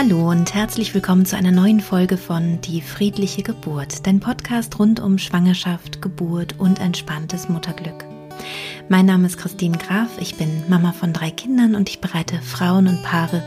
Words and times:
Hallo 0.00 0.30
und 0.30 0.54
herzlich 0.54 0.94
willkommen 0.94 1.26
zu 1.26 1.36
einer 1.36 1.50
neuen 1.50 1.80
Folge 1.80 2.18
von 2.18 2.60
Die 2.60 2.82
friedliche 2.82 3.42
Geburt, 3.42 4.06
dein 4.06 4.20
Podcast 4.20 4.78
rund 4.78 5.00
um 5.00 5.18
Schwangerschaft, 5.18 6.00
Geburt 6.00 6.54
und 6.60 6.78
entspanntes 6.78 7.48
Mutterglück. 7.48 8.04
Mein 8.88 9.06
Name 9.06 9.26
ist 9.26 9.38
Christine 9.38 9.76
Graf, 9.76 10.06
ich 10.20 10.36
bin 10.36 10.62
Mama 10.68 10.92
von 10.92 11.12
drei 11.12 11.32
Kindern 11.32 11.74
und 11.74 11.88
ich 11.88 12.00
bereite 12.00 12.40
Frauen 12.40 12.86
und 12.86 13.02
Paare 13.02 13.42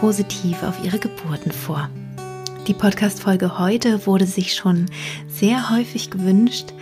positiv 0.00 0.62
auf 0.62 0.82
ihre 0.82 0.98
Geburten 0.98 1.52
vor. 1.52 1.90
Die 2.66 2.72
Podcast-Folge 2.72 3.58
heute 3.58 4.06
wurde 4.06 4.24
sich 4.24 4.54
schon 4.54 4.86
sehr 5.28 5.68
häufig 5.68 6.10
gewünscht, 6.10 6.72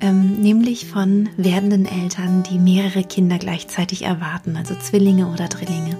ähm, 0.00 0.40
nämlich 0.40 0.86
von 0.86 1.28
werdenden 1.36 1.84
Eltern, 1.84 2.44
die 2.44 2.60
mehrere 2.60 3.02
Kinder 3.02 3.38
gleichzeitig 3.38 4.02
erwarten, 4.02 4.56
also 4.56 4.76
Zwillinge 4.76 5.26
oder 5.26 5.48
Drillinge. 5.48 5.98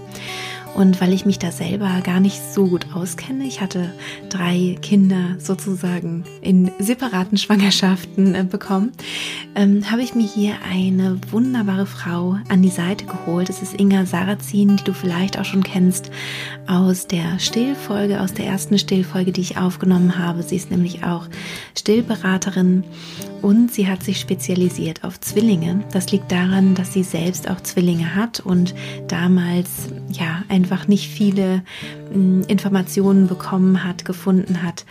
Und 0.79 1.01
weil 1.01 1.13
ich 1.13 1.27
mich 1.27 1.41
da 1.41 1.51
selber 1.51 1.91
gar 2.05 2.21
nicht 2.21 2.41
so 2.55 2.69
gut 2.69 2.95
auskenne, 2.95 3.43
ich 3.43 3.61
hatte 3.61 3.93
drei 4.29 4.79
Kinder 4.81 5.35
sozusagen 5.39 6.23
in 6.41 6.71
separaten 6.79 7.37
Schwangerschaften 7.37 8.37
äh, 8.37 8.45
bekommen, 8.45 8.93
ähm, 9.57 9.91
habe 9.91 10.03
ich 10.03 10.15
mir 10.15 10.25
hier 10.25 10.55
eine 10.71 11.19
wunderbare 11.33 11.85
Frau 11.85 12.39
an 12.49 12.63
die 12.63 12.69
Seite 12.69 13.07
geholt. 13.07 13.51
Es 13.51 13.61
ist 13.61 13.81
Inga 13.81 14.07
Sarrazin, 14.07 14.77
die 14.77 14.85
du 14.85 14.95
vielleicht 14.95 15.37
auch 15.37 15.45
schon 15.45 15.65
kennst 15.65 16.13
aus 16.69 17.09
der 17.09 17.41
Stillfolge, 17.41 18.21
aus 18.21 18.35
der 18.35 18.47
ersten 18.47 18.79
Stillfolge, 18.79 19.33
die 19.33 19.41
ich 19.41 19.59
aufgenommen 19.59 20.17
habe. 20.17 20.45
Sie 20.45 20.55
ist 20.55 20.71
nämlich 20.71 21.03
auch 21.03 21.27
Stillberaterin 21.77 22.85
und 23.43 23.73
sie 23.73 23.89
hat 23.89 24.05
sich 24.05 24.21
spezialisiert 24.21 25.03
auf 25.03 25.19
Zwillinge. 25.19 25.83
Das 25.93 26.13
liegt 26.13 26.31
daran, 26.31 26.77
dass 26.77 26.93
sie 26.93 27.03
selbst 27.03 27.51
auch 27.51 27.61
Zwillinge 27.63 28.15
hat 28.15 28.39
und 28.39 28.77
damals 29.09 29.89
ja 30.11 30.45
einfach 30.70 30.86
nicht 30.86 31.08
viele 31.08 31.62
hm, 32.12 32.42
Informationen 32.47 33.27
bekommen 33.27 33.84
hat, 33.84 34.05
gefunden 34.05 34.62
hat. 34.62 34.84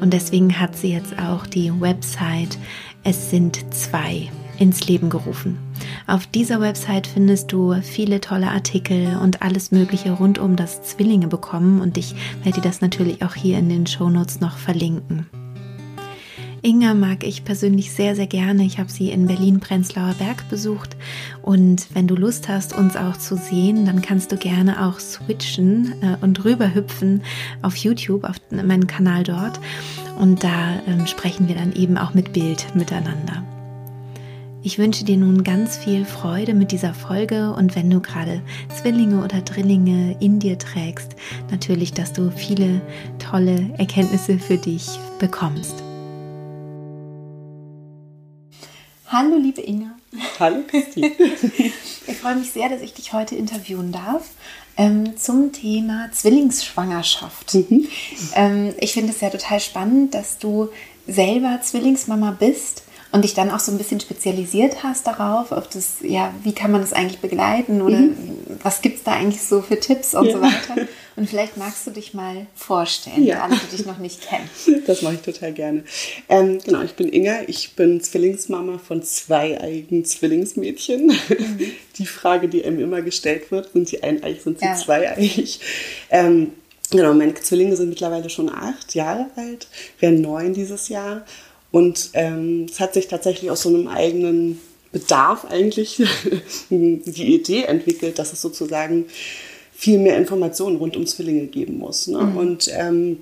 Und 0.00 0.12
deswegen 0.12 0.60
hat 0.60 0.76
sie 0.76 0.92
jetzt 0.92 1.18
auch 1.18 1.46
die 1.46 1.72
Website 1.80 2.58
Es 3.04 3.30
sind 3.30 3.64
zwei 3.74 4.30
ins 4.58 4.86
Leben 4.86 5.08
gerufen. 5.08 5.58
Auf 6.06 6.26
dieser 6.26 6.60
Website 6.60 7.06
findest 7.06 7.50
du 7.50 7.74
viele 7.82 8.20
tolle 8.20 8.48
Artikel 8.48 9.16
und 9.16 9.42
alles 9.42 9.72
Mögliche 9.72 10.12
rund 10.12 10.38
um 10.38 10.54
das 10.54 10.82
Zwillinge 10.82 11.26
bekommen 11.26 11.80
und 11.80 11.96
ich 11.96 12.14
werde 12.44 12.60
dir 12.60 12.68
das 12.68 12.80
natürlich 12.80 13.24
auch 13.24 13.34
hier 13.34 13.58
in 13.58 13.68
den 13.68 13.86
Shownotes 13.86 14.40
noch 14.40 14.58
verlinken. 14.58 15.26
Inga 16.64 16.94
mag 16.94 17.24
ich 17.24 17.44
persönlich 17.44 17.90
sehr, 17.90 18.14
sehr 18.14 18.28
gerne. 18.28 18.62
Ich 18.62 18.78
habe 18.78 18.88
sie 18.88 19.10
in 19.10 19.26
Berlin-Prenzlauer 19.26 20.14
Berg 20.14 20.48
besucht. 20.48 20.96
Und 21.42 21.88
wenn 21.92 22.06
du 22.06 22.14
Lust 22.14 22.48
hast, 22.48 22.72
uns 22.72 22.96
auch 22.96 23.16
zu 23.16 23.36
sehen, 23.36 23.84
dann 23.84 24.00
kannst 24.00 24.30
du 24.30 24.36
gerne 24.36 24.86
auch 24.86 25.00
switchen 25.00 25.94
äh, 26.02 26.24
und 26.24 26.44
rüberhüpfen 26.44 27.22
auf 27.62 27.74
YouTube, 27.74 28.22
auf 28.22 28.36
meinen 28.50 28.86
Kanal 28.86 29.24
dort. 29.24 29.58
Und 30.20 30.44
da 30.44 30.80
ähm, 30.86 31.08
sprechen 31.08 31.48
wir 31.48 31.56
dann 31.56 31.72
eben 31.72 31.98
auch 31.98 32.14
mit 32.14 32.32
Bild 32.32 32.76
miteinander. 32.76 33.42
Ich 34.62 34.78
wünsche 34.78 35.04
dir 35.04 35.16
nun 35.16 35.42
ganz 35.42 35.76
viel 35.76 36.04
Freude 36.04 36.54
mit 36.54 36.70
dieser 36.70 36.94
Folge 36.94 37.52
und 37.52 37.74
wenn 37.74 37.90
du 37.90 37.98
gerade 37.98 38.40
Zwillinge 38.68 39.24
oder 39.24 39.40
Drillinge 39.40 40.16
in 40.20 40.38
dir 40.38 40.56
trägst, 40.56 41.16
natürlich, 41.50 41.92
dass 41.92 42.12
du 42.12 42.30
viele 42.30 42.80
tolle 43.18 43.70
Erkenntnisse 43.78 44.38
für 44.38 44.58
dich 44.58 44.86
bekommst. 45.18 45.81
Hallo, 49.12 49.36
liebe 49.36 49.60
Inga. 49.60 49.90
Hallo, 50.40 50.62
Christine. 50.66 51.08
ich 51.58 52.16
freue 52.16 52.36
mich 52.36 52.50
sehr, 52.50 52.70
dass 52.70 52.80
ich 52.80 52.94
dich 52.94 53.12
heute 53.12 53.34
interviewen 53.34 53.92
darf 53.92 54.30
ähm, 54.78 55.18
zum 55.18 55.52
Thema 55.52 56.08
Zwillingsschwangerschaft. 56.12 57.52
Mhm. 57.52 57.88
Ähm, 58.34 58.74
ich 58.80 58.94
finde 58.94 59.12
es 59.12 59.20
ja 59.20 59.28
total 59.28 59.60
spannend, 59.60 60.14
dass 60.14 60.38
du 60.38 60.70
selber 61.06 61.60
Zwillingsmama 61.60 62.30
bist 62.30 62.84
und 63.12 63.22
dich 63.22 63.34
dann 63.34 63.50
auch 63.50 63.60
so 63.60 63.70
ein 63.70 63.78
bisschen 63.78 64.00
spezialisiert 64.00 64.82
hast 64.82 65.06
darauf, 65.06 65.52
auf 65.52 65.68
das, 65.68 65.96
ja, 66.02 66.34
wie 66.42 66.54
kann 66.54 66.72
man 66.72 66.80
das 66.80 66.94
eigentlich 66.94 67.20
begleiten 67.20 67.82
oder 67.82 67.98
mhm. 67.98 68.16
was 68.62 68.80
gibt 68.80 68.98
es 68.98 69.02
da 69.04 69.12
eigentlich 69.12 69.42
so 69.42 69.60
für 69.60 69.78
Tipps 69.78 70.14
und 70.14 70.26
ja. 70.26 70.32
so 70.32 70.40
weiter. 70.40 70.88
Und 71.14 71.28
vielleicht 71.28 71.58
magst 71.58 71.86
du 71.86 71.90
dich 71.90 72.14
mal 72.14 72.46
vorstellen, 72.54 73.24
ja. 73.24 73.42
alle, 73.42 73.56
die 73.56 73.76
dich 73.76 73.86
noch 73.86 73.98
nicht 73.98 74.22
kennen. 74.22 74.48
Das 74.86 75.02
mache 75.02 75.14
ich 75.14 75.20
total 75.20 75.52
gerne. 75.52 75.84
Ähm, 76.28 76.58
genau, 76.64 76.82
ich 76.82 76.94
bin 76.94 77.12
Inga, 77.12 77.42
ich 77.46 77.74
bin 77.74 78.00
Zwillingsmama 78.00 78.78
von 78.78 79.02
zwei 79.02 79.60
eigen 79.60 80.04
Zwillingsmädchen. 80.04 81.06
Mhm. 81.06 81.60
Die 81.96 82.06
Frage, 82.06 82.48
die 82.48 82.64
einem 82.64 82.80
immer 82.80 83.02
gestellt 83.02 83.50
wird, 83.50 83.72
sind 83.72 83.88
sie 83.88 84.02
eineig, 84.02 84.40
sind 84.40 84.58
sie 84.58 84.64
ja. 84.64 84.74
zweieig? 84.74 85.60
Ähm, 86.10 86.52
genau, 86.90 87.12
meine 87.12 87.34
Zwillinge 87.34 87.76
sind 87.76 87.90
mittlerweile 87.90 88.30
schon 88.30 88.48
acht 88.48 88.94
Jahre 88.94 89.26
alt, 89.36 89.68
werden 90.00 90.22
neun 90.22 90.54
dieses 90.54 90.88
Jahr. 90.88 91.24
Und 91.72 92.10
ähm, 92.12 92.66
es 92.70 92.78
hat 92.78 92.94
sich 92.94 93.08
tatsächlich 93.08 93.50
aus 93.50 93.62
so 93.62 93.70
einem 93.70 93.88
eigenen 93.88 94.60
Bedarf 94.92 95.46
eigentlich 95.46 96.02
die 96.70 97.34
Idee 97.34 97.64
entwickelt, 97.64 98.18
dass 98.18 98.32
es 98.32 98.42
sozusagen 98.42 99.06
viel 99.72 99.98
mehr 99.98 100.18
Informationen 100.18 100.76
rund 100.76 100.96
um 100.96 101.06
Zwillinge 101.06 101.46
geben 101.46 101.78
muss. 101.78 102.06
Ne? 102.06 102.18
Mhm. 102.18 102.36
Und 102.36 102.70
ähm, 102.72 103.18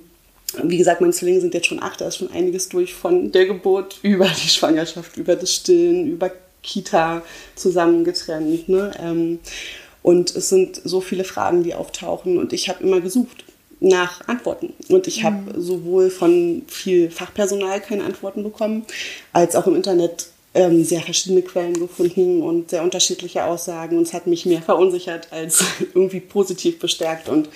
wie 0.63 0.77
gesagt, 0.77 0.99
meine 0.99 1.13
Zwillinge 1.13 1.39
sind 1.39 1.53
jetzt 1.53 1.67
schon 1.67 1.81
acht, 1.81 2.01
da 2.01 2.07
ist 2.07 2.17
schon 2.17 2.31
einiges 2.31 2.67
durch 2.69 2.93
von 2.93 3.31
der 3.31 3.45
Geburt 3.45 3.99
über 4.03 4.27
die 4.27 4.49
Schwangerschaft, 4.49 5.15
über 5.15 5.37
das 5.37 5.55
Stillen, 5.55 6.07
über 6.07 6.29
Kita 6.61 7.21
zusammengetrennt. 7.55 8.67
Ne? 8.67 8.91
Ähm, 9.01 9.39
und 10.03 10.35
es 10.35 10.49
sind 10.49 10.81
so 10.83 10.99
viele 10.99 11.23
Fragen, 11.23 11.63
die 11.63 11.73
auftauchen 11.73 12.37
und 12.37 12.53
ich 12.53 12.69
habe 12.69 12.83
immer 12.83 12.99
gesucht 12.99 13.45
nach 13.81 14.25
Antworten. 14.27 14.73
Und 14.87 15.07
ich 15.07 15.23
habe 15.23 15.53
mhm. 15.53 15.61
sowohl 15.61 16.09
von 16.09 16.61
viel 16.67 17.11
Fachpersonal 17.11 17.81
keine 17.81 18.05
Antworten 18.05 18.43
bekommen, 18.43 18.85
als 19.33 19.55
auch 19.55 19.67
im 19.67 19.75
Internet 19.75 20.27
ähm, 20.53 20.83
sehr 20.83 21.01
verschiedene 21.01 21.41
Quellen 21.41 21.73
gefunden 21.73 22.43
und 22.43 22.69
sehr 22.69 22.83
unterschiedliche 22.83 23.43
Aussagen. 23.43 23.97
Und 23.97 24.03
es 24.03 24.13
hat 24.13 24.27
mich 24.27 24.45
mehr 24.45 24.61
verunsichert 24.61 25.27
als 25.31 25.63
irgendwie 25.93 26.19
positiv 26.19 26.79
bestärkt. 26.79 27.27
Und 27.27 27.49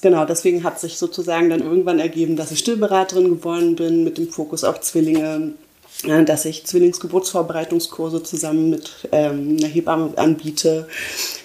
genau 0.00 0.24
deswegen 0.24 0.64
hat 0.64 0.80
sich 0.80 0.98
sozusagen 0.98 1.48
dann 1.48 1.62
irgendwann 1.62 2.00
ergeben, 2.00 2.36
dass 2.36 2.50
ich 2.50 2.58
Stillberaterin 2.58 3.28
geworden 3.28 3.76
bin 3.76 4.02
mit 4.02 4.18
dem 4.18 4.28
Fokus 4.28 4.64
auf 4.64 4.80
Zwillinge 4.80 5.52
dass 6.02 6.44
ich 6.44 6.64
Zwillingsgeburtsvorbereitungskurse 6.64 8.22
zusammen 8.22 8.70
mit 8.70 9.08
ähm, 9.12 9.56
einer 9.58 9.68
Hebamme 9.68 10.12
anbiete, 10.16 10.88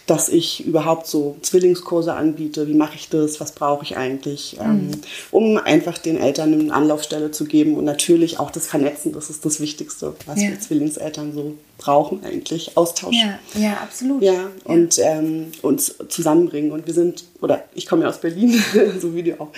dass 0.08 0.30
ich 0.30 0.66
überhaupt 0.66 1.06
so 1.06 1.38
Zwillingskurse 1.42 2.14
anbiete, 2.14 2.68
wie 2.68 2.74
mache 2.74 2.96
ich 2.96 3.10
das, 3.10 3.40
was 3.40 3.52
brauche 3.52 3.84
ich 3.84 3.98
eigentlich, 3.98 4.58
ähm, 4.60 4.88
mhm. 4.88 5.02
um 5.32 5.58
einfach 5.58 5.98
den 5.98 6.18
Eltern 6.18 6.54
eine 6.54 6.74
Anlaufstelle 6.74 7.32
zu 7.32 7.46
geben 7.46 7.76
und 7.76 7.86
natürlich 7.86 8.40
auch 8.40 8.50
das 8.50 8.68
Vernetzen, 8.68 9.12
das 9.12 9.30
ist 9.30 9.46
das 9.46 9.60
Wichtigste, 9.60 10.16
was 10.26 10.42
ja. 10.42 10.50
wir 10.50 10.60
Zwillingseltern 10.60 11.34
so 11.34 11.54
brauchen 11.78 12.24
eigentlich, 12.24 12.76
Austausch. 12.76 13.16
Ja, 13.16 13.38
ja 13.54 13.74
absolut. 13.74 14.24
Ja, 14.24 14.34
ja. 14.34 14.50
und 14.64 14.98
ähm, 15.00 15.52
uns 15.62 15.96
zusammenbringen 16.08 16.72
und 16.72 16.88
wir 16.88 16.94
sind, 16.94 17.26
oder 17.42 17.64
ich 17.76 17.86
komme 17.86 18.04
ja 18.04 18.10
aus 18.10 18.20
Berlin, 18.20 18.60
so 19.00 19.14
wie 19.14 19.24
du 19.24 19.40
auch, 19.40 19.50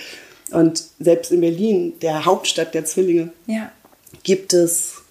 und 0.50 0.82
selbst 0.98 1.30
in 1.30 1.40
Berlin, 1.40 1.94
der 2.02 2.24
Hauptstadt 2.26 2.74
der 2.74 2.84
Zwillinge, 2.84 3.32
ja 3.46 3.70
gibt 4.22 4.52
es 4.52 5.02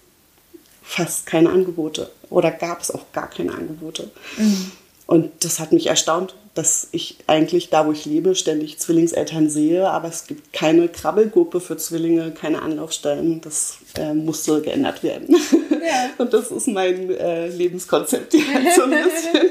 fast 0.82 1.26
keine 1.26 1.50
Angebote 1.50 2.10
oder 2.30 2.50
gab 2.50 2.80
es 2.80 2.90
auch 2.90 3.12
gar 3.12 3.30
keine 3.30 3.52
Angebote. 3.54 4.10
Mhm. 4.36 4.72
Und 5.06 5.30
das 5.44 5.58
hat 5.58 5.72
mich 5.72 5.88
erstaunt, 5.88 6.34
dass 6.54 6.88
ich 6.92 7.16
eigentlich 7.26 7.68
da, 7.70 7.86
wo 7.86 7.92
ich 7.92 8.04
lebe, 8.04 8.34
ständig 8.34 8.78
Zwillingseltern 8.78 9.50
sehe, 9.50 9.88
aber 9.88 10.08
es 10.08 10.26
gibt 10.26 10.52
keine 10.52 10.88
Krabbelgruppe 10.88 11.60
für 11.60 11.76
Zwillinge, 11.76 12.32
keine 12.32 12.62
Anlaufstellen. 12.62 13.40
Das 13.40 13.78
äh, 13.96 14.14
musste 14.14 14.60
geändert 14.60 15.02
werden. 15.02 15.36
Ja. 15.70 16.10
Und 16.18 16.32
das 16.32 16.50
ist 16.50 16.68
mein 16.68 17.10
äh, 17.10 17.48
Lebenskonzept 17.48 18.34
jetzt 18.34 18.76
so 18.76 18.82
ein 18.82 18.90
bisschen. 18.90 19.50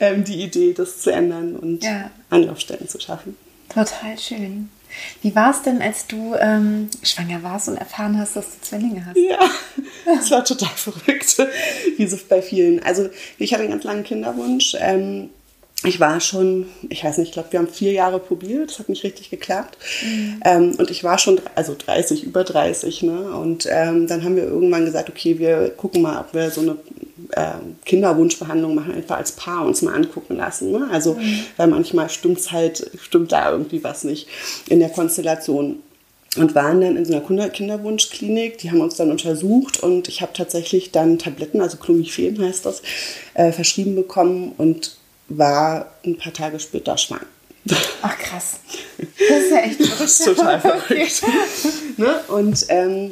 ähm, 0.00 0.24
die 0.24 0.42
Idee, 0.42 0.72
das 0.72 1.00
zu 1.00 1.10
ändern 1.10 1.56
und 1.56 1.82
ja. 1.82 2.10
Anlaufstellen 2.30 2.88
zu 2.88 3.00
schaffen. 3.00 3.36
Total 3.68 4.18
schön. 4.18 4.70
Wie 5.22 5.34
war 5.34 5.50
es 5.50 5.62
denn, 5.62 5.82
als 5.82 6.06
du 6.06 6.34
ähm, 6.38 6.88
schwanger 7.02 7.42
warst 7.42 7.68
und 7.68 7.76
erfahren 7.76 8.18
hast, 8.18 8.36
dass 8.36 8.46
du 8.46 8.60
Zwillinge 8.60 9.06
hast? 9.06 9.16
Ja, 9.16 9.38
das 10.04 10.30
war 10.30 10.44
total 10.44 10.74
verrückt, 10.74 11.36
wie 11.96 12.06
so 12.06 12.18
bei 12.28 12.42
vielen. 12.42 12.82
Also 12.82 13.08
ich 13.38 13.52
hatte 13.52 13.62
einen 13.62 13.72
ganz 13.72 13.84
langen 13.84 14.04
Kinderwunsch. 14.04 14.76
Ähm, 14.78 15.30
ich 15.82 16.00
war 16.00 16.20
schon, 16.20 16.66
ich 16.88 17.04
weiß 17.04 17.18
nicht, 17.18 17.28
ich 17.28 17.32
glaube, 17.34 17.52
wir 17.52 17.58
haben 17.58 17.68
vier 17.68 17.92
Jahre 17.92 18.18
probiert, 18.18 18.70
das 18.70 18.78
hat 18.78 18.88
nicht 18.88 19.04
richtig 19.04 19.28
geklappt. 19.30 19.76
Mhm. 20.02 20.40
Ähm, 20.44 20.74
und 20.78 20.90
ich 20.90 21.04
war 21.04 21.18
schon, 21.18 21.40
also 21.54 21.74
30, 21.76 22.24
über 22.24 22.44
30, 22.44 23.02
ne? 23.02 23.36
Und 23.36 23.68
ähm, 23.70 24.06
dann 24.06 24.24
haben 24.24 24.36
wir 24.36 24.44
irgendwann 24.44 24.86
gesagt, 24.86 25.10
okay, 25.10 25.38
wir 25.38 25.70
gucken 25.70 26.02
mal, 26.02 26.20
ob 26.20 26.32
wir 26.32 26.50
so 26.50 26.62
eine 26.62 26.76
äh, 27.32 27.58
Kinderwunschbehandlung 27.84 28.74
machen, 28.74 28.94
einfach 28.94 29.18
als 29.18 29.32
Paar 29.32 29.66
uns 29.66 29.82
mal 29.82 29.94
angucken 29.94 30.36
lassen. 30.36 30.72
Ne? 30.72 30.88
Also, 30.90 31.14
mhm. 31.14 31.40
weil 31.56 31.68
manchmal 31.68 32.08
stimmt's 32.08 32.50
halt, 32.50 32.90
stimmt 33.00 33.32
da 33.32 33.50
irgendwie 33.50 33.84
was 33.84 34.04
nicht 34.04 34.28
in 34.68 34.78
der 34.78 34.90
Konstellation 34.90 35.82
und 36.36 36.54
waren 36.54 36.80
dann 36.80 36.96
in 36.96 37.04
so 37.04 37.14
einer 37.14 37.50
Kinderwunschklinik. 37.50 38.58
Die 38.58 38.70
haben 38.70 38.80
uns 38.80 38.96
dann 38.96 39.10
untersucht 39.10 39.82
und 39.82 40.08
ich 40.08 40.22
habe 40.22 40.32
tatsächlich 40.32 40.92
dann 40.92 41.18
Tabletten, 41.18 41.60
also 41.60 41.76
Clomiphen 41.76 42.40
heißt 42.40 42.66
das, 42.66 42.82
äh, 43.34 43.52
verschrieben 43.52 43.94
bekommen 43.94 44.52
und 44.56 44.96
war 45.28 45.92
ein 46.04 46.16
paar 46.16 46.32
Tage 46.32 46.60
später 46.60 46.96
schwanger. 46.98 47.26
Ach 48.02 48.18
krass. 48.18 48.60
Das 48.98 49.38
ist 49.38 49.50
ja 49.50 49.58
echt 49.58 49.76
verrückt. 49.76 49.94
Das 50.00 50.20
ist 50.20 50.24
total 50.24 50.60
verrückt. 50.60 51.22
ne? 51.96 52.20
Und 52.28 52.66
ähm, 52.68 53.10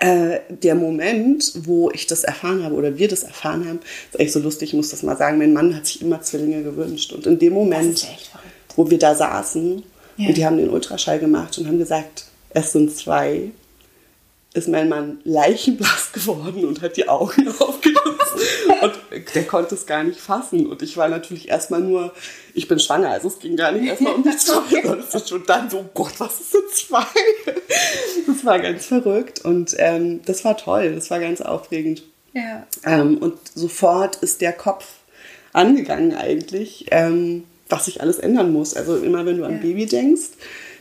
äh, 0.00 0.40
der 0.48 0.74
Moment, 0.74 1.52
wo 1.62 1.90
ich 1.90 2.06
das 2.06 2.24
erfahren 2.24 2.62
habe 2.62 2.74
oder 2.74 2.98
wir 2.98 3.08
das 3.08 3.22
erfahren 3.22 3.66
haben, 3.66 3.80
ist 4.12 4.20
echt 4.20 4.32
so 4.32 4.40
lustig, 4.40 4.70
ich 4.70 4.74
muss 4.74 4.90
das 4.90 5.02
mal 5.02 5.16
sagen. 5.16 5.38
Mein 5.38 5.52
Mann 5.52 5.74
hat 5.74 5.86
sich 5.86 6.02
immer 6.02 6.20
Zwillinge 6.20 6.62
gewünscht. 6.62 7.12
Und 7.12 7.26
in 7.26 7.38
dem 7.38 7.54
Moment, 7.54 8.06
wo 8.76 8.90
wir 8.90 8.98
da 8.98 9.14
saßen 9.14 9.82
ja. 10.16 10.28
und 10.28 10.36
die 10.36 10.44
haben 10.44 10.58
den 10.58 10.70
Ultraschall 10.70 11.18
gemacht 11.18 11.58
und 11.58 11.66
haben 11.66 11.78
gesagt, 11.78 12.26
es 12.50 12.72
sind 12.72 12.94
zwei, 12.94 13.50
ist 14.54 14.68
mein 14.68 14.88
Mann 14.88 15.20
leichenblass 15.24 16.10
geworden 16.12 16.64
und 16.66 16.82
hat 16.82 16.96
die 16.96 17.08
Augen 17.08 17.48
aufgerissen. 17.48 18.40
und 18.82 18.92
der 19.34 19.44
konnte 19.44 19.74
es 19.74 19.86
gar 19.86 20.04
nicht 20.04 20.20
fassen. 20.20 20.66
Und 20.66 20.82
ich 20.82 20.96
war 20.96 21.08
natürlich 21.08 21.48
erstmal 21.48 21.80
nur, 21.80 22.12
ich 22.54 22.68
bin 22.68 22.78
schwanger, 22.78 23.10
also 23.10 23.28
es 23.28 23.38
ging 23.38 23.56
gar 23.56 23.72
nicht 23.72 23.88
erstmal 23.88 24.14
um 24.14 24.22
die 24.22 24.30
zwei, 24.36 24.82
sondern 24.82 25.00
es 25.00 25.14
ist 25.14 25.28
schon 25.28 25.44
dann 25.46 25.68
so, 25.70 25.78
oh 25.78 25.90
Gott, 25.94 26.12
was 26.18 26.40
ist 26.40 26.52
sind 26.52 26.70
zwei? 26.72 27.04
das 28.26 28.44
war 28.44 28.58
ganz 28.58 28.86
verrückt 28.86 29.44
und 29.44 29.74
ähm, 29.78 30.20
das 30.24 30.44
war 30.44 30.56
toll, 30.56 30.94
das 30.94 31.10
war 31.10 31.20
ganz 31.20 31.40
aufregend. 31.40 32.02
Ja. 32.32 32.66
Ähm, 32.84 33.18
und 33.18 33.38
sofort 33.54 34.16
ist 34.16 34.40
der 34.40 34.52
Kopf 34.52 34.86
angegangen 35.52 36.14
eigentlich, 36.14 36.86
ähm, 36.90 37.44
was 37.68 37.86
sich 37.86 38.00
alles 38.00 38.18
ändern 38.18 38.52
muss. 38.52 38.74
Also 38.74 38.96
immer 38.96 39.26
wenn 39.26 39.38
du 39.38 39.44
an 39.44 39.54
ja. 39.54 39.58
Baby 39.58 39.86
denkst, 39.86 40.30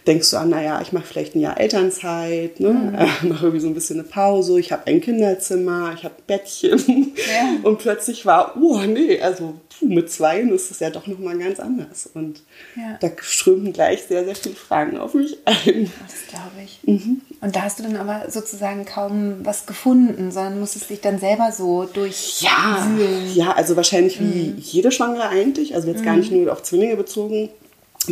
denkst 0.10 0.32
du 0.32 0.38
an, 0.38 0.50
naja, 0.50 0.82
ich 0.82 0.92
mache 0.92 1.06
vielleicht 1.06 1.36
ein 1.36 1.40
Jahr 1.40 1.60
Elternzeit, 1.60 2.60
ne? 2.60 2.70
Mhm. 2.70 2.96
Äh, 3.00 3.28
mache 3.28 3.46
irgendwie 3.46 3.60
so 3.60 3.68
ein 3.68 3.74
bisschen 3.74 4.00
eine 4.00 4.08
Pause, 4.08 4.60
ich 4.60 4.72
habe 4.72 4.88
ein 4.88 5.00
Kinderzimmer, 5.00 5.94
ich 5.96 6.04
habe 6.04 6.16
ein 6.16 6.24
Bettchen. 6.26 7.14
Ja. 7.16 7.56
Und 7.64 7.80
plötzlich 7.80 8.26
war, 8.26 8.56
oh 8.60 8.80
nee, 8.80 9.22
also 9.22 9.54
mit 9.82 10.12
zwei 10.12 10.40
ist 10.40 10.72
es 10.72 10.80
ja 10.80 10.90
doch 10.90 11.08
nochmal 11.08 11.38
ganz 11.38 11.60
anders. 11.60 12.10
Und 12.14 12.42
ja. 12.76 12.98
da 13.00 13.10
strömten 13.22 13.72
gleich 13.72 14.04
sehr, 14.04 14.26
sehr 14.26 14.36
viele 14.36 14.56
Fragen 14.56 14.98
auf 14.98 15.14
mich 15.14 15.38
ein. 15.46 15.92
Das 16.08 16.28
glaube 16.28 16.64
ich. 16.66 16.80
Mhm. 16.84 17.22
Und 17.40 17.56
da 17.56 17.62
hast 17.62 17.80
du 17.80 17.84
dann 17.84 17.96
aber 17.96 18.30
sozusagen 18.30 18.86
kaum 18.86 19.46
was 19.46 19.66
gefunden, 19.66 20.32
sondern 20.32 20.60
musstest 20.60 20.90
dich 20.90 21.02
dann 21.02 21.20
selber 21.20 21.52
so 21.52 21.86
durch. 21.86 22.42
Ja, 22.42 22.88
ja 23.34 23.52
also 23.52 23.76
wahrscheinlich 23.76 24.20
mhm. 24.20 24.34
wie 24.34 24.54
jede 24.60 24.92
Schwangere 24.92 25.30
eigentlich, 25.30 25.76
also 25.76 25.88
jetzt 25.88 26.02
mhm. 26.02 26.06
gar 26.06 26.18
nicht 26.18 26.32
nur 26.32 26.52
auf 26.52 26.64
Zwillinge 26.64 26.98
bezogen 26.98 27.50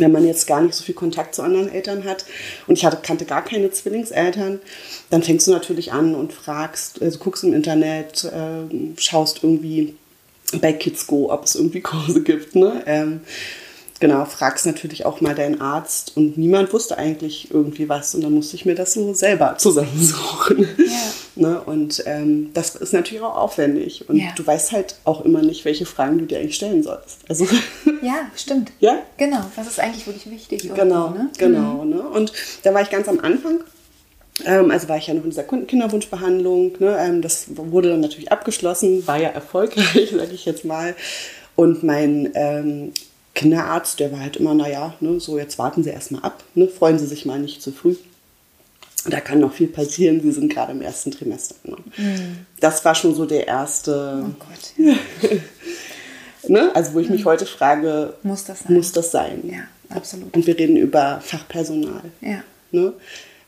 wenn 0.00 0.12
man 0.12 0.26
jetzt 0.26 0.46
gar 0.46 0.60
nicht 0.60 0.74
so 0.74 0.84
viel 0.84 0.94
Kontakt 0.94 1.34
zu 1.34 1.42
anderen 1.42 1.70
Eltern 1.70 2.04
hat 2.04 2.24
und 2.66 2.76
ich 2.76 2.84
hatte, 2.84 2.98
kannte 3.02 3.24
gar 3.24 3.44
keine 3.44 3.70
Zwillingseltern, 3.70 4.60
dann 5.10 5.22
fängst 5.22 5.46
du 5.46 5.50
natürlich 5.52 5.92
an 5.92 6.14
und 6.14 6.32
fragst, 6.32 7.02
also 7.02 7.18
guckst 7.18 7.44
im 7.44 7.52
Internet, 7.52 8.24
äh, 8.24 9.00
schaust 9.00 9.42
irgendwie 9.42 9.94
bei 10.60 10.72
Kids 10.72 11.06
Go, 11.06 11.30
ob 11.30 11.44
es 11.44 11.54
irgendwie 11.54 11.80
Kurse 11.82 12.22
gibt. 12.22 12.54
Ne? 12.54 12.82
Ähm, 12.86 13.20
genau, 14.00 14.24
fragst 14.24 14.66
natürlich 14.66 15.04
auch 15.06 15.20
mal 15.20 15.34
deinen 15.34 15.60
Arzt 15.60 16.16
und 16.16 16.38
niemand 16.38 16.72
wusste 16.72 16.98
eigentlich 16.98 17.50
irgendwie 17.50 17.88
was 17.88 18.14
und 18.14 18.22
dann 18.22 18.32
musste 18.32 18.56
ich 18.56 18.64
mir 18.64 18.74
das 18.74 18.92
so 18.92 19.14
selber 19.14 19.54
zusammensuchen. 19.58 20.68
Ja. 20.78 21.48
ne? 21.48 21.60
Und 21.60 22.02
ähm, 22.06 22.50
das 22.54 22.76
ist 22.76 22.92
natürlich 22.92 23.22
auch 23.22 23.36
aufwendig 23.36 24.08
und 24.08 24.16
ja. 24.16 24.28
du 24.36 24.46
weißt 24.46 24.72
halt 24.72 24.96
auch 25.04 25.24
immer 25.24 25.42
nicht, 25.42 25.64
welche 25.64 25.86
Fragen 25.86 26.18
du 26.18 26.26
dir 26.26 26.38
eigentlich 26.38 26.56
stellen 26.56 26.82
sollst. 26.82 27.20
Also 27.28 27.46
ja, 28.02 28.30
stimmt. 28.36 28.72
Ja? 28.80 28.98
Genau, 29.16 29.44
was 29.56 29.66
ist 29.66 29.80
eigentlich 29.80 30.06
wirklich 30.06 30.30
wichtig? 30.30 30.70
Genau, 30.74 31.10
ne? 31.10 31.30
genau. 31.38 31.84
Mhm. 31.84 31.90
Ne? 31.90 32.00
Und 32.02 32.32
da 32.62 32.74
war 32.74 32.82
ich 32.82 32.90
ganz 32.90 33.08
am 33.08 33.20
Anfang 33.20 33.60
ähm, 34.44 34.70
also 34.70 34.88
war 34.88 34.98
ich 34.98 35.06
ja 35.08 35.14
noch 35.14 35.24
in 35.24 35.30
dieser 35.30 35.42
Kinderwunschbehandlung. 35.42 36.74
Ne? 36.78 36.96
Ähm, 36.98 37.22
das 37.22 37.46
wurde 37.56 37.90
dann 37.90 38.00
natürlich 38.00 38.30
abgeschlossen, 38.30 39.06
war 39.06 39.20
ja 39.20 39.30
erfolgreich, 39.30 40.10
sage 40.16 40.32
ich 40.32 40.44
jetzt 40.44 40.64
mal. 40.64 40.94
Und 41.56 41.82
mein 41.82 42.30
ähm, 42.34 42.92
Kinderarzt, 43.38 44.00
der 44.00 44.10
war 44.10 44.18
halt 44.18 44.36
immer, 44.36 44.52
naja, 44.52 44.94
ne, 44.98 45.20
so 45.20 45.38
jetzt 45.38 45.58
warten 45.60 45.84
Sie 45.84 45.90
erstmal 45.90 46.22
ab, 46.22 46.42
ne, 46.56 46.66
freuen 46.66 46.98
Sie 46.98 47.06
sich 47.06 47.24
mal 47.24 47.38
nicht 47.38 47.62
zu 47.62 47.70
früh. 47.70 47.94
Da 49.06 49.20
kann 49.20 49.38
noch 49.38 49.52
viel 49.52 49.68
passieren, 49.68 50.20
Sie 50.20 50.32
sind 50.32 50.52
gerade 50.52 50.72
im 50.72 50.82
ersten 50.82 51.12
Trimester. 51.12 51.54
Ne? 51.62 51.76
Mhm. 51.96 52.38
Das 52.58 52.84
war 52.84 52.96
schon 52.96 53.14
so 53.14 53.26
der 53.26 53.46
erste. 53.46 54.24
Oh 54.26 54.44
Gott. 54.44 54.72
Ja. 54.76 55.30
ne? 56.48 56.74
Also, 56.74 56.94
wo 56.94 56.98
ich 56.98 57.08
mich 57.10 57.20
mhm. 57.20 57.28
heute 57.28 57.46
frage, 57.46 58.14
muss 58.24 58.44
das 58.44 58.64
sein? 58.64 58.74
Muss 58.74 58.90
das 58.90 59.12
sein? 59.12 59.48
Ja, 59.48 59.96
absolut. 59.96 60.34
Und 60.34 60.44
wir 60.44 60.58
reden 60.58 60.76
über 60.76 61.20
Fachpersonal. 61.22 62.10
Ja. 62.20 62.42
Ne? 62.72 62.92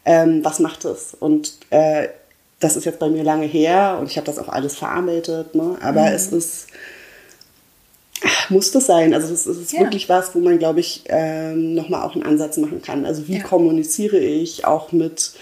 Ähm, 0.04 0.44
was 0.44 0.60
macht 0.60 0.84
es? 0.84 1.16
Und 1.18 1.54
äh, 1.70 2.08
das 2.60 2.76
ist 2.76 2.84
jetzt 2.84 3.00
bei 3.00 3.08
mir 3.08 3.24
lange 3.24 3.46
her 3.46 3.98
und 4.00 4.08
ich 4.08 4.16
habe 4.18 4.26
das 4.26 4.38
auch 4.38 4.48
alles 4.48 4.76
verarbeitet, 4.76 5.56
ne? 5.56 5.76
aber 5.80 6.02
mhm. 6.02 6.14
es 6.14 6.28
ist 6.28 6.68
muss 8.48 8.70
das 8.70 8.86
sein. 8.86 9.14
Also 9.14 9.28
das 9.28 9.46
ist 9.46 9.72
ja. 9.72 9.80
wirklich 9.80 10.08
was, 10.08 10.34
wo 10.34 10.40
man, 10.40 10.58
glaube 10.58 10.80
ich, 10.80 11.04
ähm, 11.06 11.74
nochmal 11.74 12.02
auch 12.02 12.14
einen 12.14 12.24
Ansatz 12.24 12.56
machen 12.56 12.82
kann. 12.82 13.06
Also 13.06 13.28
wie 13.28 13.38
ja. 13.38 13.42
kommuniziere 13.42 14.18
ich 14.18 14.64
auch 14.64 14.92
mit 14.92 15.32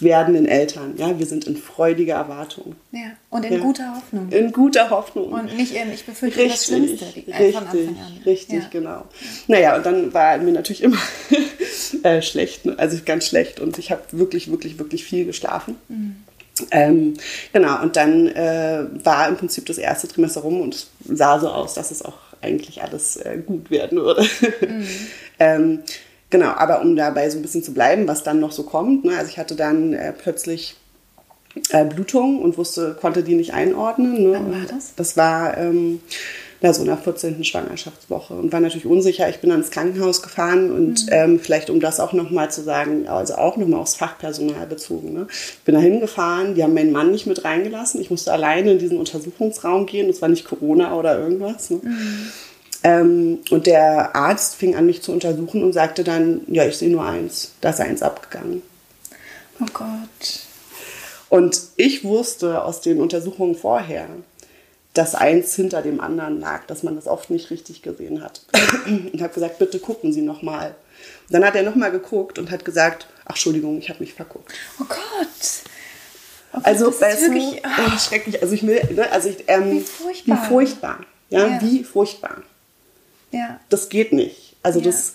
werdenden 0.00 0.46
Eltern? 0.46 0.94
Ja, 0.96 1.18
wir 1.18 1.26
sind 1.26 1.46
in 1.46 1.56
freudiger 1.56 2.14
Erwartung. 2.14 2.74
Ja, 2.90 3.12
und 3.30 3.44
in 3.44 3.54
ja. 3.54 3.58
guter 3.60 3.94
Hoffnung. 3.96 4.28
In 4.30 4.52
guter 4.52 4.90
Hoffnung. 4.90 5.32
Und 5.32 5.56
nicht 5.56 5.74
in, 5.74 5.92
ich 5.92 6.04
befürchte 6.04 6.40
richtig, 6.40 6.52
das 6.52 6.66
Schlimmste 6.66 7.04
die, 7.14 7.20
richtig, 7.30 7.54
von 7.54 7.62
Anfang 7.62 7.88
an. 7.88 8.18
Richtig, 8.24 8.62
ja. 8.62 8.68
genau. 8.70 9.04
Naja, 9.46 9.76
und 9.76 9.86
dann 9.86 10.12
war 10.12 10.38
mir 10.38 10.52
natürlich 10.52 10.82
immer 10.82 10.98
äh, 12.02 12.22
schlecht, 12.22 12.66
ne? 12.66 12.74
also 12.78 12.98
ganz 13.04 13.26
schlecht. 13.26 13.60
Und 13.60 13.78
ich 13.78 13.90
habe 13.90 14.02
wirklich, 14.12 14.50
wirklich, 14.50 14.78
wirklich 14.78 15.04
viel 15.04 15.24
geschlafen. 15.24 15.76
Mhm. 15.88 16.16
Ähm, 16.70 17.14
genau, 17.52 17.82
und 17.82 17.96
dann 17.96 18.28
äh, 18.28 18.84
war 19.04 19.28
im 19.28 19.36
Prinzip 19.36 19.66
das 19.66 19.78
erste 19.78 20.06
Trimester 20.06 20.42
rum 20.42 20.60
und 20.60 20.74
es 20.74 20.90
sah 21.04 21.40
so 21.40 21.48
aus, 21.48 21.74
dass 21.74 21.90
es 21.90 22.04
auch 22.04 22.14
eigentlich 22.44 22.82
alles 22.82 23.16
äh, 23.16 23.38
gut 23.44 23.70
werden 23.70 23.98
würde. 23.98 24.22
Mhm. 24.66 24.86
ähm, 25.38 25.78
genau, 26.30 26.50
aber 26.50 26.80
um 26.80 26.94
dabei 26.96 27.28
so 27.30 27.38
ein 27.38 27.42
bisschen 27.42 27.62
zu 27.62 27.74
bleiben, 27.74 28.06
was 28.06 28.22
dann 28.22 28.40
noch 28.40 28.52
so 28.52 28.62
kommt, 28.62 29.04
ne, 29.04 29.16
also 29.16 29.30
ich 29.30 29.38
hatte 29.38 29.56
dann 29.56 29.92
äh, 29.92 30.12
plötzlich 30.12 30.76
äh, 31.70 31.84
Blutung 31.84 32.42
und 32.42 32.58
wusste, 32.58 32.96
konnte 33.00 33.22
die 33.22 33.34
nicht 33.34 33.54
einordnen. 33.54 34.30
Ne? 34.30 34.32
Wann 34.32 34.52
war 34.52 34.66
das? 34.68 34.94
Das 34.96 35.16
war 35.16 35.56
ähm, 35.56 36.00
ja, 36.64 36.72
so 36.72 36.82
nach 36.82 37.02
14. 37.02 37.44
Schwangerschaftswoche 37.44 38.32
und 38.32 38.50
war 38.50 38.60
natürlich 38.60 38.86
unsicher. 38.86 39.28
Ich 39.28 39.40
bin 39.40 39.50
ins 39.50 39.70
Krankenhaus 39.70 40.22
gefahren 40.22 40.72
und 40.72 41.04
mhm. 41.04 41.12
ähm, 41.12 41.38
vielleicht, 41.38 41.68
um 41.68 41.78
das 41.78 42.00
auch 42.00 42.14
nochmal 42.14 42.50
zu 42.50 42.62
sagen, 42.62 43.06
also 43.06 43.34
auch 43.34 43.58
nochmal 43.58 43.80
aufs 43.80 43.96
Fachpersonal 43.96 44.66
bezogen. 44.66 45.12
Ne? 45.12 45.26
Ich 45.28 45.58
bin 45.66 45.74
da 45.74 45.80
hingefahren, 45.82 46.54
die 46.54 46.62
haben 46.62 46.72
meinen 46.72 46.90
Mann 46.90 47.10
nicht 47.10 47.26
mit 47.26 47.44
reingelassen. 47.44 48.00
Ich 48.00 48.10
musste 48.10 48.32
alleine 48.32 48.72
in 48.72 48.78
diesen 48.78 48.96
Untersuchungsraum 48.96 49.84
gehen. 49.84 50.06
Das 50.06 50.22
war 50.22 50.30
nicht 50.30 50.46
Corona 50.46 50.96
oder 50.96 51.18
irgendwas. 51.18 51.68
Ne? 51.68 51.80
Mhm. 51.82 52.32
Ähm, 52.82 53.38
und 53.50 53.66
der 53.66 54.16
Arzt 54.16 54.54
fing 54.54 54.74
an, 54.74 54.86
mich 54.86 55.02
zu 55.02 55.12
untersuchen 55.12 55.62
und 55.62 55.74
sagte 55.74 56.02
dann, 56.02 56.40
ja, 56.46 56.64
ich 56.64 56.78
sehe 56.78 56.90
nur 56.90 57.04
eins. 57.04 57.52
Da 57.60 57.70
ist 57.70 57.80
eins 57.82 58.00
abgegangen. 58.00 58.62
Oh 59.60 59.66
Gott. 59.74 60.40
Und 61.28 61.60
ich 61.76 62.04
wusste 62.04 62.64
aus 62.64 62.80
den 62.80 63.00
Untersuchungen 63.00 63.54
vorher, 63.54 64.06
dass 64.94 65.14
eins 65.14 65.54
hinter 65.54 65.82
dem 65.82 66.00
anderen 66.00 66.40
lag, 66.40 66.64
dass 66.66 66.82
man 66.82 66.94
das 66.94 67.06
oft 67.06 67.28
nicht 67.28 67.50
richtig 67.50 67.82
gesehen 67.82 68.22
hat. 68.22 68.42
und 68.86 69.20
habe 69.20 69.34
gesagt, 69.34 69.58
bitte 69.58 69.80
gucken 69.80 70.12
Sie 70.12 70.22
nochmal. 70.22 70.74
Dann 71.30 71.44
hat 71.44 71.56
er 71.56 71.64
nochmal 71.64 71.90
geguckt 71.90 72.38
und 72.38 72.50
hat 72.50 72.64
gesagt, 72.64 73.08
ach 73.24 73.30
Entschuldigung, 73.30 73.78
ich 73.78 73.90
habe 73.90 74.00
mich 74.00 74.14
verguckt. 74.14 74.52
Oh 74.80 74.84
Gott. 74.88 74.98
Oh 76.52 76.58
Gott 76.58 76.64
also 76.64 76.90
das 76.90 77.20
ist 77.20 77.22
wirklich 77.22 77.62
oh. 77.64 77.98
schrecklich. 77.98 78.40
Also 78.40 78.54
ich 78.54 78.64
will, 78.64 78.80
ne, 78.94 79.10
also 79.10 79.28
ich, 79.28 79.44
ähm, 79.48 79.72
wie 79.72 79.80
furchtbar. 79.80 80.42
Wie 80.42 80.48
furchtbar. 80.48 81.00
Ja, 81.30 81.46
ja, 81.48 81.60
wie 81.60 81.84
furchtbar. 81.84 82.42
Ja. 83.32 83.60
Das 83.68 83.88
geht 83.88 84.12
nicht. 84.12 84.54
Also 84.62 84.78
ja. 84.78 84.84
das 84.86 85.14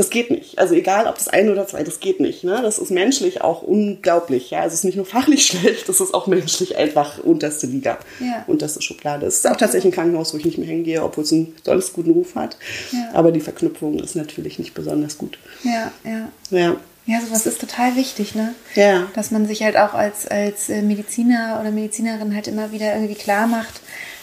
das 0.00 0.08
geht 0.08 0.30
nicht. 0.30 0.58
Also 0.58 0.74
egal, 0.74 1.06
ob 1.06 1.16
das 1.16 1.28
eine 1.28 1.52
oder 1.52 1.66
zwei, 1.66 1.82
das 1.84 2.00
geht 2.00 2.20
nicht. 2.20 2.42
Ne? 2.42 2.60
Das 2.62 2.78
ist 2.78 2.90
menschlich 2.90 3.42
auch 3.42 3.62
unglaublich. 3.62 4.50
Ja? 4.50 4.60
Also 4.60 4.72
es 4.72 4.80
ist 4.80 4.84
nicht 4.84 4.96
nur 4.96 5.04
fachlich 5.04 5.46
schlecht, 5.46 5.90
das 5.90 6.00
ist 6.00 6.14
auch 6.14 6.26
menschlich 6.26 6.78
einfach 6.78 7.18
unterste 7.18 7.66
Liga, 7.66 7.98
ja. 8.18 8.44
unterste 8.46 8.80
Schublade. 8.80 9.26
Es 9.26 9.36
ist 9.36 9.46
auch 9.46 9.56
tatsächlich 9.56 9.92
ein 9.92 9.94
Krankenhaus, 9.94 10.32
wo 10.32 10.38
ich 10.38 10.46
nicht 10.46 10.56
mehr 10.56 10.66
hingehe, 10.66 11.04
obwohl 11.04 11.24
es 11.24 11.32
einen 11.32 11.54
sonst 11.62 11.92
guten 11.92 12.12
Ruf 12.12 12.34
hat. 12.34 12.56
Ja. 12.92 13.10
Aber 13.12 13.30
die 13.30 13.40
Verknüpfung 13.40 13.98
ist 13.98 14.16
natürlich 14.16 14.58
nicht 14.58 14.72
besonders 14.72 15.18
gut. 15.18 15.38
Ja, 15.64 15.92
ja. 16.02 16.28
Ja. 16.50 16.76
Ja, 17.06 17.20
sowas 17.20 17.44
ist 17.44 17.60
total 17.60 17.96
wichtig, 17.96 18.34
ne? 18.34 18.54
Ja. 18.74 19.08
Dass 19.14 19.30
man 19.30 19.46
sich 19.46 19.62
halt 19.62 19.76
auch 19.76 19.94
als, 19.94 20.28
als 20.28 20.68
äh, 20.68 20.80
Mediziner 20.80 21.58
oder 21.60 21.72
Medizinerin 21.72 22.34
halt 22.34 22.46
immer 22.46 22.72
wieder 22.72 22.94
irgendwie 22.94 23.16
klar 23.16 23.46
macht, 23.46 23.80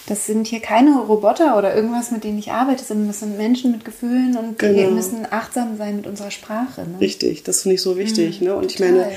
das 0.08 0.26
sind 0.26 0.48
hier 0.48 0.62
keine 0.62 1.02
Roboter 1.02 1.58
oder 1.58 1.76
irgendwas, 1.76 2.12
mit 2.12 2.24
denen 2.24 2.40
ich 2.40 2.52
arbeite, 2.52 2.84
sondern 2.84 3.08
das 3.08 3.20
sind 3.20 3.38
Menschen 3.38 3.72
mit 3.72 3.84
Gefühlen 3.84 4.38
und 4.38 4.58
genau. 4.58 4.78
wir 4.78 4.90
müssen 4.90 5.28
achtsam 5.30 5.78
sein 5.78 5.98
mit 5.98 6.08
unserer 6.08 6.32
Sprache. 6.32 6.82
Ne? 6.82 7.00
Richtig, 7.02 7.44
das 7.44 7.62
finde 7.62 7.76
ich 7.76 7.82
so 7.82 7.98
wichtig. 7.98 8.40
Mhm, 8.40 8.48
ne? 8.48 8.56
Und 8.56 8.72
total. 8.72 8.88
ich 8.88 8.94
meine, 8.94 9.12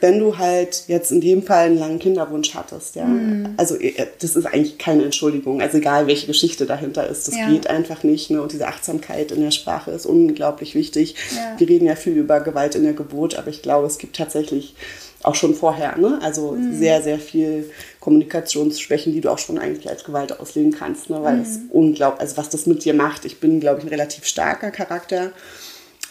wenn 0.00 0.18
du 0.18 0.38
halt 0.38 0.84
jetzt 0.88 1.10
in 1.10 1.20
dem 1.20 1.42
Fall 1.42 1.66
einen 1.66 1.78
langen 1.78 1.98
Kinderwunsch 1.98 2.54
hattest, 2.54 2.94
ja, 2.94 3.06
mhm. 3.06 3.54
also 3.56 3.76
äh, 3.76 4.06
das 4.20 4.36
ist 4.36 4.46
eigentlich 4.46 4.78
keine 4.78 5.04
Entschuldigung, 5.04 5.60
also 5.60 5.78
egal 5.78 6.06
welche 6.06 6.26
Geschichte 6.26 6.64
dahinter 6.66 7.08
ist, 7.08 7.26
das 7.26 7.36
ja. 7.36 7.48
geht 7.48 7.66
einfach 7.66 8.04
nicht. 8.04 8.30
Ne? 8.30 8.40
Und 8.40 8.52
diese 8.52 8.68
Achtsamkeit 8.68 9.32
in 9.32 9.40
der 9.40 9.50
Sprache 9.50 9.90
ist 9.90 10.06
unglaublich 10.06 10.74
wichtig. 10.74 11.16
Ja. 11.34 11.58
Wir 11.58 11.68
reden 11.68 11.86
ja 11.86 11.96
viel 11.96 12.12
über 12.12 12.40
Gewalt 12.40 12.76
in 12.76 12.84
der 12.84 12.92
Geburt, 12.92 13.36
aber 13.36 13.48
ich 13.48 13.62
glaube, 13.62 13.86
es 13.86 13.98
gibt 13.98 14.16
tatsächlich 14.16 14.74
auch 15.22 15.34
schon 15.34 15.54
vorher, 15.54 15.96
ne? 15.96 16.20
also 16.22 16.52
mhm. 16.52 16.78
sehr, 16.78 17.02
sehr 17.02 17.18
viel 17.18 17.70
Kommunikationsschwächen, 18.06 19.12
die 19.12 19.20
du 19.20 19.32
auch 19.32 19.38
schon 19.38 19.58
eigentlich 19.58 19.88
als 19.88 20.04
Gewalt 20.04 20.38
auslegen 20.38 20.70
kannst, 20.70 21.10
ne? 21.10 21.24
weil 21.24 21.40
es 21.40 21.58
unglaublich, 21.72 22.20
also 22.20 22.36
was 22.36 22.48
das 22.48 22.66
mit 22.66 22.84
dir 22.84 22.94
macht. 22.94 23.24
Ich 23.24 23.40
bin, 23.40 23.58
glaube 23.58 23.80
ich, 23.80 23.84
ein 23.84 23.88
relativ 23.88 24.26
starker 24.26 24.70
Charakter. 24.70 25.32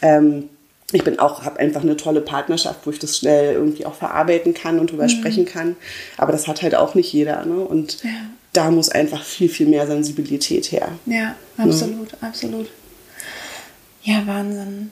Ähm, 0.02 0.50
ich 0.92 1.04
bin 1.04 1.18
auch, 1.18 1.44
habe 1.44 1.58
einfach 1.58 1.80
eine 1.80 1.96
tolle 1.96 2.20
Partnerschaft, 2.20 2.80
wo 2.84 2.90
ich 2.90 2.98
das 2.98 3.16
schnell 3.16 3.54
irgendwie 3.54 3.86
auch 3.86 3.94
verarbeiten 3.94 4.52
kann 4.52 4.78
und 4.78 4.90
drüber 4.90 5.04
mhm. 5.04 5.08
sprechen 5.08 5.46
kann. 5.46 5.74
Aber 6.18 6.32
das 6.32 6.46
hat 6.46 6.60
halt 6.60 6.74
auch 6.74 6.94
nicht 6.94 7.10
jeder. 7.14 7.46
Ne? 7.46 7.60
Und 7.60 8.04
ja. 8.04 8.10
da 8.52 8.70
muss 8.70 8.90
einfach 8.90 9.24
viel, 9.24 9.48
viel 9.48 9.66
mehr 9.66 9.86
Sensibilität 9.86 10.70
her. 10.72 10.90
Ja, 11.06 11.34
absolut, 11.56 12.12
ne? 12.12 12.18
absolut. 12.20 12.68
Ja, 14.02 14.26
Wahnsinn. 14.26 14.90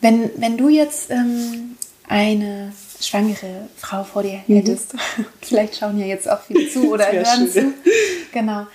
Wenn, 0.00 0.30
wenn 0.38 0.56
du 0.56 0.70
jetzt 0.70 1.10
ähm, 1.10 1.76
eine 2.08 2.72
schwangere 3.00 3.68
Frau 3.76 4.04
vor 4.04 4.22
dir 4.22 4.40
mhm. 4.46 4.56
hättest, 4.56 4.94
mhm. 4.94 5.26
vielleicht 5.42 5.76
schauen 5.76 5.98
ja 5.98 6.06
jetzt 6.06 6.28
auch 6.28 6.40
viele 6.42 6.68
zu 6.70 6.90
oder 6.92 7.06
hören 7.12 7.50
schön. 7.50 7.50
zu. 7.50 7.74
Genau. 8.32 8.66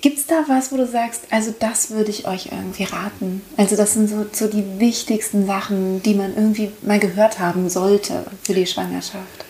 Gibt 0.00 0.18
es 0.18 0.26
da 0.26 0.44
was, 0.48 0.72
wo 0.72 0.76
du 0.76 0.86
sagst, 0.86 1.22
also 1.30 1.54
das 1.56 1.90
würde 1.90 2.10
ich 2.10 2.26
euch 2.26 2.46
irgendwie 2.46 2.84
raten? 2.84 3.42
Also 3.56 3.76
das 3.76 3.92
sind 3.92 4.10
so, 4.10 4.26
so 4.32 4.48
die 4.48 4.80
wichtigsten 4.80 5.46
Sachen, 5.46 6.02
die 6.02 6.14
man 6.14 6.34
irgendwie 6.34 6.72
mal 6.82 6.98
gehört 6.98 7.38
haben 7.38 7.68
sollte 7.68 8.24
für 8.42 8.52
die 8.52 8.66
Schwangerschaft. 8.66 9.44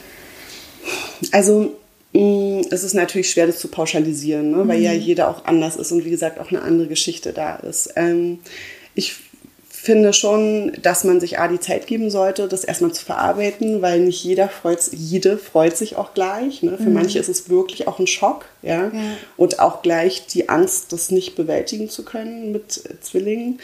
Also 1.33 1.75
mm, 2.12 2.61
es 2.71 2.83
ist 2.83 2.92
natürlich 2.92 3.30
schwer, 3.30 3.47
das 3.47 3.59
zu 3.61 3.68
pauschalisieren, 3.68 4.50
ne? 4.50 4.68
weil 4.68 4.78
mhm. 4.78 4.85
ja 4.85 4.92
jeder 4.92 5.30
auch 5.30 5.47
anders 5.47 5.76
ist 5.76 5.90
und 5.90 6.04
wie 6.04 6.11
gesagt 6.11 6.38
auch 6.38 6.50
eine 6.50 6.61
andere 6.61 6.88
Geschichte 6.88 7.33
da 7.33 7.56
ist. 7.56 7.95
Ähm, 7.97 8.40
ich 8.95 9.14
finde 9.86 10.12
schon, 10.12 10.72
dass 10.82 11.04
man 11.04 11.20
sich 11.20 11.38
A, 11.38 11.46
die 11.46 11.60
Zeit 11.60 11.86
geben 11.86 12.10
sollte, 12.10 12.48
das 12.48 12.64
erstmal 12.64 12.92
zu 12.92 13.04
verarbeiten, 13.04 13.82
weil 13.82 14.00
nicht 14.00 14.24
jeder 14.24 14.48
freut, 14.48 14.80
jede 14.90 15.38
freut 15.38 15.76
sich 15.76 15.94
auch 15.94 16.12
gleich. 16.12 16.64
Ne? 16.64 16.76
Für 16.76 16.88
mhm. 16.88 16.94
manche 16.94 17.20
ist 17.20 17.28
es 17.28 17.48
wirklich 17.48 17.86
auch 17.86 18.00
ein 18.00 18.08
Schock, 18.08 18.46
ja? 18.62 18.86
ja? 18.86 18.92
Und 19.36 19.60
auch 19.60 19.82
gleich 19.82 20.26
die 20.26 20.48
Angst, 20.48 20.92
das 20.92 21.12
nicht 21.12 21.36
bewältigen 21.36 21.88
zu 21.88 22.04
können 22.04 22.50
mit 22.50 22.82
Zwillingen. 23.00 23.60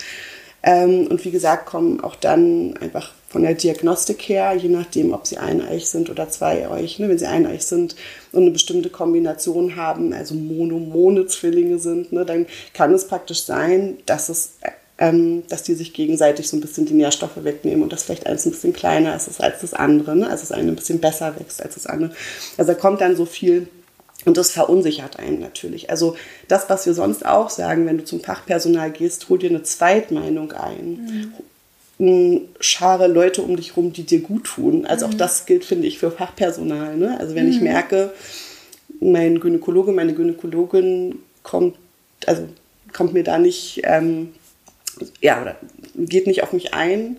Ähm, 0.62 1.08
und 1.08 1.24
wie 1.24 1.32
gesagt, 1.32 1.66
kommen 1.66 2.00
auch 2.00 2.14
dann 2.14 2.76
einfach 2.76 3.12
von 3.28 3.42
der 3.42 3.54
Diagnostik 3.54 4.22
her, 4.28 4.54
je 4.54 4.68
nachdem, 4.68 5.12
ob 5.12 5.26
sie 5.26 5.38
eineich 5.38 5.88
sind 5.88 6.08
oder 6.08 6.30
zweieich, 6.30 7.00
ne? 7.00 7.08
wenn 7.08 7.18
sie 7.18 7.26
eineich 7.26 7.64
sind 7.64 7.96
und 8.30 8.42
eine 8.42 8.52
bestimmte 8.52 8.90
Kombination 8.90 9.74
haben, 9.74 10.12
also 10.12 10.36
Mono-Mone-Zwillinge 10.36 11.80
sind, 11.80 12.12
ne? 12.12 12.24
dann 12.24 12.46
kann 12.74 12.94
es 12.94 13.08
praktisch 13.08 13.42
sein, 13.42 13.96
dass 14.06 14.28
es 14.28 14.52
ähm, 14.98 15.42
dass 15.48 15.62
die 15.62 15.74
sich 15.74 15.92
gegenseitig 15.92 16.48
so 16.48 16.56
ein 16.56 16.60
bisschen 16.60 16.86
die 16.86 16.94
Nährstoffe 16.94 17.42
wegnehmen 17.42 17.82
und 17.82 17.92
dass 17.92 18.04
vielleicht 18.04 18.26
eins 18.26 18.46
ein 18.46 18.52
bisschen 18.52 18.72
kleiner 18.72 19.16
ist 19.16 19.40
als 19.40 19.60
das 19.60 19.74
andere, 19.74 20.14
ne? 20.14 20.28
also 20.28 20.42
das 20.42 20.52
eine 20.52 20.68
ein 20.68 20.76
bisschen 20.76 21.00
besser 21.00 21.34
wächst 21.38 21.62
als 21.62 21.74
das 21.74 21.86
andere. 21.86 22.12
Also 22.56 22.72
da 22.72 22.78
kommt 22.78 23.00
dann 23.00 23.16
so 23.16 23.24
viel 23.24 23.68
und 24.24 24.36
das 24.36 24.52
verunsichert 24.52 25.18
einen 25.18 25.40
natürlich. 25.40 25.90
Also 25.90 26.16
das, 26.46 26.70
was 26.70 26.86
wir 26.86 26.94
sonst 26.94 27.26
auch 27.26 27.50
sagen, 27.50 27.86
wenn 27.86 27.98
du 27.98 28.04
zum 28.04 28.20
Fachpersonal 28.20 28.90
gehst, 28.92 29.28
hol 29.28 29.38
dir 29.38 29.50
eine 29.50 29.62
Zweitmeinung 29.62 30.52
ein. 30.52 31.32
Mhm. 31.98 32.48
Schare 32.60 33.08
Leute 33.08 33.42
um 33.42 33.56
dich 33.56 33.76
rum, 33.76 33.92
die 33.92 34.04
dir 34.04 34.20
gut 34.20 34.44
tun. 34.44 34.86
Also 34.86 35.06
mhm. 35.06 35.12
auch 35.12 35.16
das 35.18 35.46
gilt, 35.46 35.64
finde 35.64 35.88
ich, 35.88 35.98
für 35.98 36.10
Fachpersonal. 36.10 36.96
Ne? 36.96 37.18
Also 37.18 37.34
wenn 37.34 37.46
mhm. 37.46 37.52
ich 37.52 37.60
merke, 37.60 38.12
mein 39.00 39.40
Gynäkologe, 39.40 39.92
meine 39.92 40.14
Gynäkologin 40.14 41.18
kommt, 41.42 41.76
also 42.26 42.46
kommt 42.92 43.14
mir 43.14 43.24
da 43.24 43.38
nicht 43.38 43.82
ähm, 43.84 44.32
ja, 45.20 45.42
oder 45.42 45.56
geht 45.94 46.26
nicht 46.26 46.42
auf 46.42 46.52
mich 46.52 46.74
ein, 46.74 47.18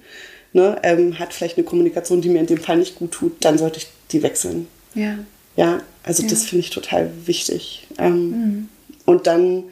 ne, 0.54 0.80
ähm, 0.84 1.20
hat 1.20 1.34
vielleicht 1.34 1.58
eine 1.58 1.66
Kommunikation, 1.66 2.22
die 2.22 2.30
mir 2.30 2.40
in 2.40 2.48
dem 2.48 2.60
Fall 2.60 2.78
nicht 2.78 2.96
gut 2.96 3.12
tut, 3.12 3.44
dann 3.44 3.58
sollte 3.58 3.80
ich 3.80 3.88
die 4.12 4.24
wechseln. 4.24 4.68
Ja. 4.94 5.20
Ja, 5.56 5.82
also 6.04 6.24
ja. 6.24 6.30
das 6.30 6.46
finde 6.46 6.62
ich 6.62 6.72
total 6.72 7.12
wichtig. 7.26 7.88
Ähm, 7.98 8.30
mhm. 8.30 8.70
Und 9.06 9.28
dann 9.28 9.66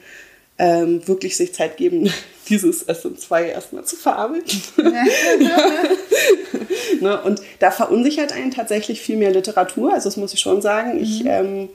ähm, 0.58 1.06
wirklich 1.08 1.36
sich 1.36 1.54
Zeit 1.54 1.76
geben, 1.76 2.12
dieses 2.48 2.88
SM2 2.88 3.46
erstmal 3.46 3.84
zu 3.84 3.96
verarbeiten. 3.96 4.62
ne, 7.00 7.20
und 7.22 7.42
da 7.58 7.70
verunsichert 7.70 8.32
einen 8.32 8.50
tatsächlich 8.50 9.00
viel 9.00 9.16
mehr 9.16 9.32
Literatur, 9.32 9.92
also 9.92 10.08
das 10.08 10.16
muss 10.16 10.34
ich 10.34 10.40
schon 10.40 10.62
sagen. 10.62 10.94
Mhm. 10.94 11.02
Ich 11.02 11.24
ähm, 11.26 11.68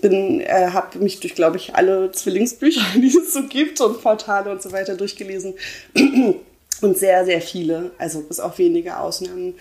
bin, 0.00 0.40
äh, 0.40 0.70
habe 0.72 0.98
mich 0.98 1.20
durch, 1.20 1.34
glaube 1.34 1.56
ich, 1.56 1.74
alle 1.74 2.12
Zwillingsbücher, 2.12 2.82
die 2.94 3.08
es 3.08 3.32
so 3.32 3.44
gibt 3.44 3.80
und 3.80 4.02
Portale 4.02 4.50
und 4.50 4.62
so 4.62 4.72
weiter 4.72 4.96
durchgelesen. 4.96 5.54
Und 6.80 6.98
sehr, 6.98 7.24
sehr 7.24 7.40
viele, 7.40 7.92
also 7.98 8.20
bis 8.20 8.40
auf 8.40 8.58
wenige 8.58 8.98
Ausnahmen, 8.98 9.54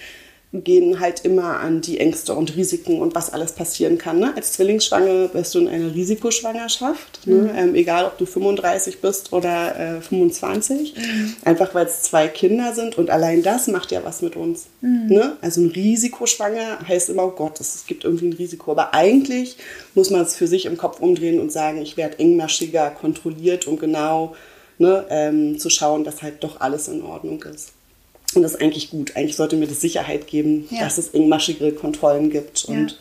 gehen 0.53 0.99
halt 0.99 1.25
immer 1.25 1.59
an 1.59 1.81
die 1.81 1.99
Ängste 1.99 2.35
und 2.35 2.55
Risiken 2.55 3.01
und 3.01 3.15
was 3.15 3.31
alles 3.31 3.53
passieren 3.53 3.97
kann. 3.97 4.19
Ne? 4.19 4.33
Als 4.35 4.53
Zwillingsschwange 4.53 5.29
bist 5.33 5.55
du 5.55 5.59
in 5.59 5.67
einer 5.67 5.93
Risikoschwangerschaft, 5.95 7.25
ne? 7.25 7.35
mhm. 7.35 7.43
ne? 7.45 7.53
ähm, 7.57 7.75
egal 7.75 8.05
ob 8.05 8.19
du 8.19 8.25
35 8.27 9.01
bist 9.01 9.33
oder 9.33 9.97
äh, 9.97 10.01
25, 10.01 10.95
mhm. 10.95 11.35
einfach 11.43 11.73
weil 11.73 11.87
es 11.87 12.03
zwei 12.03 12.27
Kinder 12.27 12.73
sind 12.73 12.99
und 12.99 13.09
allein 13.09 13.41
das 13.41 13.67
macht 13.67 13.91
ja 13.91 14.03
was 14.03 14.21
mit 14.21 14.35
uns. 14.35 14.67
Mhm. 14.81 15.07
Ne? 15.07 15.37
Also 15.41 15.61
ein 15.61 15.71
Risikoschwanger 15.71 16.87
heißt 16.87 17.09
immer, 17.09 17.25
oh 17.25 17.31
Gott, 17.31 17.59
es 17.59 17.85
gibt 17.87 18.03
irgendwie 18.03 18.27
ein 18.27 18.33
Risiko. 18.33 18.71
Aber 18.71 18.93
eigentlich 18.93 19.57
muss 19.95 20.11
man 20.11 20.21
es 20.21 20.35
für 20.35 20.47
sich 20.47 20.65
im 20.65 20.77
Kopf 20.77 20.99
umdrehen 20.99 21.39
und 21.39 21.51
sagen, 21.51 21.81
ich 21.81 21.97
werde 21.97 22.19
engmaschiger 22.19 22.91
kontrolliert, 22.91 23.65
um 23.65 23.79
genau 23.79 24.35
ne, 24.77 25.05
ähm, 25.09 25.57
zu 25.57 25.71
schauen, 25.71 26.03
dass 26.03 26.21
halt 26.21 26.43
doch 26.43 26.61
alles 26.61 26.87
in 26.87 27.01
Ordnung 27.01 27.43
ist. 27.43 27.71
Und 28.35 28.43
das 28.43 28.53
ist 28.53 28.61
eigentlich 28.61 28.89
gut. 28.89 29.15
Eigentlich 29.15 29.35
sollte 29.35 29.55
mir 29.55 29.67
das 29.67 29.81
Sicherheit 29.81 30.27
geben, 30.27 30.67
ja. 30.69 30.81
dass 30.81 30.97
es 30.97 31.09
engmaschige 31.09 31.71
Kontrollen 31.73 32.29
gibt. 32.29 32.65
Und 32.65 32.97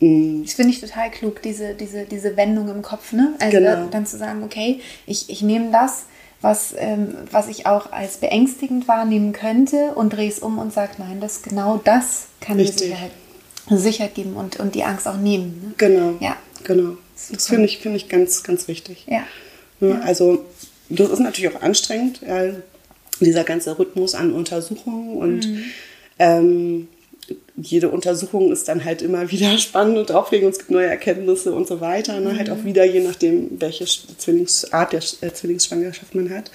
ja. 0.00 0.08
Mm. 0.08 0.42
das 0.44 0.54
finde 0.54 0.72
ich 0.72 0.80
total 0.80 1.10
klug, 1.10 1.42
diese, 1.42 1.74
diese, 1.74 2.04
diese 2.04 2.36
Wendung 2.36 2.68
im 2.68 2.82
Kopf. 2.82 3.12
Ne? 3.12 3.34
Also 3.38 3.58
genau. 3.58 3.86
dann 3.90 4.06
zu 4.06 4.18
sagen, 4.18 4.42
okay, 4.42 4.80
ich, 5.06 5.30
ich 5.30 5.42
nehme 5.42 5.70
das, 5.70 6.04
was, 6.40 6.74
ähm, 6.76 7.14
was 7.30 7.48
ich 7.48 7.66
auch 7.66 7.90
als 7.90 8.18
beängstigend 8.18 8.86
wahrnehmen 8.86 9.32
könnte 9.32 9.92
und 9.94 10.12
drehe 10.12 10.28
es 10.28 10.38
um 10.38 10.58
und 10.58 10.72
sage, 10.72 10.92
nein, 10.98 11.20
das 11.20 11.42
genau 11.42 11.80
das 11.82 12.26
kann 12.40 12.58
Richtig. 12.58 12.90
mir 12.90 12.96
Sicherheit, 12.96 13.10
Sicherheit 13.70 14.14
geben 14.14 14.34
und, 14.34 14.60
und 14.60 14.74
die 14.74 14.84
Angst 14.84 15.08
auch 15.08 15.16
nehmen. 15.16 15.62
Ne? 15.64 15.74
Genau. 15.78 16.14
Ja. 16.20 16.36
Genau. 16.64 16.96
Super. 17.16 17.34
Das 17.34 17.48
finde 17.48 17.64
ich, 17.64 17.78
find 17.78 17.96
ich 17.96 18.08
ganz, 18.08 18.42
ganz 18.42 18.68
wichtig. 18.68 19.06
Ja. 19.08 19.24
ja. 19.80 20.00
Also 20.00 20.44
das 20.88 21.10
ist 21.10 21.20
natürlich 21.20 21.54
auch 21.56 21.62
anstrengend 21.62 22.22
dieser 23.20 23.44
ganze 23.44 23.78
Rhythmus 23.78 24.14
an 24.14 24.32
Untersuchungen 24.32 25.16
und 25.16 25.48
mhm. 25.48 25.64
ähm, 26.18 26.88
jede 27.56 27.88
Untersuchung 27.88 28.52
ist 28.52 28.68
dann 28.68 28.84
halt 28.84 29.02
immer 29.02 29.30
wieder 29.30 29.56
spannend 29.58 29.98
und 29.98 30.12
aufregend. 30.12 30.52
Es 30.52 30.58
gibt 30.58 30.70
neue 30.70 30.86
Erkenntnisse 30.86 31.52
und 31.54 31.66
so 31.66 31.80
weiter. 31.80 32.20
Ne? 32.20 32.32
Mhm. 32.32 32.38
Halt 32.38 32.50
auch 32.50 32.64
wieder, 32.64 32.84
je 32.84 33.00
nachdem, 33.00 33.60
welche 33.60 33.84
Zwillingsart 33.86 34.92
der 34.92 35.02
äh, 35.20 35.32
Zwillingsschwangerschaft 35.32 36.14
man 36.14 36.30
hat. 36.30 36.50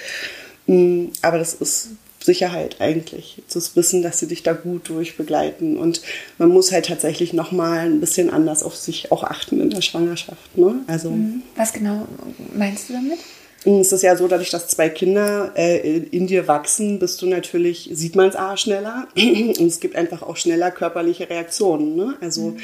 Mhm, 0.67 1.11
aber 1.21 1.37
das 1.37 1.53
ist 1.55 1.89
Sicherheit 2.21 2.77
eigentlich, 2.79 3.41
zu 3.47 3.59
wissen, 3.75 4.01
dass 4.01 4.19
sie 4.19 4.27
dich 4.27 4.43
da 4.43 4.53
gut 4.53 4.89
durchbegleiten. 4.89 5.77
Und 5.77 6.01
man 6.37 6.49
muss 6.49 6.71
halt 6.71 6.87
tatsächlich 6.87 7.33
nochmal 7.33 7.79
ein 7.79 8.01
bisschen 8.01 8.29
anders 8.29 8.61
auf 8.61 8.75
sich 8.75 9.11
auch 9.11 9.23
achten 9.23 9.61
in 9.61 9.69
der 9.69 9.81
Schwangerschaft. 9.81 10.57
Ne? 10.57 10.81
Also, 10.87 11.11
mhm. 11.11 11.43
Was 11.55 11.73
genau 11.73 12.07
meinst 12.53 12.89
du 12.89 12.93
damit? 12.93 13.19
Es 13.65 13.91
ist 13.91 14.03
ja 14.03 14.15
so, 14.15 14.27
dadurch, 14.27 14.51
dass 14.51 14.67
zwei 14.69 14.87
Kinder 14.89 15.51
äh, 15.55 15.97
in 15.97 16.27
dir 16.27 16.47
wachsen, 16.47 16.97
bist 16.97 17.21
du 17.21 17.25
natürlich, 17.25 17.89
sieht 17.91 18.15
man 18.15 18.29
es 18.29 18.35
A 18.35 18.55
schneller 18.55 19.07
und 19.15 19.59
es 19.59 19.79
gibt 19.79 19.95
einfach 19.95 20.21
auch 20.21 20.37
schneller 20.37 20.71
körperliche 20.71 21.29
Reaktionen. 21.29 21.95
Ne? 21.95 22.15
Also 22.21 22.51
mhm. 22.51 22.57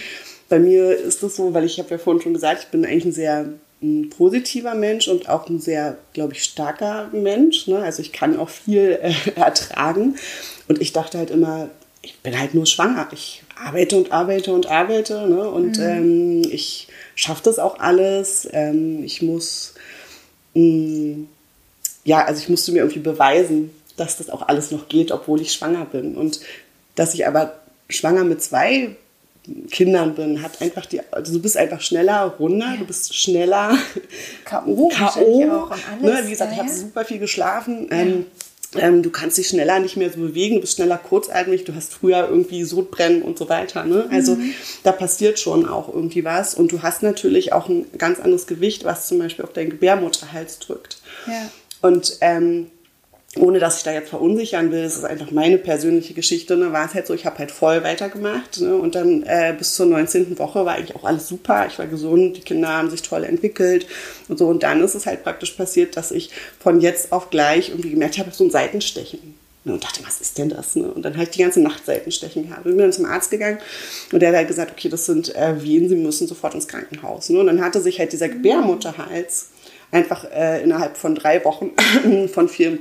bei 0.47 0.59
mir 0.59 0.95
ist 0.95 1.21
das 1.21 1.35
so, 1.35 1.53
weil 1.53 1.65
ich 1.65 1.79
habe 1.79 1.89
ja 1.89 1.97
vorhin 1.97 2.21
schon 2.21 2.33
gesagt, 2.33 2.63
ich 2.63 2.69
bin 2.69 2.85
eigentlich 2.85 3.05
ein 3.05 3.11
sehr 3.11 3.45
ein 3.81 4.09
positiver 4.09 4.73
Mensch 4.73 5.07
und 5.07 5.29
auch 5.29 5.49
ein 5.49 5.59
sehr, 5.59 5.97
glaube 6.13 6.33
ich, 6.33 6.43
starker 6.43 7.09
Mensch. 7.11 7.67
Ne? 7.67 7.79
Also 7.79 8.01
ich 8.01 8.11
kann 8.11 8.39
auch 8.39 8.49
viel 8.49 8.99
äh, 9.01 9.13
ertragen. 9.35 10.15
Und 10.67 10.81
ich 10.81 10.93
dachte 10.93 11.17
halt 11.17 11.29
immer, 11.29 11.69
ich 12.01 12.19
bin 12.19 12.39
halt 12.39 12.53
nur 12.53 12.65
schwanger. 12.65 13.07
Ich 13.11 13.43
arbeite 13.61 13.97
und 13.97 14.11
arbeite 14.11 14.53
und 14.53 14.67
arbeite. 14.67 15.27
Ne? 15.27 15.49
Und 15.49 15.77
mhm. 15.77 15.83
ähm, 15.83 16.41
ich 16.49 16.87
schaffe 17.15 17.41
das 17.43 17.59
auch 17.59 17.79
alles. 17.79 18.47
Ähm, 18.51 19.03
ich 19.03 19.21
muss 19.21 19.73
ja, 20.55 22.23
also 22.25 22.41
ich 22.41 22.49
musste 22.49 22.71
mir 22.71 22.79
irgendwie 22.79 22.99
beweisen, 22.99 23.71
dass 23.97 24.17
das 24.17 24.29
auch 24.29 24.47
alles 24.47 24.71
noch 24.71 24.87
geht, 24.87 25.11
obwohl 25.11 25.41
ich 25.41 25.53
schwanger 25.53 25.85
bin. 25.85 26.15
Und 26.15 26.39
dass 26.95 27.13
ich 27.13 27.27
aber 27.27 27.59
schwanger 27.89 28.23
mit 28.23 28.41
zwei 28.41 28.95
Kindern 29.69 30.15
bin, 30.15 30.41
hat 30.41 30.61
einfach 30.61 30.85
die, 30.85 31.01
also 31.11 31.33
du 31.33 31.41
bist 31.41 31.57
einfach 31.57 31.81
schneller 31.81 32.35
runter, 32.39 32.71
ja. 32.71 32.77
du 32.77 32.85
bist 32.85 33.13
schneller 33.15 33.77
K.O. 34.45 34.89
K.O. 34.89 35.69
Ne, 36.01 36.21
wie 36.25 36.31
gesagt, 36.31 36.53
ich 36.53 36.59
habe 36.59 36.69
super 36.69 37.05
viel 37.05 37.19
geschlafen. 37.19 37.87
Ja. 37.89 37.97
Ähm, 37.97 38.25
ähm, 38.77 39.03
du 39.03 39.09
kannst 39.09 39.37
dich 39.37 39.47
schneller 39.47 39.79
nicht 39.79 39.97
mehr 39.97 40.11
so 40.11 40.19
bewegen, 40.19 40.55
du 40.55 40.61
bist 40.61 40.75
schneller 40.75 40.97
kurzatmig, 40.97 41.63
du 41.63 41.75
hast 41.75 41.93
früher 41.93 42.27
irgendwie 42.29 42.63
Sodbrennen 42.63 43.21
und 43.21 43.37
so 43.37 43.49
weiter. 43.49 43.83
Ne? 43.85 44.07
Also 44.11 44.35
mhm. 44.35 44.53
da 44.83 44.91
passiert 44.91 45.39
schon 45.39 45.67
auch 45.67 45.93
irgendwie 45.93 46.23
was. 46.23 46.55
Und 46.55 46.71
du 46.71 46.81
hast 46.81 47.03
natürlich 47.03 47.53
auch 47.53 47.69
ein 47.69 47.85
ganz 47.97 48.19
anderes 48.19 48.47
Gewicht, 48.47 48.83
was 48.83 49.07
zum 49.07 49.19
Beispiel 49.19 49.45
auf 49.45 49.53
deinen 49.53 49.69
Gebärmutterhals 49.69 50.59
drückt. 50.59 50.97
Ja. 51.27 51.49
Und 51.81 52.17
ähm, 52.21 52.67
ohne 53.37 53.59
dass 53.59 53.77
ich 53.77 53.83
da 53.83 53.91
jetzt 53.91 54.09
verunsichern 54.09 54.71
will, 54.71 54.83
es 54.83 54.95
ist 54.95 55.03
einfach 55.03 55.31
meine 55.31 55.57
persönliche 55.57 56.13
Geschichte, 56.13 56.55
ne, 56.55 56.71
war 56.71 56.85
es 56.85 56.93
halt 56.93 57.05
so, 57.05 57.13
ich 57.13 57.25
habe 57.25 57.37
halt 57.37 57.51
voll 57.51 57.83
weitergemacht 57.83 58.61
ne, 58.61 58.75
und 58.75 58.95
dann 58.95 59.23
äh, 59.23 59.53
bis 59.57 59.75
zur 59.75 59.87
19. 59.87 60.39
Woche 60.39 60.65
war 60.65 60.75
eigentlich 60.75 60.95
auch 60.95 61.03
alles 61.03 61.27
super, 61.27 61.67
ich 61.67 61.77
war 61.77 61.87
gesund, 61.87 62.37
die 62.37 62.41
Kinder 62.41 62.69
haben 62.69 62.89
sich 62.89 63.01
toll 63.01 63.25
entwickelt 63.25 63.87
und 64.29 64.39
so 64.39 64.47
und 64.47 64.63
dann 64.63 64.81
ist 64.81 64.95
es 64.95 65.05
halt 65.05 65.23
praktisch 65.23 65.51
passiert, 65.51 65.97
dass 65.97 66.11
ich 66.11 66.31
von 66.59 66.79
jetzt 66.79 67.11
auf 67.11 67.29
gleich 67.29 67.69
irgendwie 67.69 67.91
gemerkt 67.91 68.17
habe, 68.17 68.31
so 68.31 68.43
ein 68.43 68.51
Seitenstechen. 68.51 69.35
Ne, 69.65 69.73
und 69.73 69.83
dachte, 69.83 70.01
was 70.05 70.21
ist 70.21 70.37
denn 70.37 70.49
das? 70.49 70.75
Ne? 70.75 70.91
Und 70.91 71.01
dann 71.01 71.13
habe 71.13 71.23
ich 71.23 71.31
die 71.31 71.41
ganze 71.41 71.59
Nacht 71.59 71.87
Seitenstechen 71.87 72.47
gehabt. 72.47 72.65
Bin 72.65 72.77
dann 72.77 72.93
zum 72.93 73.05
Arzt 73.05 73.31
gegangen 73.31 73.57
und 74.11 74.19
der 74.19 74.29
hat 74.29 74.35
halt 74.35 74.47
gesagt, 74.47 74.71
okay, 74.71 74.89
das 74.89 75.07
sind 75.07 75.35
äh, 75.35 75.63
Wehen, 75.63 75.89
Sie 75.89 75.95
müssen 75.95 76.27
sofort 76.27 76.53
ins 76.53 76.67
Krankenhaus. 76.67 77.29
Ne? 77.29 77.39
Und 77.39 77.47
dann 77.47 77.61
hatte 77.61 77.81
sich 77.81 77.97
halt 77.97 78.13
dieser 78.13 78.29
Gebärmutterhals 78.29 79.47
einfach 79.89 80.23
äh, 80.31 80.61
innerhalb 80.61 80.97
von 80.97 81.15
drei 81.15 81.43
Wochen 81.43 81.71
von 82.27 82.47
vier 82.47 82.77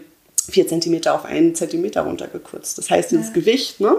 vier 0.50 0.66
Zentimeter 0.68 1.14
auf 1.14 1.24
einen 1.24 1.54
Zentimeter 1.54 2.02
runtergekürzt. 2.02 2.76
Das 2.78 2.90
heißt, 2.90 3.10
dieses 3.10 3.28
ja. 3.28 3.32
Gewicht 3.32 3.80
ne, 3.80 3.96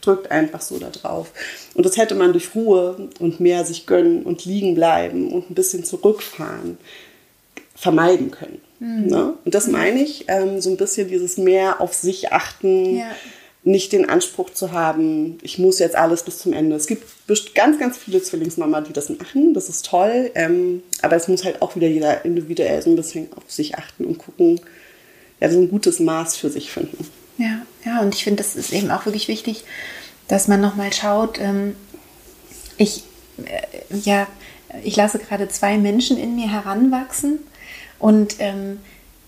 drückt 0.00 0.30
einfach 0.30 0.60
so 0.62 0.78
da 0.78 0.90
drauf. 0.90 1.30
Und 1.74 1.84
das 1.84 1.96
hätte 1.96 2.14
man 2.14 2.32
durch 2.32 2.54
Ruhe 2.54 3.08
und 3.18 3.40
mehr 3.40 3.64
sich 3.64 3.86
gönnen 3.86 4.22
und 4.22 4.44
liegen 4.44 4.74
bleiben 4.74 5.32
und 5.32 5.50
ein 5.50 5.54
bisschen 5.54 5.84
zurückfahren 5.84 6.78
vermeiden 7.74 8.30
können. 8.30 8.60
Mhm. 8.78 9.06
Ne? 9.06 9.34
Und 9.44 9.54
das 9.54 9.66
meine 9.66 10.02
ich, 10.02 10.26
ähm, 10.28 10.60
so 10.60 10.70
ein 10.70 10.76
bisschen 10.76 11.08
dieses 11.08 11.36
mehr 11.36 11.80
auf 11.80 11.94
sich 11.94 12.32
achten, 12.32 12.98
ja. 12.98 13.06
nicht 13.64 13.92
den 13.92 14.08
Anspruch 14.08 14.50
zu 14.50 14.72
haben, 14.72 15.38
ich 15.42 15.58
muss 15.58 15.78
jetzt 15.78 15.96
alles 15.96 16.22
bis 16.22 16.38
zum 16.38 16.52
Ende. 16.52 16.76
Es 16.76 16.86
gibt 16.86 17.04
ganz, 17.54 17.78
ganz 17.78 17.96
viele 17.98 18.22
Zwillingsmama, 18.22 18.82
die 18.82 18.92
das 18.92 19.08
machen, 19.10 19.52
das 19.52 19.68
ist 19.68 19.86
toll, 19.86 20.30
ähm, 20.34 20.82
aber 21.02 21.16
es 21.16 21.28
muss 21.28 21.44
halt 21.44 21.60
auch 21.60 21.76
wieder 21.76 21.88
jeder 21.88 22.24
individuell 22.24 22.80
so 22.82 22.90
ein 22.90 22.96
bisschen 22.96 23.28
auf 23.34 23.50
sich 23.50 23.76
achten 23.76 24.04
und 24.04 24.18
gucken, 24.18 24.60
ja, 25.42 25.50
so 25.50 25.58
ein 25.58 25.68
gutes 25.68 25.98
Maß 25.98 26.36
für 26.36 26.50
sich 26.50 26.70
finden. 26.70 27.04
Ja, 27.36 27.62
ja, 27.84 28.00
und 28.00 28.14
ich 28.14 28.22
finde, 28.22 28.42
das 28.42 28.54
ist 28.54 28.72
eben 28.72 28.92
auch 28.92 29.06
wirklich 29.06 29.26
wichtig, 29.26 29.64
dass 30.28 30.46
man 30.46 30.60
nochmal 30.60 30.92
schaut, 30.92 31.40
ähm, 31.40 31.74
ich, 32.76 33.02
äh, 33.44 33.96
ja, 34.04 34.28
ich 34.84 34.94
lasse 34.94 35.18
gerade 35.18 35.48
zwei 35.48 35.78
Menschen 35.78 36.16
in 36.16 36.36
mir 36.36 36.48
heranwachsen 36.48 37.40
und 37.98 38.36
ähm, 38.38 38.78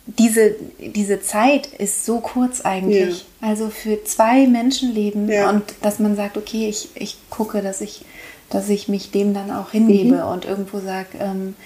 diese, 0.07 0.55
diese 0.79 1.21
Zeit 1.21 1.67
ist 1.67 2.07
so 2.07 2.21
kurz 2.21 2.61
eigentlich. 2.61 3.27
Ja. 3.41 3.49
Also 3.49 3.71
für 3.71 4.05
zwei 4.05 4.47
Menschenleben 4.47 5.29
ja. 5.29 5.51
und 5.51 5.65
dass 5.83 5.99
man 5.99 6.15
sagt, 6.15 6.37
okay, 6.37 6.69
ich, 6.69 6.91
ich 6.95 7.17
gucke, 7.29 7.61
dass 7.61 7.81
ich, 7.81 8.05
dass 8.51 8.69
ich 8.69 8.87
mich 8.87 9.11
dem 9.11 9.35
dann 9.35 9.51
auch 9.51 9.73
hingebe 9.73 10.17
mhm. 10.17 10.29
und 10.33 10.45
irgendwo 10.45 10.79
sage, 10.79 11.09
ähm, 11.19 11.57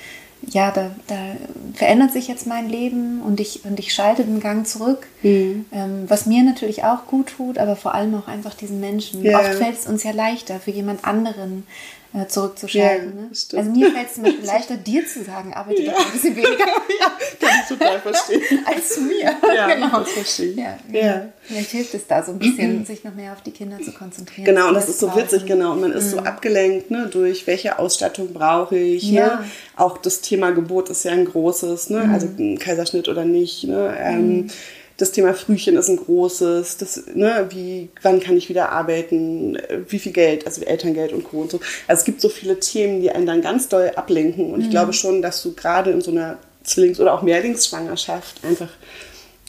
ja, 0.51 0.71
da, 0.71 0.91
da, 1.07 1.17
verändert 1.75 2.13
sich 2.13 2.29
jetzt 2.29 2.47
mein 2.47 2.69
Leben 2.69 3.23
und 3.23 3.41
ich, 3.41 3.65
und 3.65 3.79
ich 3.79 3.93
schalte 3.93 4.25
den 4.25 4.41
Gang 4.41 4.67
zurück, 4.67 5.07
mhm. 5.23 5.67
ähm, 5.73 6.05
was 6.09 6.27
mir 6.27 6.43
natürlich 6.43 6.85
auch 6.85 7.07
gut 7.07 7.35
tut, 7.37 7.59
aber 7.59 7.77
vor 7.77 7.95
allem 7.95 8.15
auch 8.15 8.29
einfach 8.29 8.55
diesen 8.55 8.81
Menschen. 8.81 9.23
Ja. 9.23 9.39
Oft 9.39 9.55
fällt 9.55 9.79
es 9.79 9.87
uns 9.87 10.03
ja 10.03 10.13
leichter, 10.13 10.59
für 10.59 10.71
jemand 10.71 11.05
anderen 11.05 11.67
zurückzuschalten. 12.27 13.13
Ja, 13.15 13.23
ne? 13.23 13.59
Also 13.59 13.71
mir 13.71 13.93
fällt 13.93 14.09
es 14.09 14.15
zum 14.15 14.23
Beispiel 14.25 14.45
leichter, 14.45 14.77
dir 14.77 15.07
zu 15.07 15.25
sagen, 15.25 15.53
arbeite 15.53 15.83
ja. 15.83 15.93
doch 15.93 16.07
ein 16.07 16.13
bisschen 16.13 16.37
weniger. 16.37 16.59
ja, 17.01 17.13
kann 17.39 17.51
ich 17.63 17.69
total 17.69 18.01
verstehen. 18.01 18.43
Als 18.65 18.99
mir. 19.01 19.37
Ja, 19.55 19.67
genau. 19.75 20.01
das 20.01 20.11
verstehe 20.13 20.53
ja, 20.53 20.79
genau. 20.87 20.99
ja. 20.99 21.29
Vielleicht 21.43 21.71
hilft 21.71 21.95
es 21.95 22.07
da 22.07 22.23
so 22.23 22.33
ein 22.33 22.39
bisschen, 22.39 22.87
sich 22.87 23.05
noch 23.05 23.15
mehr 23.15 23.33
auf 23.33 23.43
die 23.43 23.51
Kinder 23.51 23.79
zu 23.79 23.93
konzentrieren. 23.93 24.47
Genau, 24.47 24.69
und 24.69 24.75
das 24.75 24.89
ist 24.89 25.01
so 25.01 25.15
witzig, 25.15 25.45
genau. 25.45 25.73
Und 25.73 25.83
man 25.83 25.93
ist 25.93 26.07
mhm. 26.07 26.11
so 26.11 26.19
abgelenkt, 26.21 26.91
ne, 26.91 27.09
durch 27.13 27.47
welche 27.47 27.79
Ausstattung 27.79 28.33
brauche 28.33 28.79
ich. 28.79 29.11
Ne? 29.11 29.19
Ja. 29.19 29.45
Auch 29.77 29.99
das 29.99 30.23
Thema 30.23 30.51
Geburt 30.53 30.89
ist 30.89 31.05
ja 31.05 31.13
ein 31.13 31.27
großes, 31.27 31.91
ne? 31.91 32.05
Mhm. 32.05 32.15
also 32.15 32.29
Kaiserschnitt 32.59 33.09
oder 33.09 33.25
nicht. 33.25 33.65
Ne? 33.65 33.95
Ähm, 33.99 34.37
mhm 34.37 34.51
das 34.99 35.13
Thema 35.13 35.33
Frühchen 35.33 35.77
ist 35.77 35.89
ein 35.89 35.97
großes. 35.97 36.77
Das, 36.77 37.05
ne, 37.15 37.47
wie, 37.51 37.89
wann 38.03 38.21
kann 38.21 38.37
ich 38.37 38.49
wieder 38.49 38.73
arbeiten? 38.73 39.57
Wie 39.89 39.99
viel 39.99 40.13
Geld? 40.13 40.45
Also 40.45 40.63
Elterngeld 40.63 41.13
und 41.13 41.25
Co. 41.25 41.41
und 41.41 41.51
so. 41.53 41.61
Also 41.87 42.01
es 42.01 42.05
gibt 42.05 42.21
so 42.21 42.29
viele 42.29 42.59
Themen, 42.59 43.01
die 43.01 43.11
einen 43.11 43.25
dann 43.25 43.41
ganz 43.41 43.69
doll 43.69 43.93
ablenken. 43.95 44.53
Und 44.53 44.59
mhm. 44.59 44.65
ich 44.65 44.71
glaube 44.71 44.93
schon, 44.93 45.23
dass 45.23 45.41
du 45.43 45.55
gerade 45.55 45.93
in 45.93 46.01
so 46.01 46.11
einer 46.11 46.39
Zwillings- 46.65 47.01
oder 47.01 47.15
auch 47.15 47.23
Mehrlingsschwangerschaft 47.23 48.45
einfach 48.45 48.71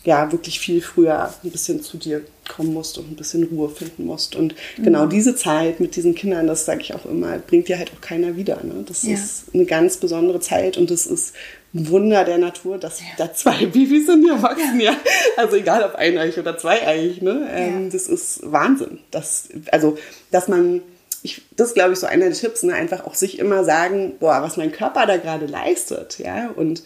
ja 0.06 0.32
wirklich 0.32 0.60
viel 0.60 0.82
früher 0.82 1.34
ein 1.44 1.52
bisschen 1.52 1.82
zu 1.82 1.98
dir 1.98 2.22
kommen 2.48 2.74
musst 2.74 2.98
und 2.98 3.12
ein 3.12 3.16
bisschen 3.16 3.44
Ruhe 3.46 3.70
finden 3.70 4.06
musst. 4.06 4.36
Und 4.36 4.54
mhm. 4.78 4.84
genau 4.84 5.08
diese 5.08 5.36
Zeit 5.36 5.80
mit 5.80 5.96
diesen 5.96 6.14
Kindern, 6.14 6.46
das 6.46 6.66
sage 6.66 6.82
ich 6.82 6.94
auch 6.94 7.06
immer, 7.06 7.40
bringt 7.40 7.68
dir 7.68 7.80
halt 7.80 7.92
auch 7.92 8.02
keiner 8.02 8.36
wieder. 8.36 8.64
Ne? 8.64 8.84
Das 8.88 9.04
ja. 9.04 9.16
ist 9.16 9.46
eine 9.54 9.66
ganz 9.66 9.98
besondere 9.98 10.40
Zeit 10.40 10.78
und 10.78 10.92
das 10.92 11.08
ist 11.08 11.34
Wunder 11.72 12.24
der 12.24 12.40
Natur, 12.40 12.78
dass 12.78 13.00
ja. 13.00 13.06
da 13.18 13.34
zwei 13.34 13.66
Babys 13.66 14.08
sind, 14.08 14.24
die 14.24 14.30
erwachsen, 14.30 14.80
ja. 14.80 14.92
ja. 14.92 14.98
Also 15.38 15.56
egal 15.56 15.84
ob 15.84 15.96
eineich 15.96 16.38
oder 16.40 16.58
zweieich, 16.58 17.22
ne? 17.22 17.48
Ähm, 17.54 17.84
ja. 17.86 17.90
Das 17.92 18.08
ist 18.08 18.40
Wahnsinn. 18.44 19.00
Das, 19.12 19.50
also, 19.72 19.98
dass 20.32 20.48
man, 20.48 20.82
ich, 21.22 21.44
das 21.56 21.70
ist 21.70 21.74
glaube 21.76 21.94
ich 21.94 22.00
so 22.00 22.08
einer 22.08 22.26
der 22.26 22.34
Tipps, 22.34 22.64
ne? 22.64 22.74
einfach 22.74 23.06
auch 23.06 23.14
sich 23.14 23.38
immer 23.38 23.64
sagen, 23.64 24.16
boah, 24.20 24.42
was 24.42 24.58
mein 24.58 24.72
Körper 24.72 25.06
da 25.06 25.18
gerade 25.18 25.46
leistet, 25.46 26.18
ja, 26.18 26.50
und 26.56 26.84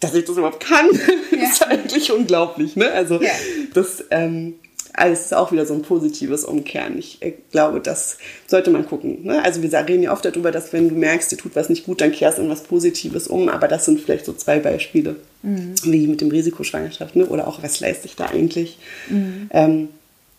dass 0.00 0.14
ich 0.14 0.24
das 0.24 0.36
überhaupt 0.36 0.64
kann, 0.64 0.88
ist 1.30 1.66
eigentlich 1.66 2.10
unglaublich, 2.10 2.74
ne? 2.74 2.90
Also, 2.90 3.20
das, 3.74 4.04
ähm, 4.10 4.58
alles 4.94 5.20
ist 5.22 5.34
auch 5.34 5.52
wieder 5.52 5.64
so 5.66 5.74
ein 5.74 5.82
positives 5.82 6.44
Umkehren. 6.44 6.98
Ich 6.98 7.22
äh, 7.22 7.32
glaube, 7.50 7.80
das 7.80 8.18
sollte 8.46 8.70
man 8.70 8.86
gucken. 8.86 9.24
Ne? 9.24 9.42
Also 9.42 9.62
wir 9.62 9.72
reden 9.72 10.02
ja 10.02 10.12
oft 10.12 10.24
darüber, 10.24 10.50
dass 10.50 10.72
wenn 10.72 10.88
du 10.88 10.94
merkst, 10.94 11.32
dir 11.32 11.36
tut 11.36 11.56
was 11.56 11.68
nicht 11.68 11.86
gut, 11.86 12.00
dann 12.00 12.12
kehrst 12.12 12.38
du 12.38 12.42
in 12.42 12.50
was 12.50 12.62
Positives 12.62 13.26
um. 13.26 13.48
Aber 13.48 13.68
das 13.68 13.84
sind 13.84 14.00
vielleicht 14.00 14.26
so 14.26 14.32
zwei 14.32 14.58
Beispiele, 14.58 15.16
mhm. 15.42 15.74
wie 15.84 16.06
mit 16.06 16.20
dem 16.20 16.30
Risikoschwangerschaft 16.30 17.16
ne? 17.16 17.26
oder 17.26 17.48
auch 17.48 17.62
was 17.62 17.80
leiste 17.80 18.06
ich 18.06 18.16
da 18.16 18.26
eigentlich, 18.26 18.78
mhm. 19.08 19.48
ähm, 19.50 19.88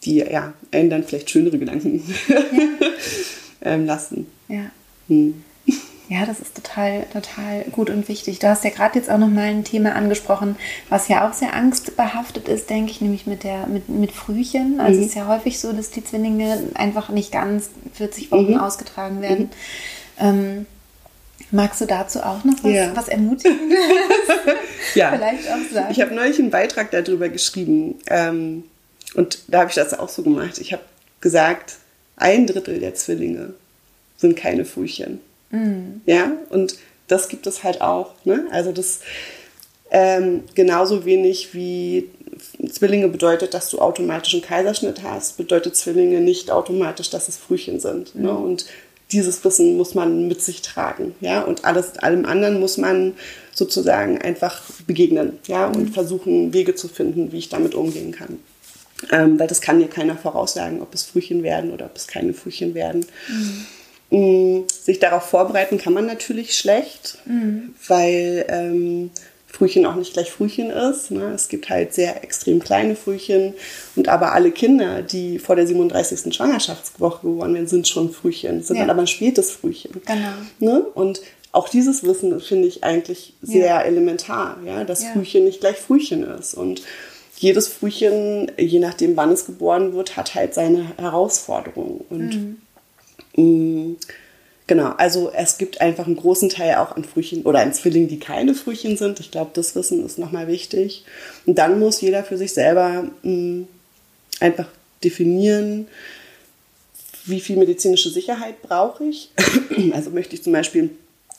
die 0.03 0.17
ja 0.17 0.53
einen 0.71 0.89
dann 0.89 1.03
vielleicht 1.03 1.29
schönere 1.29 1.57
Gedanken 1.57 2.03
ja. 2.27 2.37
ähm, 3.73 3.85
lassen. 3.85 4.27
Ja. 4.47 4.71
Hm. 5.07 5.43
Ja, 6.09 6.25
das 6.25 6.39
ist 6.39 6.55
total, 6.55 7.05
total 7.13 7.63
gut 7.71 7.89
und 7.89 8.09
wichtig. 8.09 8.39
Du 8.39 8.49
hast 8.49 8.63
ja 8.63 8.69
gerade 8.69 8.99
jetzt 8.99 9.09
auch 9.09 9.17
noch 9.17 9.29
mal 9.29 9.45
ein 9.45 9.63
Thema 9.63 9.95
angesprochen, 9.95 10.57
was 10.89 11.07
ja 11.07 11.27
auch 11.27 11.33
sehr 11.33 11.53
angstbehaftet 11.53 12.49
ist, 12.49 12.69
denke 12.69 12.91
ich, 12.91 12.99
nämlich 12.99 13.25
mit 13.25 13.43
der 13.43 13.67
mit, 13.67 13.87
mit 13.87 14.11
Frühchen. 14.11 14.79
Also 14.79 14.97
mhm. 14.97 15.01
es 15.01 15.09
ist 15.09 15.15
ja 15.15 15.27
häufig 15.27 15.59
so, 15.59 15.71
dass 15.71 15.91
die 15.91 16.03
Zwillinge 16.03 16.59
einfach 16.75 17.09
nicht 17.09 17.31
ganz 17.31 17.69
40 17.93 18.31
Wochen 18.31 18.51
mhm. 18.51 18.59
ausgetragen 18.59 19.21
werden. 19.21 19.49
Mhm. 20.19 20.27
Ähm, 20.27 20.65
magst 21.51 21.79
du 21.79 21.85
dazu 21.85 22.19
auch 22.19 22.43
noch 22.43 22.55
was, 22.63 22.71
ja. 22.71 22.95
was 22.95 23.07
Ermutigendes 23.07 23.79
ja. 24.95 25.11
vielleicht 25.11 25.49
auch 25.49 25.73
sagen? 25.73 25.87
Ich 25.91 26.01
habe 26.01 26.13
neulich 26.13 26.37
einen 26.37 26.51
Beitrag 26.51 26.91
darüber 26.91 27.29
geschrieben 27.29 27.95
ähm, 28.07 28.65
und 29.15 29.39
da 29.47 29.59
habe 29.59 29.69
ich 29.69 29.75
das 29.75 29.97
auch 29.97 30.09
so 30.09 30.21
gemacht. 30.21 30.57
Ich 30.59 30.73
habe 30.73 30.83
gesagt, 31.21 31.77
ein 32.17 32.45
Drittel 32.45 32.79
der 32.79 32.93
Zwillinge 32.93 33.53
sind 34.17 34.35
keine 34.35 34.65
Frühchen. 34.65 35.21
Mhm. 35.53 36.01
Ja, 36.05 36.31
und 36.49 36.77
das 37.07 37.29
gibt 37.29 37.47
es 37.47 37.63
halt 37.63 37.81
auch. 37.81 38.13
Ne? 38.25 38.47
Also 38.51 38.71
das 38.71 38.99
ähm, 39.91 40.43
genauso 40.55 41.05
wenig 41.05 41.53
wie 41.53 42.09
Zwillinge 42.69 43.07
bedeutet, 43.07 43.53
dass 43.53 43.69
du 43.69 43.79
automatisch 43.79 44.33
einen 44.33 44.43
Kaiserschnitt 44.43 45.03
hast, 45.03 45.37
bedeutet 45.37 45.75
Zwillinge 45.75 46.19
nicht 46.19 46.49
automatisch, 46.51 47.09
dass 47.11 47.29
es 47.29 47.37
Frühchen 47.37 47.79
sind. 47.79 48.15
Ne? 48.15 48.21
Mhm. 48.21 48.27
Ne? 48.27 48.37
Und 48.37 48.65
dieses 49.11 49.43
Wissen 49.45 49.77
muss 49.77 49.93
man 49.93 50.27
mit 50.27 50.41
sich 50.41 50.63
tragen, 50.63 51.13
ja, 51.21 51.41
und 51.41 51.65
alles, 51.65 51.99
allem 51.99 52.25
anderen 52.25 52.59
muss 52.59 52.77
man 52.77 53.13
sozusagen 53.53 54.19
einfach 54.19 54.63
begegnen, 54.87 55.37
ja, 55.45 55.67
und 55.67 55.89
mhm. 55.89 55.93
versuchen, 55.93 56.53
Wege 56.53 56.73
zu 56.73 56.87
finden, 56.87 57.31
wie 57.31 57.37
ich 57.37 57.49
damit 57.49 57.75
umgehen 57.75 58.11
kann. 58.11 58.39
Ähm, 59.11 59.37
weil 59.37 59.47
das 59.47 59.61
kann 59.61 59.77
dir 59.77 59.87
keiner 59.87 60.15
voraussagen, 60.15 60.81
ob 60.81 60.95
es 60.95 61.03
Frühchen 61.03 61.43
werden 61.43 61.71
oder 61.71 61.85
ob 61.85 61.95
es 61.95 62.07
keine 62.07 62.33
Frühchen 62.33 62.73
werden. 62.73 63.05
Mhm. 63.27 63.65
Mm, 64.13 64.67
sich 64.67 64.99
darauf 64.99 65.23
vorbereiten 65.23 65.79
kann 65.79 65.93
man 65.93 66.05
natürlich 66.05 66.55
schlecht, 66.55 67.17
mhm. 67.25 67.73
weil 67.87 68.45
ähm, 68.47 69.09
Frühchen 69.47 69.87
auch 69.87 69.95
nicht 69.95 70.13
gleich 70.13 70.31
Frühchen 70.31 70.69
ist. 70.69 71.09
Ne? 71.09 71.31
Es 71.33 71.47
gibt 71.47 71.67
halt 71.71 71.95
sehr 71.95 72.23
extrem 72.23 72.59
kleine 72.59 72.95
Frühchen 72.95 73.55
und 73.95 74.09
aber 74.09 74.33
alle 74.33 74.51
Kinder, 74.51 75.01
die 75.01 75.39
vor 75.39 75.55
der 75.55 75.65
37. 75.65 76.31
Schwangerschaftswoche 76.31 77.21
geboren 77.21 77.55
werden, 77.55 77.65
sind 77.65 77.87
schon 77.87 78.11
Frühchen, 78.11 78.61
sind 78.61 78.75
ja. 78.75 78.83
dann 78.83 78.91
aber 78.91 79.01
ein 79.01 79.07
spätes 79.07 79.49
Frühchen. 79.49 79.99
Genau. 80.05 80.29
Ne? 80.59 80.81
Und 80.93 81.21
auch 81.51 81.67
dieses 81.67 82.03
Wissen 82.03 82.39
finde 82.39 82.67
ich 82.67 82.83
eigentlich 82.83 83.33
sehr 83.41 83.65
ja. 83.65 83.81
elementar, 83.81 84.57
ja? 84.63 84.83
dass 84.83 85.01
ja. 85.01 85.09
Frühchen 85.13 85.45
nicht 85.45 85.61
gleich 85.61 85.77
Frühchen 85.77 86.23
ist. 86.23 86.53
Und 86.53 86.83
jedes 87.37 87.67
Frühchen, 87.67 88.51
je 88.59 88.79
nachdem 88.79 89.17
wann 89.17 89.31
es 89.31 89.47
geboren 89.47 89.93
wird, 89.93 90.17
hat 90.17 90.35
halt 90.35 90.53
seine 90.53 90.97
Herausforderungen. 90.97 92.05
Und 92.09 92.35
mhm. 92.35 92.57
Mm, 93.35 93.93
genau, 94.67 94.91
also 94.97 95.31
es 95.35 95.57
gibt 95.57 95.81
einfach 95.81 96.05
einen 96.05 96.15
großen 96.15 96.49
Teil 96.49 96.75
auch 96.75 96.95
an 96.95 97.03
Frühchen 97.03 97.43
oder 97.43 97.59
an 97.59 97.73
Zwillingen, 97.73 98.09
die 98.09 98.19
keine 98.19 98.53
Frühchen 98.53 98.97
sind. 98.97 99.19
Ich 99.19 99.31
glaube, 99.31 99.51
das 99.53 99.75
Wissen 99.75 100.05
ist 100.05 100.19
nochmal 100.19 100.47
wichtig. 100.47 101.05
Und 101.45 101.57
dann 101.57 101.79
muss 101.79 102.01
jeder 102.01 102.23
für 102.23 102.37
sich 102.37 102.53
selber 102.53 103.09
mh, 103.23 103.31
mm, 103.31 103.67
einfach 104.39 104.67
definieren, 105.03 105.87
wie 107.25 107.39
viel 107.39 107.57
medizinische 107.57 108.09
Sicherheit 108.09 108.61
brauche 108.61 109.05
ich. 109.05 109.31
Also 109.93 110.11
möchte 110.11 110.35
ich 110.35 110.43
zum 110.43 110.53
Beispiel 110.53 110.91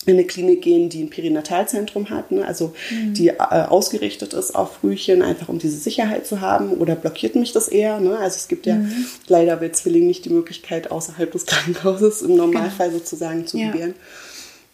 in 0.06 0.14
eine 0.14 0.24
Klinik 0.24 0.62
gehen, 0.62 0.88
die 0.88 1.02
ein 1.02 1.10
Perinatalzentrum 1.10 2.10
hat, 2.10 2.30
ne? 2.30 2.46
also 2.46 2.74
mhm. 2.90 3.14
die 3.14 3.28
äh, 3.28 3.38
ausgerichtet 3.38 4.34
ist 4.34 4.54
auf 4.54 4.76
Frühchen, 4.76 5.22
einfach 5.22 5.48
um 5.48 5.58
diese 5.58 5.78
Sicherheit 5.78 6.26
zu 6.26 6.40
haben. 6.40 6.72
Oder 6.72 6.94
blockiert 6.94 7.34
mich 7.36 7.52
das 7.52 7.68
eher? 7.68 8.00
Ne? 8.00 8.18
Also 8.18 8.36
es 8.36 8.48
gibt 8.48 8.66
ja 8.66 8.76
mhm. 8.76 9.06
leider 9.28 9.56
bei 9.56 9.70
Zwillingen 9.70 10.08
nicht 10.08 10.24
die 10.24 10.30
Möglichkeit, 10.30 10.90
außerhalb 10.90 11.32
des 11.32 11.46
Krankenhauses 11.46 12.22
im 12.22 12.36
Normalfall 12.36 12.88
genau. 12.88 12.98
sozusagen 12.98 13.46
zu 13.46 13.58
ja. 13.58 13.70
gebären. 13.70 13.94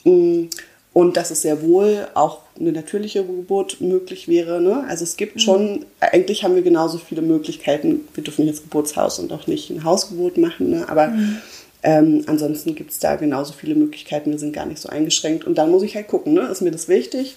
Mhm. 0.05 0.51
Und 0.93 1.17
dass 1.17 1.31
es 1.31 1.43
sehr 1.43 1.63
wohl 1.63 2.09
auch 2.15 2.41
eine 2.59 2.73
natürliche 2.73 3.25
Geburt 3.25 3.81
möglich 3.81 4.27
wäre. 4.27 4.61
Ne? 4.61 4.85
Also 4.89 5.05
es 5.05 5.17
gibt 5.17 5.37
mhm. 5.37 5.41
schon, 5.41 5.87
eigentlich 6.01 6.43
haben 6.43 6.57
wir 6.57 6.63
genauso 6.63 6.99
viele 6.99 7.23
Möglichkeiten. 7.23 8.01
Wir 8.15 8.25
dürfen 8.25 8.47
jetzt 8.47 8.65
Geburtshaus 8.65 9.21
und 9.21 9.33
auch 9.33 9.47
nicht 9.47 9.71
ein 9.71 9.85
Hausgeburt 9.85 10.37
machen, 10.37 10.71
ne? 10.71 10.89
aber 10.89 11.09
mhm. 11.09 11.39
Ähm, 11.83 12.25
ansonsten 12.27 12.75
gibt 12.75 12.91
es 12.91 12.99
da 12.99 13.17
genauso 13.17 13.53
viele 13.53 13.75
Möglichkeiten. 13.75 14.31
Wir 14.31 14.39
sind 14.39 14.53
gar 14.53 14.67
nicht 14.67 14.81
so 14.81 14.89
eingeschränkt. 14.89 15.45
Und 15.45 15.57
dann 15.57 15.71
muss 15.71 15.83
ich 15.83 15.95
halt 15.95 16.09
gucken, 16.09 16.35
ne? 16.35 16.43
ist 16.43 16.61
mir 16.61 16.71
das 16.71 16.89
wichtig? 16.89 17.37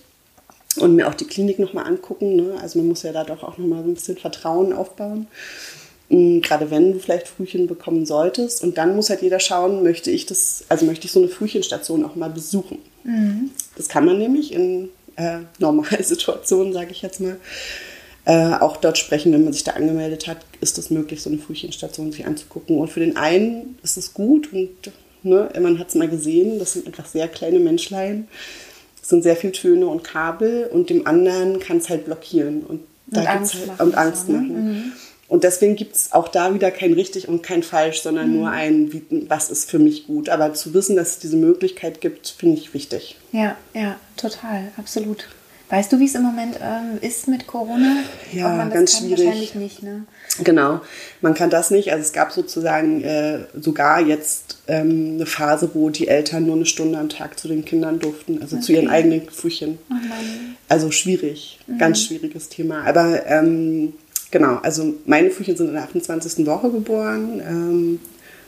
Und 0.77 0.95
mir 0.95 1.08
auch 1.08 1.13
die 1.13 1.25
Klinik 1.25 1.60
nochmal 1.60 1.86
angucken. 1.86 2.36
Ne? 2.36 2.56
Also 2.62 2.79
man 2.79 2.88
muss 2.88 3.03
ja 3.03 3.12
da 3.12 3.23
doch 3.23 3.43
auch 3.43 3.58
nochmal 3.58 3.84
so 3.84 3.89
ein 3.89 3.93
bisschen 3.93 4.17
Vertrauen 4.17 4.73
aufbauen. 4.73 5.27
Mm, 6.10 6.39
gerade 6.39 6.71
wenn 6.71 6.93
du 6.93 6.99
vielleicht 6.99 7.27
Frühchen 7.27 7.67
bekommen 7.67 8.06
solltest. 8.06 8.63
Und 8.63 8.77
dann 8.77 8.95
muss 8.95 9.10
halt 9.10 9.21
jeder 9.21 9.39
schauen, 9.39 9.84
möchte 9.84 10.12
ich 10.12 10.25
das, 10.25 10.65
also 10.69 10.86
möchte 10.86 11.06
ich 11.06 11.12
so 11.12 11.19
eine 11.19 11.29
Frühchenstation 11.29 12.03
auch 12.03 12.15
mal 12.15 12.29
besuchen. 12.29 12.79
Mhm. 13.03 13.51
Das 13.77 13.88
kann 13.88 14.06
man 14.06 14.17
nämlich 14.17 14.51
in 14.51 14.89
äh, 15.15 15.39
normalen 15.60 16.03
Situationen, 16.03 16.73
sage 16.73 16.91
ich 16.91 17.01
jetzt 17.01 17.21
mal. 17.21 17.38
Äh, 18.25 18.53
auch 18.53 18.77
dort 18.77 18.97
sprechen, 18.97 19.33
wenn 19.33 19.43
man 19.43 19.51
sich 19.51 19.65
da 19.65 19.71
angemeldet 19.71 20.27
hat, 20.27 20.38
ist 20.62 20.77
es 20.77 20.89
möglich, 20.89 21.21
so 21.21 21.29
eine 21.29 21.39
Frühchenstation 21.39 22.12
sich 22.12 22.25
anzugucken. 22.25 22.77
Und 22.77 22.89
für 22.89 23.01
den 23.01 23.17
einen 23.17 23.77
ist 23.83 23.97
es 23.97 24.13
gut 24.13 24.53
und 24.53 24.69
ne, 25.23 25.49
man 25.59 25.77
hat 25.77 25.89
es 25.89 25.95
mal 25.95 26.07
gesehen, 26.07 26.57
das 26.59 26.73
sind 26.73 26.88
einfach 26.88 27.05
sehr 27.05 27.27
kleine 27.27 27.59
Menschlein. 27.59 28.27
Es 29.01 29.09
sind 29.09 29.23
sehr 29.23 29.36
viele 29.36 29.51
Töne 29.51 29.88
und 29.88 30.05
Kabel 30.05 30.69
und 30.71 30.89
dem 30.89 31.05
anderen 31.05 31.59
kann 31.59 31.77
es 31.77 31.89
halt 31.89 32.05
blockieren 32.05 32.62
und, 32.62 32.79
und 32.79 32.83
da 33.07 33.23
Angst 33.23 33.55
halt, 33.55 33.67
machen. 33.67 33.88
Und 33.88 33.95
Angst 33.95 34.27
so, 34.27 34.31
ne? 34.31 34.38
machen. 34.38 34.67
Mhm. 34.67 34.91
Und 35.27 35.43
deswegen 35.43 35.75
gibt 35.75 35.95
es 35.95 36.13
auch 36.13 36.27
da 36.27 36.53
wieder 36.53 36.71
kein 36.71 36.93
richtig 36.93 37.27
und 37.27 37.43
kein 37.43 37.63
falsch, 37.63 38.01
sondern 38.01 38.29
mhm. 38.29 38.36
nur 38.36 38.49
ein, 38.51 38.93
wie, 38.93 39.03
was 39.27 39.49
ist 39.49 39.69
für 39.69 39.79
mich 39.79 40.07
gut. 40.07 40.29
Aber 40.29 40.53
zu 40.53 40.73
wissen, 40.73 40.95
dass 40.95 41.12
es 41.12 41.19
diese 41.19 41.38
Möglichkeit 41.38 41.99
gibt, 41.99 42.27
finde 42.27 42.57
ich 42.57 42.73
wichtig. 42.73 43.17
Ja, 43.33 43.57
ja, 43.73 43.97
total, 44.15 44.71
absolut. 44.77 45.27
Weißt 45.73 45.91
du, 45.91 45.99
wie 45.99 46.05
es 46.05 46.13
im 46.13 46.21
Moment 46.21 46.59
ähm, 46.62 46.99
ist 47.01 47.27
mit 47.27 47.47
Corona? 47.47 48.03
Ja, 48.31 48.63
ganz 48.67 48.93
kann? 48.93 49.07
schwierig. 49.07 49.25
Wahrscheinlich 49.25 49.55
nicht, 49.55 49.81
ne? 49.81 50.05
Genau, 50.43 50.81
man 51.21 51.33
kann 51.33 51.49
das 51.49 51.71
nicht. 51.71 51.91
Also 51.91 52.03
es 52.03 52.13
gab 52.13 52.31
sozusagen 52.31 53.03
äh, 53.03 53.39
sogar 53.59 53.99
jetzt 53.99 54.59
ähm, 54.67 55.13
eine 55.15 55.25
Phase, 55.25 55.71
wo 55.73 55.89
die 55.89 56.07
Eltern 56.07 56.45
nur 56.45 56.57
eine 56.57 56.67
Stunde 56.67 56.99
am 56.99 57.09
Tag 57.09 57.39
zu 57.39 57.47
den 57.47 57.65
Kindern 57.65 57.97
durften, 57.97 58.39
also 58.39 58.57
okay. 58.57 58.65
zu 58.65 58.73
ihren 58.73 58.88
eigenen 58.88 59.27
Frühchen. 59.31 59.79
Oh 59.89 59.95
also 60.69 60.91
schwierig, 60.91 61.57
mhm. 61.65 61.79
ganz 61.79 62.03
schwieriges 62.03 62.49
Thema. 62.49 62.83
Aber 62.86 63.25
ähm, 63.25 63.93
Genau, 64.29 64.57
also 64.63 64.95
meine 65.05 65.29
Frühchen 65.29 65.55
sind 65.55 65.67
in 65.67 65.73
der 65.73 65.83
28. 65.83 66.43
Woche 66.47 66.71
geboren, 66.71 67.39
ähm, 67.47 67.99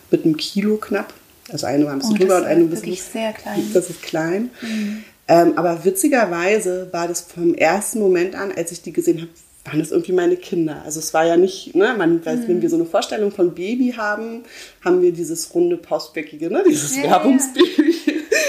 mit 0.10 0.26
einem 0.26 0.36
Kilo 0.36 0.78
knapp. 0.78 1.14
Also 1.52 1.68
eine 1.68 1.86
war 1.86 1.94
ein 1.94 2.00
bisschen 2.00 2.16
oh, 2.16 2.18
drüber 2.18 2.38
und 2.38 2.46
eine 2.46 2.62
ein 2.62 2.70
bisschen. 2.72 2.88
Wirklich 2.88 3.04
sehr 3.04 3.34
klein. 3.34 3.70
Das 3.72 3.92
ist 3.92 4.02
klein. 4.02 4.50
Mhm. 4.62 5.04
Ähm, 5.28 5.58
aber 5.58 5.84
witzigerweise 5.84 6.90
war 6.92 7.08
das 7.08 7.22
vom 7.22 7.56
ersten 7.56 8.00
Moment 8.00 8.36
an, 8.36 8.52
als 8.52 8.72
ich 8.72 8.82
die 8.82 8.94
gesehen 8.94 9.22
habe, 9.22 9.30
waren 9.66 9.80
das 9.80 9.92
irgendwie 9.92 10.12
meine 10.12 10.38
Kinder. 10.38 10.84
Also 10.86 11.00
es 11.00 11.14
war 11.14 11.26
ja 11.26 11.38
nicht, 11.38 11.76
ne, 11.76 11.96
man, 11.98 12.18
mhm. 12.18 12.22
wenn 12.24 12.62
wir 12.62 12.70
so 12.70 12.76
eine 12.76 12.86
Vorstellung 12.86 13.32
von 13.32 13.56
Baby 13.56 13.96
haben, 13.98 14.44
haben 14.84 15.02
wir 15.02 15.12
dieses 15.12 15.54
runde, 15.56 15.78
postbäckige, 15.78 16.52
ne, 16.52 16.64
dieses 16.68 16.96
ja, 16.96 17.04
Werbungsbaby. 17.04 17.96
Ja 18.05 18.05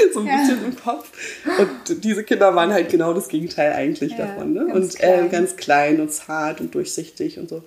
so 0.14 0.20
ein 0.20 0.26
ja. 0.26 0.38
bisschen 0.38 0.64
im 0.64 0.76
Kopf. 0.76 1.10
Und 1.58 2.04
diese 2.04 2.24
Kinder 2.24 2.54
waren 2.54 2.72
halt 2.72 2.88
genau 2.90 3.12
das 3.12 3.28
Gegenteil 3.28 3.72
eigentlich 3.72 4.12
ja, 4.12 4.26
davon. 4.26 4.52
Ne? 4.52 4.66
und 4.66 4.94
äh, 4.94 4.98
klein. 4.98 5.26
Äh, 5.26 5.28
ganz 5.28 5.56
klein 5.56 6.00
und 6.00 6.12
zart 6.12 6.60
und 6.60 6.74
durchsichtig 6.74 7.38
und 7.38 7.48
so. 7.48 7.62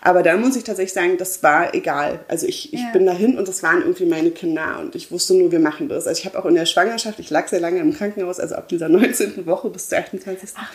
Aber 0.00 0.22
da 0.22 0.36
muss 0.36 0.56
ich 0.56 0.64
tatsächlich 0.64 0.92
sagen, 0.92 1.16
das 1.18 1.42
war 1.42 1.74
egal. 1.74 2.20
Also 2.28 2.46
ich, 2.46 2.72
ich 2.72 2.80
ja. 2.80 2.90
bin 2.92 3.06
dahin 3.06 3.38
und 3.38 3.48
das 3.48 3.62
waren 3.62 3.82
irgendwie 3.82 4.06
meine 4.06 4.30
Kinder 4.30 4.78
und 4.80 4.94
ich 4.94 5.10
wusste 5.10 5.34
nur, 5.34 5.52
wir 5.52 5.60
machen 5.60 5.88
das. 5.88 6.06
Also 6.06 6.20
ich 6.20 6.26
habe 6.26 6.38
auch 6.38 6.46
in 6.46 6.54
der 6.54 6.66
Schwangerschaft, 6.66 7.18
ich 7.18 7.30
lag 7.30 7.48
sehr 7.48 7.60
lange 7.60 7.80
im 7.80 7.94
Krankenhaus, 7.94 8.40
also 8.40 8.54
ab 8.54 8.68
dieser 8.68 8.88
19. 8.88 9.46
Woche 9.46 9.68
bis 9.70 9.88
zur 9.88 9.98
28. 9.98 10.50
Ach, 10.54 10.72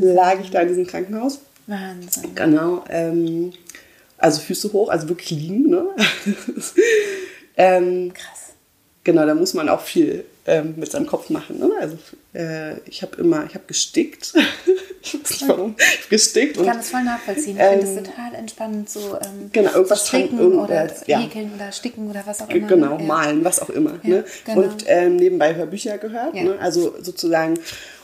lag 0.00 0.40
ich 0.40 0.50
da 0.50 0.60
in 0.60 0.68
diesem 0.68 0.86
Krankenhaus. 0.86 1.40
Wahnsinn. 1.66 2.34
Genau. 2.34 2.84
Ähm, 2.88 3.52
also 4.18 4.40
Füße 4.40 4.72
hoch, 4.72 4.88
also 4.88 5.08
wirklich 5.08 5.30
liegen. 5.30 5.68
Ne? 5.68 5.86
ähm, 7.56 8.12
Krass. 8.14 8.54
Genau, 9.04 9.26
da 9.26 9.34
muss 9.34 9.54
man 9.54 9.68
auch 9.68 9.80
viel 9.80 10.24
ähm, 10.46 10.74
mit 10.76 10.90
seinem 10.90 11.06
Kopf 11.06 11.30
machen. 11.30 11.58
Ne? 11.58 11.70
Also 11.80 11.96
äh, 12.34 12.78
ich 12.88 13.02
habe 13.02 13.16
immer, 13.16 13.44
ich 13.46 13.54
habe 13.54 13.64
gestickt. 13.66 14.34
ich 15.02 15.14
weiß 15.14 15.30
nicht 15.30 15.48
warum. 15.48 15.76
Gestickt. 16.10 16.56
Ich 16.56 16.66
kann 16.66 16.78
das 16.78 16.90
voll 16.90 17.04
nachvollziehen. 17.04 17.56
Ich 17.56 17.62
ähm, 17.62 17.80
finde 17.80 18.02
das 18.02 18.10
total 18.10 18.34
entspannend, 18.34 18.90
so 18.90 19.16
ähm, 19.22 19.50
genau, 19.52 19.72
irgendwas 19.72 20.08
stricken 20.08 20.38
dran, 20.38 20.52
oder 20.54 20.90
ja. 21.06 21.20
häkeln 21.20 21.52
oder 21.54 21.70
sticken 21.70 22.10
oder 22.10 22.22
was 22.26 22.42
auch 22.42 22.48
immer. 22.48 22.66
Genau, 22.66 22.98
ja. 22.98 23.04
malen, 23.04 23.44
was 23.44 23.60
auch 23.60 23.70
immer. 23.70 24.00
Ja, 24.02 24.16
ne? 24.16 24.24
genau. 24.44 24.62
Und 24.62 24.84
ähm, 24.86 25.16
nebenbei 25.16 25.54
Hörbücher 25.54 25.98
gehört. 25.98 26.34
Ne? 26.34 26.58
Also 26.60 26.94
sozusagen 27.00 27.58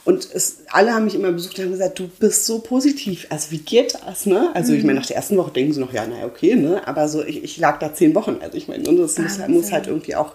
und 0.09 0.27
es, 0.33 0.61
alle 0.69 0.95
haben 0.95 1.05
mich 1.05 1.15
immer 1.15 1.33
besucht 1.33 1.59
und 1.59 1.67
haben 1.67 1.73
gesagt, 1.73 1.99
du 1.99 2.09
bist 2.09 2.47
so 2.47 2.61
positiv. 2.61 3.27
Also 3.29 3.51
wie 3.51 3.59
geht 3.59 3.95
das, 4.07 4.25
ne? 4.25 4.51
Also 4.55 4.73
mhm. 4.73 4.79
ich 4.79 4.85
meine, 4.87 5.01
nach 5.01 5.07
der 5.07 5.17
ersten 5.17 5.37
Woche 5.37 5.51
denken 5.51 5.75
sie 5.75 5.81
noch, 5.81 5.93
ja, 5.93 6.07
naja, 6.07 6.25
okay, 6.25 6.57
ne? 6.57 6.81
Aber 6.89 7.11
so, 7.11 7.23
ich, 7.23 7.45
ich 7.45 7.59
lag 7.59 7.79
da 7.79 7.93
zehn 7.93 8.15
Wochen. 8.15 8.39
Also 8.41 8.57
ich 8.57 8.69
meine, 8.69 8.89
und 8.89 8.97
das 8.97 9.19
muss, 9.19 9.37
muss, 9.49 9.71
halt 9.71 9.87
irgendwie 9.87 10.17
auch, 10.17 10.33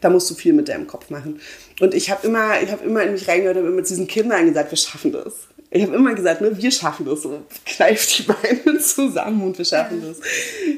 da 0.00 0.10
musst 0.10 0.28
du 0.28 0.34
viel 0.34 0.52
mit 0.52 0.68
deinem 0.68 0.88
Kopf 0.88 1.08
machen. 1.10 1.38
Und 1.78 1.94
ich 1.94 2.10
habe 2.10 2.26
immer, 2.26 2.60
ich 2.62 2.72
habe 2.72 2.84
immer 2.84 3.04
in 3.04 3.12
mich 3.12 3.28
reingehört 3.28 3.58
und 3.58 3.66
immer 3.66 3.76
mit 3.76 3.88
diesen 3.88 4.08
Kindern 4.08 4.44
gesagt, 4.44 4.72
wir 4.72 4.76
schaffen 4.76 5.12
das. 5.12 5.34
Ich 5.74 5.82
habe 5.82 5.94
immer 5.94 6.14
gesagt, 6.14 6.42
ne, 6.42 6.50
wir 6.54 6.70
schaffen 6.70 7.06
das. 7.06 7.22
So, 7.22 7.40
kneif 7.64 8.06
die 8.06 8.24
Beine 8.24 8.78
zusammen 8.78 9.42
und 9.42 9.56
wir 9.56 9.64
schaffen 9.64 10.02
ja. 10.02 10.08
das. 10.08 10.18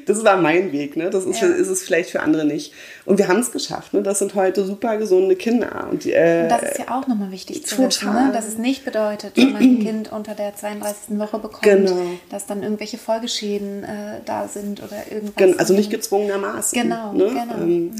Das 0.06 0.24
war 0.24 0.36
mein 0.36 0.70
Weg. 0.70 0.96
Ne? 0.96 1.10
Das 1.10 1.24
ist, 1.24 1.40
ja. 1.40 1.48
ist 1.48 1.68
es 1.68 1.82
vielleicht 1.82 2.10
für 2.10 2.20
andere 2.20 2.44
nicht. 2.44 2.72
Und 3.04 3.18
wir 3.18 3.26
haben 3.26 3.40
es 3.40 3.50
geschafft. 3.50 3.92
Ne? 3.92 4.02
Das 4.02 4.20
sind 4.20 4.36
heute 4.36 4.64
super 4.64 4.96
gesunde 4.96 5.34
Kinder. 5.34 5.88
Und, 5.90 6.06
äh, 6.06 6.42
und 6.44 6.48
das 6.48 6.62
ist 6.62 6.78
ja 6.78 6.96
auch 6.96 7.08
nochmal 7.08 7.32
wichtig 7.32 7.66
zu 7.66 7.78
wissen, 7.78 8.12
ne? 8.12 8.30
dass 8.32 8.46
es 8.46 8.56
nicht 8.56 8.84
bedeutet, 8.84 9.36
wenn 9.36 9.52
man 9.52 9.62
ein 9.62 9.80
Kind 9.80 10.12
unter 10.12 10.34
der 10.36 10.54
32. 10.54 11.18
Woche 11.18 11.40
bekommt, 11.40 11.62
genau. 11.62 11.96
dass 12.30 12.46
dann 12.46 12.62
irgendwelche 12.62 12.96
Folgeschäden 12.96 13.82
äh, 13.82 14.20
da 14.24 14.46
sind 14.46 14.80
oder 14.80 15.10
irgendwas. 15.10 15.36
Genau, 15.36 15.56
also 15.58 15.74
nicht 15.74 15.90
gezwungenermaßen. 15.90 16.80
Genau, 16.80 17.12
ne? 17.12 17.26
genau. 17.30 17.54
Ähm, 17.60 17.86
mhm. 17.86 17.94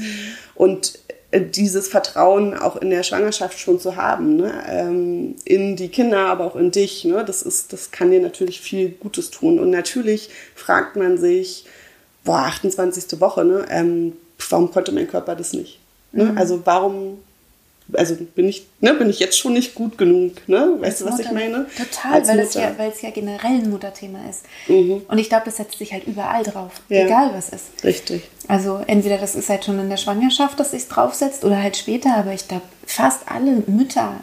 Und 0.55 0.93
dieses 1.41 1.87
Vertrauen 1.87 2.53
auch 2.55 2.75
in 2.77 2.89
der 2.89 3.03
Schwangerschaft 3.03 3.59
schon 3.59 3.79
zu 3.79 3.95
haben, 3.95 4.35
ne? 4.35 4.63
ähm, 4.67 5.35
in 5.45 5.75
die 5.75 5.89
Kinder, 5.89 6.27
aber 6.27 6.45
auch 6.45 6.55
in 6.55 6.71
dich. 6.71 7.05
Ne? 7.05 7.23
Das, 7.25 7.41
ist, 7.41 7.73
das 7.73 7.91
kann 7.91 8.11
dir 8.11 8.21
natürlich 8.21 8.61
viel 8.61 8.89
Gutes 8.89 9.31
tun. 9.31 9.59
Und 9.59 9.69
natürlich 9.69 10.29
fragt 10.55 10.95
man 10.95 11.17
sich, 11.17 11.65
boah, 12.23 12.39
28. 12.39 13.19
Woche, 13.19 13.45
ne? 13.45 13.65
Ähm, 13.69 14.13
warum 14.49 14.71
konnte 14.71 14.91
mein 14.91 15.07
Körper 15.07 15.35
das 15.35 15.53
nicht? 15.53 15.79
Ne? 16.11 16.25
Mhm. 16.25 16.37
Also 16.37 16.61
warum 16.65 17.19
also 17.93 18.15
bin 18.15 18.47
ich, 18.47 18.65
ne, 18.81 18.93
bin 18.93 19.09
ich 19.09 19.19
jetzt 19.19 19.37
schon 19.37 19.53
nicht 19.53 19.75
gut 19.75 19.97
genug, 19.97 20.47
ne? 20.47 20.75
Weißt 20.79 21.01
du, 21.01 21.05
was 21.05 21.17
Mutter, 21.17 21.25
ich 21.25 21.31
meine? 21.31 21.67
Total, 21.77 22.27
weil, 22.27 22.39
es 22.39 22.53
ja, 22.55 22.73
weil 22.77 22.91
es 22.91 23.01
ja 23.01 23.11
generell 23.11 23.59
ein 23.59 23.69
Mutterthema 23.69 24.19
ist. 24.29 24.43
Mhm. 24.67 25.03
Und 25.07 25.17
ich 25.17 25.29
glaube, 25.29 25.45
das 25.45 25.57
setzt 25.57 25.77
sich 25.77 25.93
halt 25.93 26.07
überall 26.07 26.43
drauf, 26.43 26.71
ja. 26.89 27.05
egal 27.05 27.31
was 27.33 27.49
ist. 27.49 27.83
Richtig. 27.83 28.23
Also 28.47 28.81
entweder 28.87 29.17
das 29.17 29.35
ist 29.35 29.49
halt 29.49 29.65
schon 29.65 29.79
in 29.79 29.89
der 29.89 29.97
Schwangerschaft, 29.97 30.59
dass 30.59 30.71
sich 30.71 30.87
draufsetzt, 30.87 31.45
oder 31.45 31.61
halt 31.61 31.77
später, 31.77 32.15
aber 32.15 32.33
ich 32.33 32.47
glaube, 32.47 32.63
fast 32.85 33.21
alle 33.31 33.63
Mütter 33.67 34.15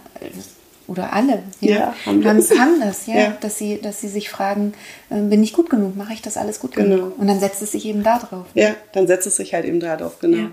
oder 0.88 1.12
alle 1.12 1.42
ja, 1.60 1.70
ja 1.70 1.94
haben, 2.04 2.24
haben, 2.24 2.40
haben, 2.40 2.80
das, 2.80 3.06
ja, 3.06 3.14
ja, 3.14 3.36
Dass, 3.40 3.58
sie, 3.58 3.80
dass 3.80 4.00
sie 4.00 4.08
sich 4.08 4.28
fragen, 4.28 4.74
äh, 5.10 5.20
bin 5.20 5.42
ich 5.42 5.52
gut 5.52 5.70
genug, 5.70 5.96
mache 5.96 6.12
ich 6.12 6.22
das 6.22 6.36
alles 6.36 6.58
gut 6.58 6.74
genau. 6.74 6.96
genug? 6.96 7.18
Und 7.18 7.28
dann 7.28 7.38
setzt 7.38 7.62
es 7.62 7.72
sich 7.72 7.86
eben 7.86 8.02
da 8.02 8.18
drauf. 8.18 8.46
Ja, 8.54 8.74
dann 8.92 9.06
setzt 9.06 9.26
es 9.26 9.36
sich 9.36 9.54
halt 9.54 9.64
eben 9.64 9.78
da 9.78 9.96
drauf, 9.96 10.18
genau. 10.18 10.48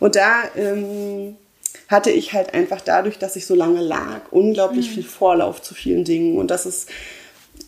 Und 0.00 0.16
da... 0.16 0.42
Ähm, 0.56 1.36
hatte 1.88 2.10
ich 2.10 2.32
halt 2.32 2.54
einfach 2.54 2.80
dadurch, 2.80 3.18
dass 3.18 3.36
ich 3.36 3.46
so 3.46 3.54
lange 3.54 3.80
lag, 3.80 4.20
unglaublich 4.30 4.90
mhm. 4.90 4.94
viel 4.94 5.04
Vorlauf 5.04 5.62
zu 5.62 5.74
vielen 5.74 6.04
Dingen. 6.04 6.36
Und 6.36 6.50
das 6.50 6.66
ist, 6.66 6.88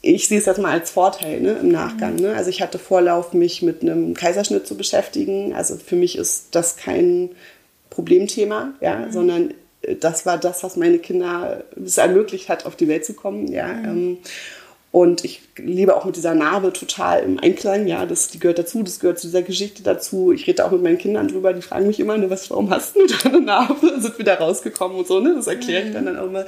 ich 0.03 0.29
sehe 0.29 0.38
es 0.38 0.46
jetzt 0.46 0.59
mal 0.59 0.73
als 0.73 0.90
Vorteil 0.90 1.40
ne, 1.40 1.59
im 1.61 1.68
Nachgang. 1.68 2.14
Mhm. 2.14 2.20
Ne? 2.20 2.35
Also 2.35 2.51
ich 2.51 2.62
hatte 2.62 2.79
Vorlauf, 2.79 3.33
mich 3.33 3.62
mit 3.62 3.83
einem 3.83 4.14
Kaiserschnitt 4.14 4.66
zu 4.66 4.77
beschäftigen. 4.77 5.55
Also 5.55 5.77
für 5.77 5.96
mich 5.96 6.16
ist 6.16 6.49
das 6.53 6.77
kein 6.77 7.31
Problemthema, 7.88 8.75
ja, 8.81 8.96
mhm. 8.96 9.12
sondern 9.12 9.55
äh, 9.83 9.96
das 9.96 10.27
war 10.27 10.38
das, 10.38 10.62
was 10.62 10.77
meine 10.77 10.99
Kinder 10.99 11.64
es 11.83 11.99
ermöglicht 11.99 12.49
hat, 12.49 12.66
auf 12.66 12.77
die 12.77 12.88
Welt 12.88 13.05
zu 13.05 13.14
kommen. 13.14 13.49
Ja. 13.49 13.68
Mhm. 13.68 14.18
Und 14.92 15.24
ich 15.24 15.40
lebe 15.57 15.96
auch 15.96 16.05
mit 16.05 16.16
dieser 16.16 16.35
Narbe 16.35 16.72
total 16.72 17.22
im 17.22 17.38
Einklang. 17.38 17.87
Ja, 17.87 18.07
das 18.07 18.29
die 18.29 18.40
gehört 18.40 18.59
dazu, 18.59 18.83
das 18.83 18.98
gehört 18.98 19.20
zu 19.20 19.29
dieser 19.29 19.42
Geschichte 19.42 19.85
dazu. 19.85 20.33
Ich 20.33 20.48
rede 20.48 20.64
auch 20.64 20.72
mit 20.72 20.83
meinen 20.83 20.98
Kindern 20.98 21.29
drüber, 21.29 21.53
die 21.53 21.62
fragen 21.62 21.87
mich 21.87 22.00
immer, 22.00 22.18
ne, 22.18 22.29
was, 22.29 22.50
warum 22.50 22.70
hast 22.70 22.96
du 22.96 23.07
da 23.07 23.29
eine 23.29 23.40
Narbe? 23.40 23.94
Sind 24.00 24.18
wir 24.18 24.24
da 24.24 24.35
rausgekommen 24.35 24.98
und 24.98 25.07
so, 25.07 25.20
ne? 25.20 25.35
Das 25.37 25.46
erkläre 25.46 25.87
ich 25.87 25.92
dann, 25.92 26.07
dann 26.07 26.18
auch 26.18 26.26
immer. 26.26 26.44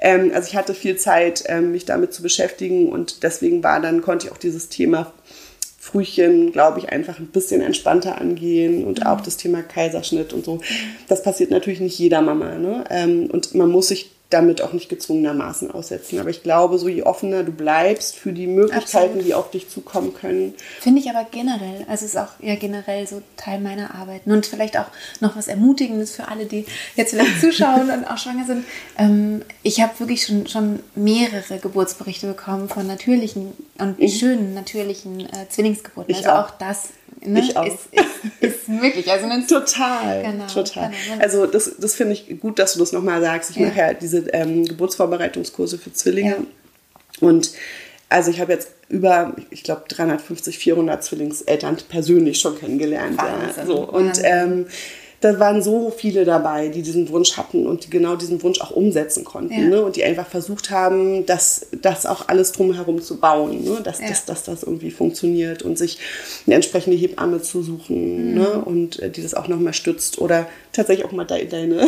Ähm, 0.00 0.32
also 0.34 0.48
ich 0.48 0.56
hatte 0.56 0.74
viel 0.74 0.96
Zeit, 0.96 1.44
ähm, 1.46 1.70
mich 1.70 1.84
damit 1.84 2.12
zu 2.12 2.22
beschäftigen 2.22 2.90
und 2.90 3.22
deswegen 3.22 3.62
war 3.62 3.80
dann, 3.80 4.02
konnte 4.02 4.26
ich 4.26 4.32
auch 4.32 4.38
dieses 4.38 4.68
Thema 4.68 5.12
Frühchen, 5.78 6.50
glaube 6.50 6.80
ich, 6.80 6.88
einfach 6.88 7.20
ein 7.20 7.28
bisschen 7.28 7.60
entspannter 7.60 8.20
angehen 8.20 8.84
und 8.84 9.00
mhm. 9.00 9.06
auch 9.06 9.20
das 9.20 9.36
Thema 9.36 9.62
Kaiserschnitt 9.62 10.32
und 10.32 10.44
so. 10.44 10.60
Das 11.06 11.22
passiert 11.22 11.52
natürlich 11.52 11.78
nicht 11.78 11.96
jeder 12.00 12.20
Mama. 12.20 12.56
Ne? 12.56 12.82
Ähm, 12.90 13.30
und 13.30 13.54
man 13.54 13.70
muss 13.70 13.88
sich 13.88 14.10
damit 14.30 14.60
auch 14.60 14.72
nicht 14.72 14.88
gezwungenermaßen 14.88 15.70
aussetzen. 15.70 16.18
Aber 16.18 16.30
ich 16.30 16.42
glaube, 16.42 16.78
so 16.78 16.88
je 16.88 17.04
offener 17.04 17.44
du 17.44 17.52
bleibst 17.52 18.16
für 18.16 18.32
die 18.32 18.48
Möglichkeiten, 18.48 19.04
Absolut. 19.04 19.24
die 19.24 19.34
auf 19.34 19.50
dich 19.50 19.68
zukommen 19.68 20.14
können. 20.14 20.54
Finde 20.80 21.00
ich 21.00 21.08
aber 21.08 21.24
generell, 21.30 21.86
also 21.88 22.04
es 22.04 22.14
ist 22.14 22.16
auch 22.16 22.30
ja 22.40 22.56
generell 22.56 23.06
so 23.06 23.22
Teil 23.36 23.60
meiner 23.60 23.94
Arbeit. 23.94 24.22
Und 24.26 24.44
vielleicht 24.44 24.76
auch 24.78 24.86
noch 25.20 25.36
was 25.36 25.46
Ermutigendes 25.46 26.16
für 26.16 26.26
alle, 26.26 26.46
die 26.46 26.66
jetzt 26.96 27.10
vielleicht 27.10 27.40
zuschauen 27.40 27.90
und 27.90 28.04
auch 28.04 28.18
schwanger 28.18 28.46
sind. 28.46 28.64
Ähm, 28.98 29.42
ich 29.62 29.80
habe 29.80 29.98
wirklich 30.00 30.26
schon, 30.26 30.48
schon 30.48 30.80
mehrere 30.96 31.58
Geburtsberichte 31.58 32.26
bekommen 32.26 32.68
von 32.68 32.86
natürlichen 32.86 33.52
und 33.78 34.00
mhm. 34.00 34.08
schönen 34.08 34.54
natürlichen 34.54 35.20
äh, 35.20 35.48
Zwillingsgeburten. 35.48 36.10
Ich 36.10 36.26
also 36.26 36.30
auch, 36.30 36.48
auch 36.48 36.58
das 36.58 36.88
Ne? 37.24 37.40
Ich 37.40 37.56
auch. 37.56 37.66
Ist, 37.66 37.88
ist, 37.92 38.42
ist 38.42 38.68
möglich. 38.68 39.10
Also 39.10 39.26
total, 39.48 40.22
genau, 40.22 40.46
total. 40.46 40.90
Genau. 40.90 41.22
Also 41.22 41.46
das, 41.46 41.72
das 41.78 41.94
finde 41.94 42.12
ich 42.14 42.40
gut, 42.40 42.58
dass 42.58 42.74
du 42.74 42.78
das 42.78 42.92
nochmal 42.92 43.20
sagst. 43.20 43.50
Ich 43.50 43.56
ja. 43.56 43.66
mache 43.68 43.78
ja 43.78 43.94
diese 43.94 44.28
ähm, 44.32 44.64
Geburtsvorbereitungskurse 44.64 45.78
für 45.78 45.92
Zwillinge. 45.92 46.30
Ja. 46.30 47.26
Und 47.28 47.52
also 48.08 48.30
ich 48.30 48.40
habe 48.40 48.52
jetzt 48.52 48.70
über, 48.88 49.34
ich 49.50 49.64
glaube, 49.64 49.84
350, 49.88 50.58
400 50.58 51.02
Zwillingseltern 51.02 51.76
persönlich 51.88 52.38
schon 52.38 52.58
kennengelernt. 52.58 53.18
Ja. 53.18 53.64
So. 53.66 53.88
Und 53.88 54.20
ähm, 54.22 54.66
da 55.26 55.40
waren 55.40 55.62
so 55.62 55.90
viele 55.90 56.24
dabei, 56.24 56.68
die 56.68 56.82
diesen 56.82 57.08
Wunsch 57.08 57.36
hatten 57.36 57.66
und 57.66 57.84
die 57.84 57.90
genau 57.90 58.14
diesen 58.16 58.42
Wunsch 58.42 58.60
auch 58.60 58.70
umsetzen 58.70 59.24
konnten. 59.24 59.52
Ja. 59.52 59.68
Ne? 59.68 59.82
Und 59.82 59.96
die 59.96 60.04
einfach 60.04 60.26
versucht 60.26 60.70
haben, 60.70 61.26
das, 61.26 61.66
das 61.82 62.06
auch 62.06 62.28
alles 62.28 62.52
drumherum 62.52 63.02
zu 63.02 63.18
bauen, 63.18 63.64
ne? 63.64 63.80
dass, 63.82 64.00
ja. 64.00 64.08
dass, 64.08 64.24
dass 64.24 64.44
das 64.44 64.62
irgendwie 64.62 64.90
funktioniert 64.90 65.62
und 65.62 65.76
sich 65.76 65.98
eine 66.46 66.54
entsprechende 66.54 66.96
Hebamme 66.96 67.42
zu 67.42 67.62
suchen 67.62 68.30
mhm. 68.30 68.38
ne? 68.38 68.62
und 68.64 69.00
äh, 69.00 69.10
die 69.10 69.22
das 69.22 69.34
auch 69.34 69.48
nochmal 69.48 69.74
stützt 69.74 70.20
oder 70.20 70.46
tatsächlich 70.72 71.04
auch 71.06 71.12
mal 71.12 71.24
de 71.24 71.46
deine, 71.46 71.86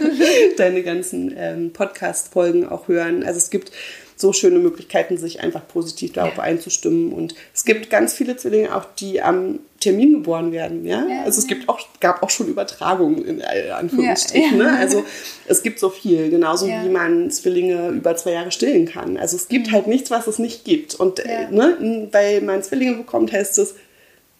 deine 0.56 0.82
ganzen 0.82 1.34
ähm, 1.36 1.72
Podcast-Folgen 1.72 2.68
auch 2.68 2.86
hören. 2.88 3.24
Also 3.24 3.38
es 3.38 3.50
gibt 3.50 3.72
so 4.16 4.32
schöne 4.32 4.58
Möglichkeiten, 4.58 5.18
sich 5.18 5.40
einfach 5.40 5.68
positiv 5.68 6.14
darauf 6.14 6.38
ja. 6.38 6.42
einzustimmen. 6.42 7.12
Und 7.12 7.34
es 7.54 7.64
gibt 7.64 7.90
ganz 7.90 8.14
viele 8.14 8.36
Zwillinge 8.36 8.74
auch, 8.74 8.86
die 8.98 9.20
am 9.20 9.60
Termin 9.78 10.14
geboren 10.14 10.52
werden. 10.52 10.86
Ja? 10.86 11.06
ja 11.06 11.24
also 11.24 11.38
es 11.38 11.46
gibt 11.46 11.68
auch, 11.68 11.78
gab 12.00 12.22
auch 12.22 12.30
schon 12.30 12.48
Übertragungen 12.48 13.24
in 13.24 13.42
Anführungsstrichen. 13.42 14.58
Ja, 14.58 14.72
ne? 14.72 14.78
Also 14.78 15.04
es 15.46 15.62
gibt 15.62 15.78
so 15.78 15.90
viel, 15.90 16.30
genauso 16.30 16.66
wie 16.66 16.88
man 16.88 17.30
Zwillinge 17.30 17.90
über 17.90 18.16
zwei 18.16 18.32
Jahre 18.32 18.50
stillen 18.50 18.86
kann. 18.86 19.18
Also 19.18 19.36
es 19.36 19.48
gibt 19.48 19.70
halt 19.70 19.86
nichts, 19.86 20.10
was 20.10 20.26
es 20.26 20.38
nicht 20.38 20.64
gibt. 20.64 20.94
Und 20.94 21.20
äh, 21.20 21.48
ne, 21.50 22.08
weil 22.10 22.40
man 22.40 22.62
Zwillinge 22.62 22.94
bekommt, 22.94 23.32
heißt 23.32 23.58
es, 23.58 23.74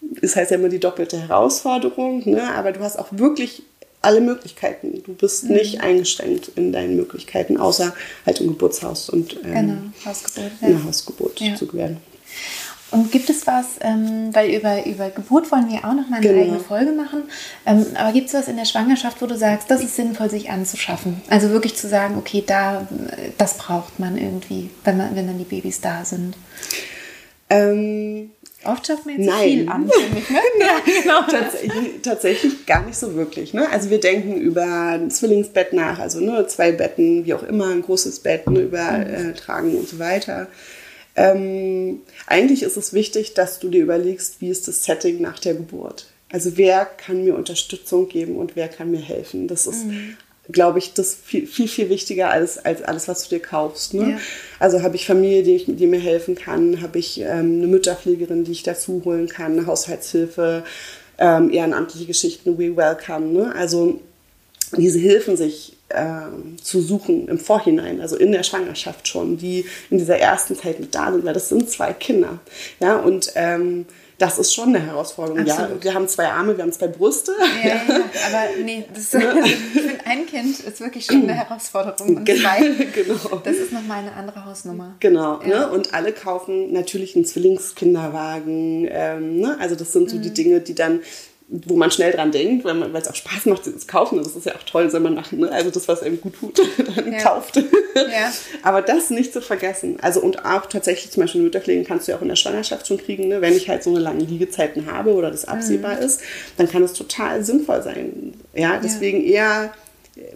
das 0.01 0.35
heißt 0.35 0.51
ja 0.51 0.57
immer 0.57 0.69
die 0.69 0.79
doppelte 0.79 1.19
Herausforderung, 1.19 2.27
ne? 2.29 2.53
aber 2.53 2.71
du 2.71 2.79
hast 2.79 2.97
auch 2.97 3.07
wirklich 3.11 3.63
alle 4.01 4.21
Möglichkeiten. 4.21 5.03
Du 5.03 5.13
bist 5.13 5.45
mhm. 5.45 5.55
nicht 5.55 5.81
eingeschränkt 5.81 6.51
in 6.55 6.71
deinen 6.71 6.95
Möglichkeiten, 6.95 7.57
außer 7.57 7.93
halt 8.25 8.39
im 8.39 8.47
Geburtshaus 8.47 9.09
und 9.09 9.37
ähm, 9.43 9.53
genau, 9.53 9.77
Hausgeburt, 10.05 10.51
ja. 10.61 10.67
eine 10.67 10.83
Hausgeburt 10.83 11.39
ja. 11.39 11.55
zu 11.55 11.71
werden. 11.73 11.97
Und 12.89 13.11
gibt 13.11 13.29
es 13.29 13.45
was, 13.45 13.65
ähm, 13.81 14.33
weil 14.33 14.55
über, 14.55 14.85
über 14.85 15.09
Geburt 15.09 15.51
wollen 15.51 15.69
wir 15.69 15.79
auch 15.79 15.93
noch 15.93 16.07
mal 16.07 16.17
eine 16.17 16.27
genau. 16.27 16.41
eigene 16.41 16.59
Folge 16.61 16.91
machen, 16.91 17.23
ähm, 17.65 17.85
aber 17.95 18.13
gibt 18.13 18.27
es 18.27 18.33
was 18.33 18.47
in 18.47 18.55
der 18.55 18.63
Schwangerschaft, 18.63 19.21
wo 19.21 19.25
du 19.25 19.37
sagst, 19.37 19.69
das 19.69 19.83
ist 19.83 19.97
sinnvoll, 19.97 20.29
sich 20.29 20.49
anzuschaffen? 20.49 21.21
Also 21.29 21.49
wirklich 21.49 21.75
zu 21.75 21.89
sagen, 21.89 22.17
okay, 22.17 22.43
da, 22.45 22.87
das 23.37 23.57
braucht 23.57 23.99
man 23.99 24.17
irgendwie, 24.17 24.69
wenn, 24.85 24.97
man, 24.97 25.15
wenn 25.17 25.27
dann 25.27 25.37
die 25.37 25.43
Babys 25.43 25.81
da 25.81 26.05
sind? 26.05 26.37
Ähm, 27.49 28.31
Oft 28.67 28.87
schafft 28.87 29.05
man 29.05 29.17
jetzt 29.17 29.25
Nein. 29.25 29.49
viel 29.49 29.69
an, 29.69 29.89
finde 29.89 30.19
ich. 30.19 30.29
Ne? 30.29 30.39
ja, 30.59 30.81
genau. 31.01 31.21
tatsächlich, 31.23 32.01
tatsächlich 32.03 32.65
gar 32.65 32.85
nicht 32.85 32.97
so 32.97 33.15
wirklich. 33.15 33.53
Ne? 33.53 33.69
Also 33.71 33.89
wir 33.89 33.99
denken 33.99 34.35
über 34.35 34.65
ein 34.65 35.09
Zwillingsbett 35.09 35.73
nach, 35.73 35.99
also 35.99 36.19
ne, 36.19 36.45
zwei 36.47 36.71
Betten, 36.71 37.25
wie 37.25 37.33
auch 37.33 37.43
immer, 37.43 37.67
ein 37.67 37.81
großes 37.81 38.19
Bett, 38.19 38.49
ne, 38.49 38.61
über 38.61 38.91
mhm. 38.91 39.35
äh, 39.35 39.77
und 39.77 39.87
so 39.87 39.99
weiter. 39.99 40.47
Ähm, 41.15 42.01
eigentlich 42.27 42.61
ist 42.61 42.77
es 42.77 42.93
wichtig, 42.93 43.33
dass 43.33 43.59
du 43.59 43.69
dir 43.69 43.81
überlegst, 43.81 44.41
wie 44.41 44.49
ist 44.49 44.67
das 44.67 44.83
Setting 44.83 45.21
nach 45.21 45.39
der 45.39 45.55
Geburt. 45.55 46.07
Also 46.31 46.57
wer 46.57 46.85
kann 46.85 47.23
mir 47.23 47.35
Unterstützung 47.35 48.09
geben 48.09 48.35
und 48.35 48.55
wer 48.55 48.67
kann 48.67 48.91
mir 48.91 48.99
helfen. 48.99 49.47
Das 49.47 49.65
ist 49.65 49.85
mhm 49.85 50.17
glaube 50.49 50.79
ich, 50.79 50.93
das 50.93 51.15
viel, 51.15 51.47
viel, 51.47 51.67
viel 51.67 51.89
wichtiger 51.89 52.29
als, 52.29 52.57
als 52.57 52.81
alles, 52.81 53.07
was 53.07 53.23
du 53.23 53.35
dir 53.35 53.41
kaufst. 53.41 53.93
Ne? 53.93 54.11
Ja. 54.11 54.17
Also 54.59 54.81
habe 54.81 54.95
ich 54.95 55.05
Familie, 55.05 55.43
die, 55.43 55.55
ich, 55.55 55.65
die 55.67 55.87
mir 55.87 55.99
helfen 55.99 56.35
kann, 56.35 56.81
habe 56.81 56.99
ich 56.99 57.19
ähm, 57.19 57.57
eine 57.57 57.67
Mütterpflegerin, 57.67 58.43
die 58.43 58.53
ich 58.53 58.63
dazu 58.63 59.01
holen 59.05 59.27
kann, 59.27 59.53
eine 59.53 59.65
Haushaltshilfe, 59.65 60.63
ähm, 61.17 61.51
ehrenamtliche 61.51 62.05
Geschichten, 62.05 62.57
We 62.57 62.75
Welcome. 62.75 63.27
Ne? 63.27 63.55
Also 63.55 63.99
diese 64.75 64.99
Hilfen 64.99 65.37
sich 65.37 65.77
ähm, 65.89 66.57
zu 66.61 66.81
suchen 66.81 67.27
im 67.27 67.39
Vorhinein, 67.39 68.01
also 68.01 68.17
in 68.17 68.31
der 68.31 68.43
Schwangerschaft 68.43 69.07
schon, 69.07 69.37
die 69.37 69.65
in 69.89 69.97
dieser 69.97 70.17
ersten 70.17 70.55
Zeit 70.55 70.79
mit 70.79 70.93
da 70.93 71.11
sind, 71.11 71.23
weil 71.23 71.33
das 71.33 71.49
sind 71.49 71.69
zwei 71.69 71.93
Kinder. 71.93 72.39
Ja, 72.79 72.97
und 72.97 73.31
ähm, 73.35 73.85
das 74.17 74.39
ist 74.39 74.53
schon 74.53 74.69
eine 74.69 74.79
Herausforderung. 74.79 75.39
Absolut. 75.39 75.77
Ja, 75.77 75.83
wir 75.83 75.93
haben 75.93 76.07
zwei 76.07 76.27
Arme, 76.27 76.57
wir 76.57 76.63
haben 76.63 76.71
zwei 76.71 76.87
Brüste. 76.87 77.33
Ja, 77.63 77.69
ja, 77.69 77.81
aber 78.27 78.63
nee, 78.63 78.85
das 78.91 79.13
ist, 79.13 79.15
also 79.15 79.41
für 79.45 80.05
ein 80.05 80.25
Kind 80.25 80.59
ist 80.59 80.79
wirklich 80.79 81.05
schon 81.05 81.23
eine 81.23 81.33
Herausforderung. 81.33 82.17
Und 82.17 82.27
zwei, 82.27 82.59
genau. 82.93 83.41
das 83.43 83.55
ist 83.57 83.71
nochmal 83.71 83.99
eine 83.99 84.13
andere 84.13 84.45
Hausnummer. 84.45 84.95
Genau, 84.99 85.41
ja. 85.43 85.67
ne? 85.67 85.69
und 85.69 85.93
alle 85.93 86.13
kaufen 86.13 86.73
natürlich 86.73 87.15
einen 87.15 87.25
Zwillingskinderwagen. 87.25 88.87
Ähm, 88.89 89.39
ne? 89.39 89.57
Also 89.59 89.75
das 89.75 89.93
sind 89.93 90.09
so 90.09 90.17
mhm. 90.17 90.21
die 90.23 90.33
Dinge, 90.33 90.61
die 90.61 90.73
dann 90.73 91.01
wo 91.49 91.77
man 91.77 91.91
schnell 91.91 92.11
dran 92.11 92.31
denkt, 92.31 92.65
weil 92.65 92.93
es 92.95 93.07
auch 93.07 93.15
Spaß 93.15 93.45
macht, 93.45 93.65
das 93.67 93.87
kaufen. 93.87 94.17
Das 94.17 94.35
ist 94.35 94.45
ja 94.45 94.53
auch 94.55 94.63
toll, 94.63 94.89
soll 94.89 94.99
man 94.99 95.15
machen. 95.15 95.39
Ne? 95.39 95.51
Also 95.51 95.69
das, 95.69 95.87
was 95.87 96.03
einem 96.03 96.19
gut 96.19 96.33
tut, 96.35 96.59
dann 96.95 97.11
ja. 97.11 97.19
kauft. 97.19 97.55
Ja. 97.95 98.31
Aber 98.63 98.81
das 98.81 99.09
nicht 99.09 99.31
zu 99.31 99.41
vergessen. 99.41 99.97
Also 100.01 100.19
und 100.19 100.43
auch 100.45 100.65
tatsächlich 100.65 101.11
zum 101.11 101.23
Beispiel 101.23 101.41
Mütterpflegen 101.41 101.85
kannst 101.85 102.07
du 102.07 102.11
ja 102.11 102.17
auch 102.17 102.21
in 102.21 102.27
der 102.27 102.35
Schwangerschaft 102.35 102.87
schon 102.87 102.97
kriegen. 102.97 103.29
Ne? 103.29 103.39
Wenn 103.39 103.55
ich 103.55 103.69
halt 103.69 103.81
so 103.81 103.91
eine 103.91 103.99
lange 103.99 104.25
Liegezeiten 104.25 104.91
habe 104.91 105.13
oder 105.13 105.31
das 105.31 105.45
absehbar 105.45 105.95
mhm. 105.95 106.01
ist, 106.01 106.21
dann 106.57 106.69
kann 106.69 106.83
es 106.83 106.91
total 106.91 107.43
sinnvoll 107.43 107.81
sein. 107.81 108.33
Ja, 108.53 108.79
deswegen 108.83 109.21
ja. 109.21 109.29
eher 109.29 109.73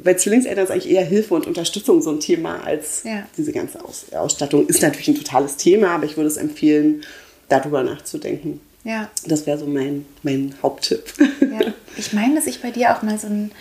bei 0.03 0.13
Zwillingseltern 0.13 0.63
ist 0.63 0.71
eigentlich 0.71 0.91
eher 0.91 1.03
Hilfe 1.03 1.33
und 1.33 1.47
Unterstützung 1.47 2.01
so 2.01 2.11
ein 2.11 2.19
Thema 2.19 2.63
als 2.63 3.03
ja. 3.03 3.27
diese 3.35 3.51
ganze 3.51 3.83
Aus 3.83 4.05
Ausstattung. 4.13 4.67
Ist 4.67 4.81
natürlich 4.81 5.09
ein 5.09 5.15
totales 5.15 5.57
Thema, 5.57 5.89
aber 5.89 6.05
ich 6.05 6.15
würde 6.15 6.27
es 6.27 6.37
empfehlen, 6.37 7.03
darüber 7.49 7.83
nachzudenken. 7.83 8.61
Ja. 8.83 9.09
Das 9.25 9.45
wäre 9.45 9.57
so 9.57 9.65
mein, 9.65 10.05
mein 10.23 10.55
Haupttipp. 10.61 11.13
Ja. 11.41 11.73
Ich 11.97 12.13
meine, 12.13 12.35
dass 12.35 12.47
ich 12.47 12.61
bei 12.61 12.71
dir 12.71 12.95
auch 12.95 13.03
mal 13.03 13.19
so 13.19 13.27
ein, 13.27 13.51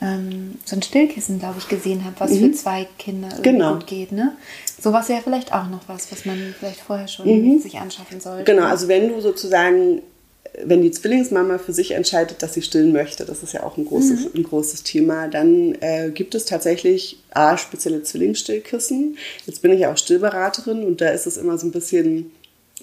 ähm, 0.00 0.54
so 0.64 0.76
ein 0.76 0.82
Stillkissen, 0.82 1.38
glaube 1.38 1.56
ich, 1.58 1.68
gesehen 1.68 2.04
habe, 2.04 2.14
was 2.18 2.30
mhm. 2.30 2.38
für 2.38 2.52
zwei 2.52 2.88
Kinder 2.98 3.28
genau. 3.42 3.74
gut 3.74 3.86
geht. 3.86 4.12
Ne? 4.12 4.36
Sowas 4.80 5.08
wäre 5.08 5.22
vielleicht 5.22 5.52
auch 5.52 5.68
noch 5.68 5.88
was, 5.88 6.10
was 6.12 6.24
man 6.24 6.54
vielleicht 6.58 6.80
vorher 6.80 7.08
schon 7.08 7.26
mhm. 7.26 7.58
sich 7.58 7.78
anschaffen 7.78 8.20
sollte. 8.20 8.44
Genau, 8.44 8.66
also 8.66 8.88
wenn 8.88 9.08
du 9.08 9.20
sozusagen 9.20 10.02
wenn 10.64 10.82
die 10.82 10.90
Zwillingsmama 10.90 11.58
für 11.58 11.72
sich 11.72 11.92
entscheidet, 11.92 12.42
dass 12.42 12.54
sie 12.54 12.62
stillen 12.62 12.92
möchte, 12.92 13.24
das 13.24 13.42
ist 13.42 13.52
ja 13.54 13.62
auch 13.62 13.76
ein 13.76 13.86
großes, 13.86 14.20
mhm. 14.20 14.30
ein 14.36 14.42
großes 14.42 14.82
Thema, 14.82 15.28
dann 15.28 15.76
äh, 15.80 16.10
gibt 16.10 16.34
es 16.34 16.44
tatsächlich 16.44 17.18
A, 17.30 17.56
spezielle 17.56 18.02
Zwillingsstillkissen. 18.02 19.16
Jetzt 19.46 19.62
bin 19.62 19.72
ich 19.72 19.80
ja 19.80 19.92
auch 19.92 19.96
Stillberaterin 19.96 20.84
und 20.84 21.00
da 21.00 21.08
ist 21.08 21.26
es 21.26 21.36
immer 21.36 21.56
so 21.58 21.66
ein 21.66 21.72
bisschen 21.72 22.32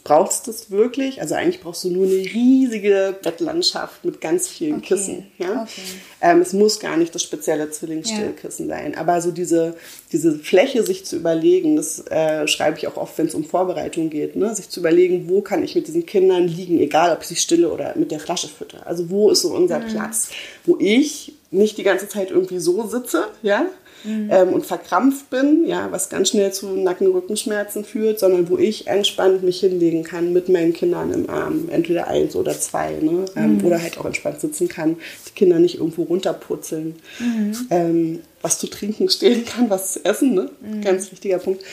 brauchst 0.03 0.47
du 0.47 0.51
es 0.51 0.71
wirklich? 0.71 1.21
Also 1.21 1.35
eigentlich 1.35 1.61
brauchst 1.61 1.83
du 1.83 1.89
nur 1.89 2.05
eine 2.05 2.15
riesige 2.15 3.15
Bettlandschaft 3.21 4.05
mit 4.05 4.21
ganz 4.21 4.47
vielen 4.47 4.77
okay. 4.77 4.87
Kissen. 4.87 5.27
Ja? 5.37 5.63
Okay. 5.63 5.81
Ähm, 6.21 6.41
es 6.41 6.53
muss 6.53 6.79
gar 6.79 6.97
nicht 6.97 7.13
das 7.13 7.23
spezielle 7.23 7.69
Zwillingsstillkissen 7.69 8.69
ja. 8.69 8.75
sein. 8.75 8.95
Aber 8.95 9.21
so 9.21 9.31
diese, 9.31 9.75
diese 10.11 10.37
Fläche 10.37 10.83
sich 10.83 11.05
zu 11.05 11.15
überlegen, 11.15 11.75
das 11.75 12.05
äh, 12.07 12.47
schreibe 12.47 12.77
ich 12.77 12.87
auch 12.87 12.97
oft, 12.97 13.17
wenn 13.17 13.27
es 13.27 13.35
um 13.35 13.43
Vorbereitung 13.43 14.09
geht, 14.09 14.35
ne? 14.35 14.55
sich 14.55 14.69
zu 14.69 14.79
überlegen, 14.79 15.29
wo 15.29 15.41
kann 15.41 15.63
ich 15.63 15.75
mit 15.75 15.87
diesen 15.87 16.05
Kindern 16.05 16.47
liegen, 16.47 16.79
egal 16.79 17.13
ob 17.13 17.21
ich 17.21 17.27
sie 17.27 17.35
stille 17.35 17.71
oder 17.71 17.95
mit 17.95 18.11
der 18.11 18.19
Flasche 18.19 18.47
fütter. 18.47 18.85
Also 18.85 19.09
wo 19.09 19.29
ist 19.29 19.41
so 19.41 19.53
unser 19.53 19.79
mhm. 19.79 19.87
Platz, 19.87 20.29
wo 20.65 20.77
ich 20.79 21.33
nicht 21.51 21.77
die 21.77 21.83
ganze 21.83 22.07
Zeit 22.07 22.31
irgendwie 22.31 22.59
so 22.59 22.87
sitze, 22.87 23.25
ja, 23.41 23.65
mhm. 24.03 24.29
ähm, 24.31 24.49
und 24.49 24.65
verkrampft 24.65 25.29
bin, 25.29 25.65
ja, 25.65 25.91
was 25.91 26.09
ganz 26.09 26.29
schnell 26.29 26.51
zu 26.53 26.67
Nacken-Rückenschmerzen 26.67 27.83
führt, 27.83 28.19
sondern 28.19 28.49
wo 28.49 28.57
ich 28.57 28.87
entspannt 28.87 29.43
mich 29.43 29.59
hinlegen 29.59 30.03
kann 30.03 30.33
mit 30.33 30.49
meinen 30.49 30.73
Kindern 30.73 31.11
im 31.11 31.29
Arm, 31.29 31.69
entweder 31.69 32.07
eins 32.07 32.35
oder 32.35 32.59
zwei, 32.59 32.93
ne? 33.01 33.25
Ähm, 33.35 33.57
mhm. 33.57 33.65
oder 33.65 33.81
halt 33.81 33.97
auch 33.97 34.05
entspannt 34.05 34.41
sitzen 34.41 34.67
kann, 34.67 34.97
die 35.27 35.33
Kinder 35.33 35.59
nicht 35.59 35.75
irgendwo 35.75 36.03
runterputzeln. 36.03 36.95
Mhm. 37.19 37.67
Ähm, 37.69 38.19
was 38.41 38.59
zu 38.59 38.67
trinken 38.67 39.09
stehen 39.09 39.45
kann, 39.45 39.69
was 39.69 39.93
zu 39.93 40.05
essen, 40.05 40.33
ne? 40.33 40.49
Mhm. 40.61 40.81
ganz 40.81 41.11
wichtiger 41.11 41.39
Punkt. 41.39 41.63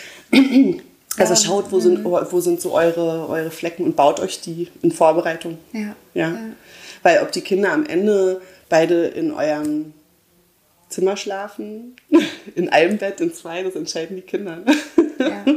Also 1.18 1.34
schaut, 1.34 1.72
wo 1.72 1.80
sind, 1.80 2.04
mhm. 2.04 2.16
wo 2.30 2.40
sind 2.40 2.60
so 2.60 2.72
eure, 2.72 3.28
eure 3.28 3.50
Flecken 3.50 3.84
und 3.84 3.96
baut 3.96 4.20
euch 4.20 4.40
die 4.40 4.68
in 4.82 4.92
Vorbereitung. 4.92 5.58
Ja. 5.72 5.80
ja. 5.80 5.94
ja. 6.14 6.38
Weil 7.02 7.22
ob 7.22 7.32
die 7.32 7.40
Kinder 7.40 7.72
am 7.72 7.86
Ende 7.86 8.40
beide 8.68 9.06
in 9.06 9.32
eurem 9.32 9.94
Zimmer 10.96 11.18
schlafen, 11.18 11.94
in 12.54 12.70
einem 12.70 12.96
Bett, 12.96 13.20
in 13.20 13.34
zwei, 13.34 13.62
das 13.62 13.76
entscheiden 13.76 14.16
die 14.16 14.22
Kinder. 14.22 14.62
Ja. 15.18 15.44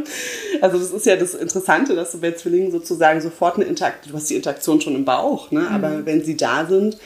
Also 0.62 0.78
das 0.78 0.92
ist 0.92 1.06
ja 1.06 1.16
das 1.16 1.36
Interessante, 1.36 1.96
dass 1.96 2.12
du 2.12 2.20
bei 2.20 2.34
Zwillingen 2.34 2.72
sozusagen 2.72 3.22
sofort 3.22 3.56
eine 3.56 3.64
Interaktion, 3.64 4.12
du 4.12 4.18
hast 4.18 4.30
die 4.30 4.36
Interaktion 4.36 4.82
schon 4.82 4.94
im 4.94 5.06
Bauch, 5.06 5.52
ne? 5.52 5.70
aber 5.70 5.90
mhm. 5.90 6.06
wenn 6.06 6.26
sie 6.26 6.36
da 6.36 6.66
sind, 6.66 6.98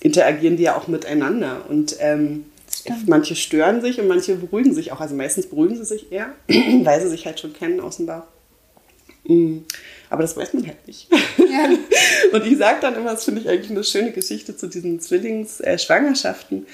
interagieren 0.00 0.58
die 0.58 0.64
ja 0.64 0.76
auch 0.76 0.86
miteinander. 0.86 1.64
Und 1.70 1.96
ähm, 2.00 2.44
manche 3.06 3.36
stören 3.36 3.80
sich 3.80 3.98
und 4.00 4.08
manche 4.08 4.36
beruhigen 4.36 4.74
sich 4.74 4.92
auch. 4.92 5.00
Also 5.00 5.14
meistens 5.14 5.46
beruhigen 5.46 5.76
sie 5.76 5.84
sich 5.86 6.12
eher, 6.12 6.34
weil 6.48 7.00
sie 7.00 7.08
sich 7.08 7.24
halt 7.24 7.40
schon 7.40 7.54
kennen 7.54 7.80
aus 7.80 7.96
dem 7.96 8.06
Bauch. 8.06 8.24
Mhm. 9.24 9.64
Aber 10.10 10.22
das 10.22 10.36
weiß 10.36 10.52
man 10.52 10.66
halt 10.66 10.86
nicht. 10.86 11.08
Ja. 11.38 11.70
und 12.32 12.46
ich 12.46 12.58
sage 12.58 12.78
dann 12.82 12.96
immer, 12.96 13.12
das 13.12 13.24
finde 13.24 13.40
ich 13.40 13.48
eigentlich 13.48 13.70
eine 13.70 13.84
schöne 13.84 14.10
Geschichte 14.10 14.56
zu 14.56 14.66
diesen 14.66 15.00
Zwillingsschwangerschaften. 15.00 16.66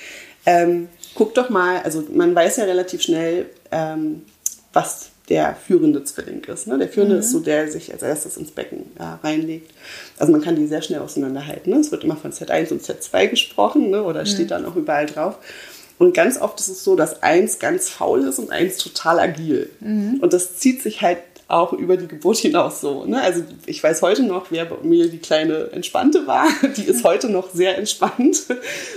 Äh, 0.44 0.62
ähm, 0.62 0.88
guck 1.16 1.34
doch 1.34 1.50
mal, 1.50 1.82
also 1.82 2.04
man 2.12 2.34
weiß 2.34 2.58
ja 2.58 2.64
relativ 2.64 3.02
schnell, 3.02 3.46
ähm, 3.72 4.22
was 4.72 5.10
der 5.28 5.56
führende 5.56 6.04
Zwilling 6.04 6.44
ist. 6.44 6.68
Ne? 6.68 6.78
Der 6.78 6.88
führende 6.88 7.14
mhm. 7.14 7.20
ist 7.20 7.32
so 7.32 7.40
der, 7.40 7.64
der 7.64 7.72
sich 7.72 7.92
als 7.92 8.02
erstes 8.02 8.36
ins 8.36 8.52
Becken 8.52 8.92
äh, 8.96 9.26
reinlegt. 9.26 9.72
Also 10.18 10.30
man 10.30 10.40
kann 10.40 10.54
die 10.54 10.66
sehr 10.66 10.82
schnell 10.82 11.00
auseinanderhalten. 11.00 11.72
Ne? 11.72 11.80
Es 11.80 11.90
wird 11.90 12.04
immer 12.04 12.16
von 12.16 12.32
Z1 12.32 12.70
und 12.70 12.82
Z2 12.82 13.28
gesprochen 13.28 13.90
ne? 13.90 14.04
oder 14.04 14.20
mhm. 14.20 14.26
steht 14.26 14.52
dann 14.52 14.64
auch 14.64 14.76
überall 14.76 15.06
drauf. 15.06 15.38
Und 15.98 16.14
ganz 16.14 16.40
oft 16.40 16.60
ist 16.60 16.68
es 16.68 16.84
so, 16.84 16.94
dass 16.94 17.22
eins 17.22 17.58
ganz 17.58 17.88
faul 17.88 18.24
ist 18.24 18.38
und 18.38 18.50
eins 18.50 18.76
total 18.76 19.18
agil. 19.18 19.70
Mhm. 19.80 20.18
Und 20.20 20.32
das 20.32 20.56
zieht 20.56 20.82
sich 20.82 21.02
halt 21.02 21.18
auch 21.48 21.72
über 21.72 21.96
die 21.96 22.08
Geburt 22.08 22.38
hinaus 22.38 22.80
so. 22.80 23.04
Ne? 23.04 23.22
Also 23.22 23.44
ich 23.66 23.82
weiß 23.82 24.02
heute 24.02 24.24
noch, 24.24 24.50
wer 24.50 24.64
bei 24.64 24.76
mir 24.82 25.08
die 25.08 25.18
kleine 25.18 25.70
Entspannte 25.70 26.26
war. 26.26 26.48
Die 26.76 26.84
ist 26.84 27.04
heute 27.04 27.28
noch 27.28 27.50
sehr 27.50 27.78
entspannt. 27.78 28.46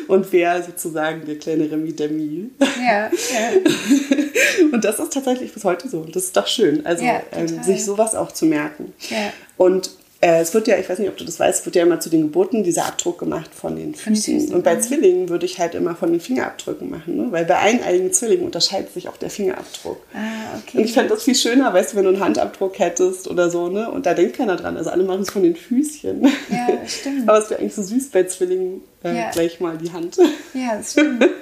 Und 0.08 0.32
wer 0.32 0.64
sozusagen 0.64 1.26
der 1.26 1.38
kleine 1.38 1.70
Remi 1.70 1.94
Demi. 1.94 2.50
Ja, 2.60 3.10
ja. 3.10 4.72
Und 4.72 4.84
das 4.84 5.00
ist 5.00 5.14
tatsächlich 5.14 5.54
bis 5.54 5.64
heute 5.64 5.88
so. 5.88 6.00
Und 6.00 6.16
das 6.16 6.26
ist 6.26 6.38
doch 6.38 6.48
schön, 6.48 6.86
also 6.86 7.04
ähm, 7.32 7.64
sich 7.64 7.86
sowas 7.86 8.16
auch 8.16 8.32
zu 8.32 8.46
merken. 8.46 8.94
Ja. 9.10 9.32
Und 9.58 9.92
äh, 10.22 10.42
es 10.42 10.54
wird 10.54 10.68
ja, 10.68 10.78
ich 10.78 10.90
weiß 10.90 11.00
nicht, 11.00 11.08
ob 11.08 11.16
du 11.16 11.24
das 11.24 11.40
weißt, 11.40 11.66
wird 11.66 11.78
ja 11.78 11.84
immer 11.84 12.02
zu 12.02 12.10
den 12.10 12.24
Geburten 12.24 12.64
dieser 12.64 12.86
Abdruck 12.86 13.20
gemacht 13.20 13.52
von 13.56 13.78
den 13.78 13.96
Füßen. 13.96 14.40
Füßen. 14.40 14.54
Und 14.54 14.66
bei 14.66 14.78
Zwillingen 14.78 15.30
würde 15.30 15.46
ich 15.46 15.60
halt 15.60 15.76
immer 15.76 15.96
von 15.96 16.12
den 16.12 16.20
Fingerabdrücken 16.20 16.90
machen, 16.90 17.16
ne? 17.16 17.28
weil 17.32 17.46
bei 17.46 17.58
eineigen 17.58 18.12
Zwillingen 18.12 18.46
unterscheidet 18.46 18.94
sich 18.94 19.08
auch 19.08 19.16
der 19.16 19.30
Fingerabdruck. 19.30 20.02
Ah, 20.14 20.58
okay. 20.58 20.80
Und 20.80 20.84
ich 20.84 20.94
fände 20.94 21.10
das 21.10 21.24
viel 21.24 21.36
schöner, 21.36 21.74
weißt 21.74 21.94
du, 21.94 21.98
wenn 21.98 22.04
du 22.04 22.10
einen 22.10 22.20
Handabdruck 22.20 22.80
hättest 22.80 23.30
oder 23.30 23.50
so, 23.50 23.70
ne? 23.70 23.90
Und 23.90 24.06
da 24.06 24.14
denkt 24.14 24.36
keiner 24.36 24.58
dran. 24.58 24.76
Also 24.76 24.90
alle 24.90 25.04
machen 25.04 25.22
es 25.22 25.30
von 25.30 25.44
den 25.44 25.56
Füßchen. 25.56 26.24
Ja, 26.50 26.68
stimmt. 26.86 27.30
Aber 27.30 27.38
es 27.38 27.50
wäre 27.50 27.62
eigentlich 27.62 27.76
so 27.76 27.84
süß 27.84 28.10
bei 28.10 28.24
Zwillingen, 28.26 28.82
äh, 29.06 29.16
ja. 29.16 29.32
gleich 29.32 29.62
mal 29.62 29.78
die 29.78 29.92
Hand. 29.92 30.18
Ja, 30.54 30.76
das 30.78 30.92
stimmt. 30.92 31.26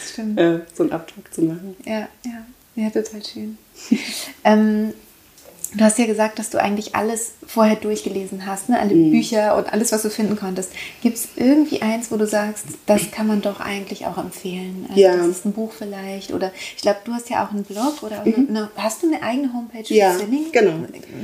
Das 0.00 0.12
stimmt. 0.12 0.40
Äh, 0.40 0.60
so 0.74 0.82
einen 0.82 0.92
Abdruck 0.92 1.32
zu 1.32 1.42
machen. 1.42 1.76
Ja, 1.84 2.08
ja. 2.24 2.46
Ja, 2.76 2.90
total 2.90 3.22
schön. 3.24 3.58
ähm, 4.44 4.92
Du 5.74 5.84
hast 5.84 5.98
ja 5.98 6.06
gesagt, 6.06 6.38
dass 6.38 6.48
du 6.50 6.58
eigentlich 6.58 6.94
alles 6.96 7.32
vorher 7.46 7.76
durchgelesen 7.76 8.44
hast, 8.46 8.68
ne? 8.68 8.78
alle 8.78 8.94
mhm. 8.94 9.12
Bücher 9.12 9.56
und 9.56 9.72
alles, 9.72 9.92
was 9.92 10.02
du 10.02 10.10
finden 10.10 10.36
konntest. 10.36 10.72
Gibt 11.02 11.16
es 11.16 11.28
irgendwie 11.36 11.80
eins, 11.82 12.10
wo 12.10 12.16
du 12.16 12.26
sagst, 12.26 12.66
das 12.86 13.12
kann 13.12 13.28
man 13.28 13.40
doch 13.40 13.60
eigentlich 13.60 14.04
auch 14.06 14.18
empfehlen? 14.18 14.84
Also 14.88 15.00
ja. 15.00 15.16
Das 15.16 15.28
ist 15.28 15.46
ein 15.46 15.52
Buch 15.52 15.70
vielleicht 15.76 16.32
oder 16.32 16.50
ich 16.76 16.82
glaube, 16.82 16.98
du 17.04 17.12
hast 17.12 17.30
ja 17.30 17.44
auch 17.44 17.52
einen 17.52 17.62
Blog 17.64 18.02
oder 18.02 18.24
mhm. 18.24 18.48
eine, 18.48 18.70
hast 18.76 19.02
du 19.02 19.06
eine 19.06 19.22
eigene 19.22 19.52
Homepage 19.52 19.84
für 19.84 19.94
ja, 19.94 20.16
Zwilling? 20.16 20.46
genau. 20.50 20.72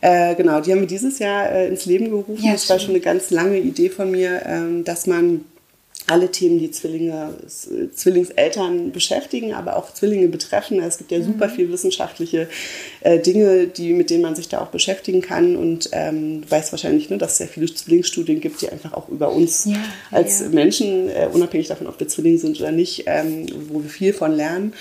Äh, 0.00 0.34
genau, 0.34 0.60
die 0.60 0.72
haben 0.72 0.80
wir 0.80 0.86
dieses 0.86 1.18
Jahr 1.18 1.50
äh, 1.50 1.68
ins 1.68 1.86
Leben 1.86 2.10
gerufen. 2.10 2.44
Ja, 2.44 2.52
das 2.52 2.68
war 2.68 2.78
schon 2.78 2.90
eine 2.90 3.00
ganz 3.00 3.30
lange 3.30 3.58
Idee 3.58 3.88
von 3.88 4.10
mir, 4.10 4.42
ähm, 4.44 4.84
dass 4.84 5.06
man 5.06 5.46
alle 6.06 6.30
Themen, 6.30 6.58
die 6.58 6.70
Zwillinge, 6.70 7.34
Zwillingseltern 7.46 8.92
beschäftigen, 8.92 9.54
aber 9.54 9.76
auch 9.76 9.92
Zwillinge 9.92 10.28
betreffen. 10.28 10.80
Es 10.82 10.98
gibt 10.98 11.10
ja 11.10 11.18
mhm. 11.18 11.24
super 11.24 11.48
viel 11.48 11.70
wissenschaftliche 11.72 12.48
äh, 13.00 13.18
Dinge, 13.18 13.66
die, 13.68 13.94
mit 13.94 14.10
denen 14.10 14.22
man 14.22 14.36
sich 14.36 14.48
da 14.48 14.60
auch 14.60 14.68
beschäftigen 14.68 15.22
kann. 15.22 15.56
Und 15.56 15.88
ähm, 15.92 16.42
du 16.42 16.50
weißt 16.50 16.72
wahrscheinlich, 16.72 17.08
ne, 17.08 17.16
dass 17.16 17.32
es 17.32 17.38
sehr 17.38 17.48
viele 17.48 17.72
Zwillingsstudien 17.72 18.40
gibt, 18.40 18.60
die 18.60 18.68
einfach 18.68 18.92
auch 18.92 19.08
über 19.08 19.32
uns 19.32 19.64
ja, 19.64 19.76
als 20.10 20.40
ja. 20.40 20.48
Menschen, 20.48 21.08
äh, 21.08 21.28
unabhängig 21.32 21.68
davon, 21.68 21.86
ob 21.86 21.98
wir 21.98 22.08
Zwillinge 22.08 22.38
sind 22.38 22.60
oder 22.60 22.72
nicht, 22.72 23.04
ähm, 23.06 23.46
wo 23.68 23.82
wir 23.82 23.90
viel 23.90 24.12
von 24.12 24.32
lernen. 24.32 24.74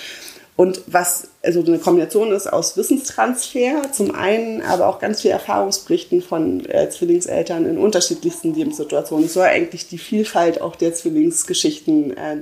Und 0.55 0.81
was 0.87 1.29
also 1.43 1.61
eine 1.61 1.77
Kombination 1.77 2.31
ist 2.31 2.51
aus 2.51 2.77
Wissenstransfer 2.77 3.91
zum 3.91 4.15
einen, 4.15 4.61
aber 4.61 4.87
auch 4.87 4.99
ganz 4.99 5.21
viel 5.21 5.31
Erfahrungsberichten 5.31 6.21
von 6.21 6.65
äh, 6.65 6.89
Zwillingseltern 6.89 7.65
in 7.65 7.77
unterschiedlichsten 7.77 8.53
Lebenssituationen. 8.53 9.25
Es 9.25 9.33
soll 9.33 9.47
eigentlich 9.47 9.87
die 9.87 9.97
Vielfalt 9.97 10.61
auch 10.61 10.77
der 10.77 10.93
Zwillingsgeschichten 10.93 12.15
äh, 12.15 12.37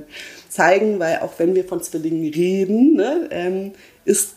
zeigen, 0.50 1.00
weil 1.00 1.20
auch 1.20 1.34
wenn 1.40 1.56
wir 1.56 1.66
von 1.66 1.82
Zwillingen 1.82 2.32
reden, 2.32 2.94
ne, 2.94 3.28
ähm, 3.32 3.72
ist 4.06 4.36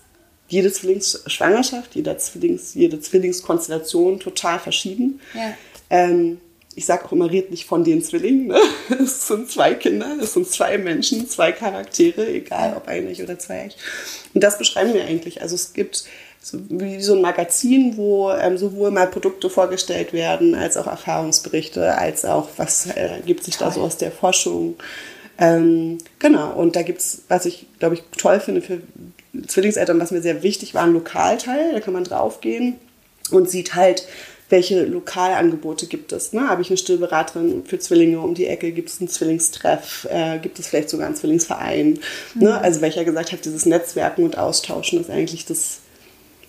jede 0.49 0.73
Zwillingsschwangerschaft, 0.73 1.95
jede, 1.95 2.17
Zwillings, 2.17 2.75
jede 2.75 3.01
Zwillingskonstellation 3.01 4.19
total 4.19 4.59
verschieden. 4.59 5.21
Ja. 5.35 5.55
Ähm, 5.91 6.41
ich 6.77 6.87
sage 6.87 7.05
auch 7.05 7.13
immer, 7.13 7.31
red 7.31 7.51
nicht 7.51 7.67
von 7.67 7.85
den 7.85 8.03
Zwillingen. 8.03 8.49
Ne? 8.49 8.59
Es 9.03 9.29
sind 9.29 9.51
zwei 9.51 9.75
Kinder, 9.75 10.17
es 10.21 10.35
sind 10.35 10.49
zwei 10.49 10.79
Menschen, 10.79 11.29
zwei 11.29 11.53
Charaktere, 11.53 12.27
egal 12.27 12.75
ob 12.77 12.89
einig 12.89 13.23
oder 13.23 13.39
zweieich. 13.39 13.77
Und 14.35 14.43
das 14.43 14.59
beschreiben 14.59 14.95
wir 14.95 15.05
eigentlich. 15.05 15.43
Also 15.43 15.55
es 15.55 15.73
gibt 15.73 16.05
so 16.43 16.59
wie 16.69 17.01
so 17.01 17.15
ein 17.15 17.23
Magazin, 17.23 17.97
wo 17.97 18.31
ähm, 18.31 18.59
sowohl 18.59 18.91
mal 18.91 19.07
Produkte 19.07 19.49
vorgestellt 19.49 20.13
werden, 20.13 20.55
als 20.55 20.77
auch 20.77 20.87
Erfahrungsberichte, 20.87 21.97
als 21.97 22.25
auch 22.25 22.49
was 22.57 22.87
äh, 22.87 23.21
gibt 23.25 23.45
sich 23.45 23.57
da 23.57 23.71
so 23.71 23.81
aus 23.81 23.97
der 23.97 24.13
Forschung. 24.13 24.77
Ähm, 25.39 25.99
genau, 26.19 26.53
und 26.53 26.77
da 26.77 26.83
gibt 26.83 27.01
es, 27.01 27.23
was 27.29 27.47
ich 27.47 27.67
glaube 27.79 27.95
ich 27.95 28.03
toll 28.19 28.41
finde 28.41 28.61
für 28.61 28.81
Zwillingseltern, 29.47 29.99
was 29.99 30.11
mir 30.11 30.23
sehr 30.23 30.43
wichtig 30.43 30.75
war, 30.75 30.83
ein 30.83 30.93
Lokalteil, 30.93 31.73
da 31.73 31.81
kann 31.81 31.95
man 31.95 32.05
draufgehen 32.05 32.77
und 33.31 33.49
sieht 33.49 33.75
halt, 33.75 34.07
welche 34.51 34.85
Lokalangebote 34.85 35.87
gibt 35.87 36.13
es. 36.13 36.33
Ne? 36.33 36.49
Habe 36.49 36.63
ich 36.63 36.69
eine 36.69 36.77
Stillberaterin 36.77 37.65
für 37.67 37.79
Zwillinge 37.79 38.21
um 38.21 38.35
die 38.35 38.47
Ecke? 38.47 38.73
Gibt 38.73 38.91
es 38.91 39.01
einen 39.01 39.09
Zwillingstreff? 39.09 40.07
Äh, 40.11 40.39
gibt 40.39 40.59
es 40.59 40.69
vielleicht 40.69 40.91
sogar 40.91 41.07
einen 41.07 41.17
Zwillingsverein? 41.17 41.93
Ne? 41.93 42.01
Mhm. 42.35 42.43
Ne? 42.43 42.61
Also 42.61 42.81
welcher 42.81 43.05
gesagt 43.05 43.33
hat, 43.33 43.45
dieses 43.45 43.67
Netzwerken 43.67 44.25
und 44.25 44.37
Austauschen 44.37 45.01
ist 45.01 45.11
eigentlich 45.11 45.47
das, 45.47 45.79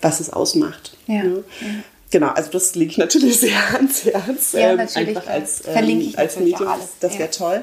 was 0.02 0.20
es 0.20 0.30
ausmacht. 0.30 0.96
Ja. 1.06 1.22
Ne? 1.22 1.44
ja. 1.60 1.66
Genau, 2.10 2.28
also 2.28 2.50
das 2.50 2.74
lege 2.74 2.92
ich 2.92 2.98
natürlich 2.98 3.40
sehr 3.40 3.74
ans 3.74 4.04
Herz. 4.04 4.52
Ja, 4.52 4.70
ähm, 4.70 4.76
natürlich. 4.76 5.16
Einfach 5.16 5.30
als, 5.30 5.66
ähm, 5.66 5.72
Verlinke 5.72 6.04
ich 6.04 6.18
als 6.18 6.38
Medium, 6.38 6.68
alles. 6.68 6.88
das 7.00 7.12
wäre 7.14 7.24
ja. 7.24 7.28
toll. 7.28 7.62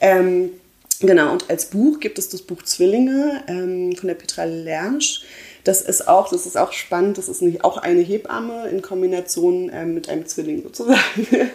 Ähm, 0.00 0.50
genau, 1.00 1.32
und 1.32 1.50
als 1.50 1.66
Buch 1.66 2.00
gibt 2.00 2.18
es 2.18 2.28
das 2.28 2.42
Buch 2.42 2.62
Zwillinge 2.62 3.42
ähm, 3.48 3.94
von 3.96 4.06
der 4.08 4.14
Petra 4.14 4.44
Lersch. 4.44 5.22
Das 5.66 5.82
ist 5.82 6.06
auch, 6.06 6.28
das 6.28 6.46
ist 6.46 6.56
auch 6.56 6.72
spannend. 6.72 7.18
Das 7.18 7.28
ist 7.28 7.42
nicht 7.42 7.64
auch 7.64 7.76
eine 7.76 8.00
Hebamme 8.00 8.68
in 8.68 8.82
Kombination 8.82 9.68
äh, 9.68 9.84
mit 9.84 10.08
einem 10.08 10.24
Zwilling 10.24 10.62
sozusagen. 10.62 11.00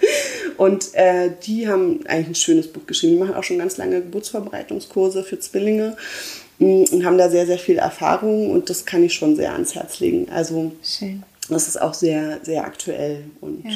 Und 0.57 0.93
äh, 0.95 1.31
die 1.43 1.69
haben 1.69 2.05
eigentlich 2.07 2.27
ein 2.27 2.35
schönes 2.35 2.67
Buch 2.67 2.85
geschrieben. 2.85 3.13
Die 3.13 3.19
machen 3.19 3.35
auch 3.35 3.43
schon 3.43 3.57
ganz 3.57 3.77
lange 3.77 4.01
Geburtsvorbereitungskurse 4.01 5.23
für 5.23 5.39
Zwillinge 5.39 5.95
mm, 6.59 6.83
und 6.91 7.05
haben 7.05 7.17
da 7.17 7.29
sehr, 7.29 7.45
sehr 7.45 7.57
viel 7.57 7.77
Erfahrung 7.77 8.51
und 8.51 8.69
das 8.69 8.85
kann 8.85 9.01
ich 9.01 9.13
schon 9.13 9.37
sehr 9.37 9.53
ans 9.53 9.75
Herz 9.75 10.01
legen. 10.01 10.27
Also 10.29 10.73
Schön. 10.83 11.23
das 11.47 11.69
ist 11.69 11.81
auch 11.81 11.93
sehr, 11.93 12.39
sehr 12.43 12.65
aktuell 12.65 13.23
und 13.39 13.63
ja 13.63 13.71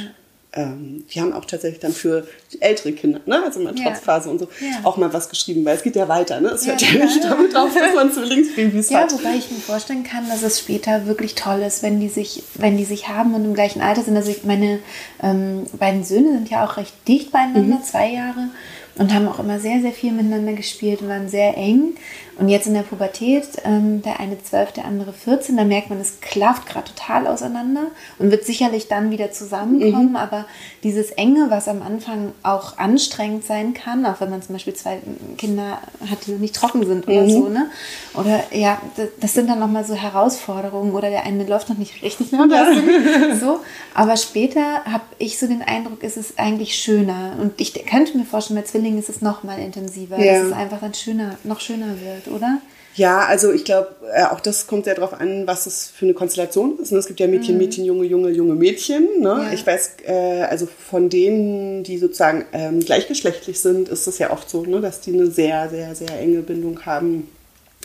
ähm, 0.56 1.04
wir 1.10 1.22
haben 1.22 1.34
auch 1.34 1.46
tatsächlich 1.46 1.82
dann 1.82 1.92
für 1.92 2.28
ältere 2.62 2.94
Kinder, 2.94 3.20
ne, 3.26 3.44
also 3.44 3.60
in 3.60 3.66
der 3.66 3.76
Trotzphase 3.76 4.28
ja. 4.28 4.32
und 4.32 4.40
so, 4.40 4.48
ja. 4.62 4.80
auch 4.84 4.96
mal 4.96 5.14
was 5.14 5.30
geschrieben, 5.30 5.66
weil 5.66 5.76
es 5.76 5.84
geht 5.84 5.96
ja 5.96 6.08
weiter. 6.08 6.40
Ne? 6.40 6.50
Es 6.50 6.66
hört 6.66 6.82
ja, 6.82 6.88
ja 6.88 7.06
nicht 7.06 7.24
damit 7.24 7.56
auf, 7.56 7.74
dass 7.74 7.94
man 7.94 8.12
Zwillingsbabys 8.12 8.90
ja, 8.90 9.00
hat. 9.00 9.12
Ja, 9.12 9.18
wobei 9.18 9.36
ich 9.36 9.52
mir 9.52 9.58
vorstellen 9.58 10.04
kann, 10.04 10.30
dass 10.30 10.44
es 10.44 10.60
später 10.60 11.08
wirklich 11.08 11.36
toll 11.36 11.62
ist, 11.62 11.84
wenn 11.84 12.00
die 12.00 12.10
sich, 12.10 12.44
wenn 12.54 12.78
die 12.78 12.86
sich 12.86 13.10
haben 13.10 13.34
und 13.34 13.44
im 13.44 13.54
gleichen 13.54 13.82
Alter 13.82 14.04
sind. 14.04 14.16
Also 14.16 14.32
ich, 14.32 14.46
meine 14.46 14.80
ähm, 15.22 15.66
beiden 15.78 16.04
Söhne 16.06 16.32
sind 16.32 16.50
ja 16.50 16.66
auch 16.66 16.78
recht 16.78 16.94
dicht 17.08 17.32
beieinander, 17.32 17.78
mhm. 17.78 17.84
zwei 17.84 18.12
Jahre 18.12 18.50
und 18.98 19.14
haben 19.14 19.28
auch 19.28 19.40
immer 19.40 19.60
sehr, 19.60 19.82
sehr 19.82 19.92
viel 19.92 20.12
miteinander 20.12 20.54
gespielt 20.54 21.02
und 21.02 21.10
waren 21.10 21.28
sehr 21.30 21.58
eng. 21.58 21.96
Und 22.38 22.50
jetzt 22.50 22.68
in 22.68 22.74
der 22.74 22.82
Pubertät, 22.82 23.48
ähm, 23.64 24.02
der 24.02 24.20
eine 24.20 24.42
12, 24.42 24.74
der 24.74 24.86
andere 24.86 25.14
14, 25.14 25.56
da 25.56 25.64
merkt 25.64 25.90
man, 25.90 26.02
es 26.02 26.20
klafft 26.20 26.68
gerade 26.68 26.92
total 26.94 27.28
auseinander 27.28 27.88
und 28.20 28.30
wird 28.30 28.46
sicherlich 28.46 28.90
dann 28.90 29.10
wieder 29.10 29.32
zusammenkommen. 29.32 30.12
Mhm. 30.12 30.16
Aber 30.18 30.46
dieses 30.84 31.12
Enge, 31.12 31.48
was 31.50 31.70
am 31.70 31.82
Anfang 31.82 32.34
auch 32.44 32.78
anstrengend 32.78 33.46
sein 33.46 33.74
kann, 33.74 34.06
auch 34.06 34.20
wenn 34.20 34.30
man 34.30 34.42
zum 34.42 34.56
Beispiel 34.56 34.74
zwei 34.74 35.00
Kinder 35.38 35.80
hat, 36.10 36.28
die 36.28 36.32
nicht 36.32 36.56
trocken 36.56 36.86
sind 36.86 37.08
oder 37.08 37.22
mhm. 37.22 37.30
so, 37.30 37.48
ne? 37.48 37.70
Oder 38.16 38.44
ja, 38.52 38.82
das, 38.98 39.08
das 39.20 39.34
sind 39.34 39.50
dann 39.50 39.60
nochmal 39.60 39.86
so 39.86 39.96
Herausforderungen 39.96 40.94
oder 40.94 41.10
der 41.10 41.24
eine 41.24 41.46
läuft 41.46 41.70
noch 41.70 41.78
nicht 41.78 42.02
richtig, 42.02 42.34
ne? 42.34 43.38
so. 43.40 43.60
Aber 43.94 44.18
später 44.18 44.84
habe 44.84 45.04
ich 45.20 45.40
so 45.40 45.48
den 45.48 45.62
Eindruck, 45.62 46.04
ist 46.04 46.18
es 46.18 46.38
eigentlich 46.38 46.76
schöner. 46.76 47.38
Und 47.40 47.62
ich 47.62 47.74
könnte 47.86 48.18
mir 48.18 48.26
vorstellen, 48.26 48.60
bei 48.60 48.66
Zwillingen 48.66 48.85
ist 48.86 49.10
es 49.10 49.22
nochmal 49.22 49.60
intensiver, 49.60 50.18
ja. 50.18 50.40
dass 50.40 50.48
es 50.48 50.54
einfach 50.54 50.80
dann 50.80 50.94
schöner, 50.94 51.38
noch 51.44 51.60
schöner 51.60 51.96
wird 52.02 52.28
oder? 52.28 52.62
Ja, 52.96 53.26
also 53.26 53.52
ich 53.52 53.66
glaube, 53.66 53.90
äh, 54.14 54.24
auch 54.24 54.40
das 54.40 54.68
kommt 54.68 54.86
sehr 54.86 54.96
darauf 54.96 55.14
an, 55.20 55.46
was 55.48 55.66
es 55.66 55.90
für 55.90 56.06
eine 56.06 56.14
Konstellation 56.14 56.80
ist. 56.80 56.94
Ne? 56.94 56.98
Es 56.98 57.08
gibt 57.08 57.20
ja 57.20 57.28
Mädchen, 57.28 57.56
mhm. 57.56 57.62
Mädchen, 57.62 57.84
Junge, 57.84 58.06
Junge, 58.06 58.30
junge 58.30 58.56
Mädchen. 58.56 59.20
Ne? 59.20 59.48
Ja. 59.48 59.54
Ich 59.54 59.68
weiß, 59.68 59.98
äh, 60.08 60.44
also 60.44 60.66
von 60.66 61.10
denen, 61.10 61.84
die 61.84 61.98
sozusagen 61.98 62.46
ähm, 62.54 62.80
gleichgeschlechtlich 62.80 63.60
sind, 63.60 63.90
ist 63.90 64.08
es 64.08 64.18
ja 64.18 64.32
oft 64.32 64.50
so, 64.50 64.64
ne, 64.64 64.80
dass 64.80 65.02
die 65.02 65.14
eine 65.14 65.28
sehr, 65.28 65.70
sehr, 65.70 65.94
sehr 65.94 66.18
enge 66.20 66.40
Bindung 66.42 66.86
haben. 66.86 67.28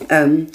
Ähm, 0.09 0.47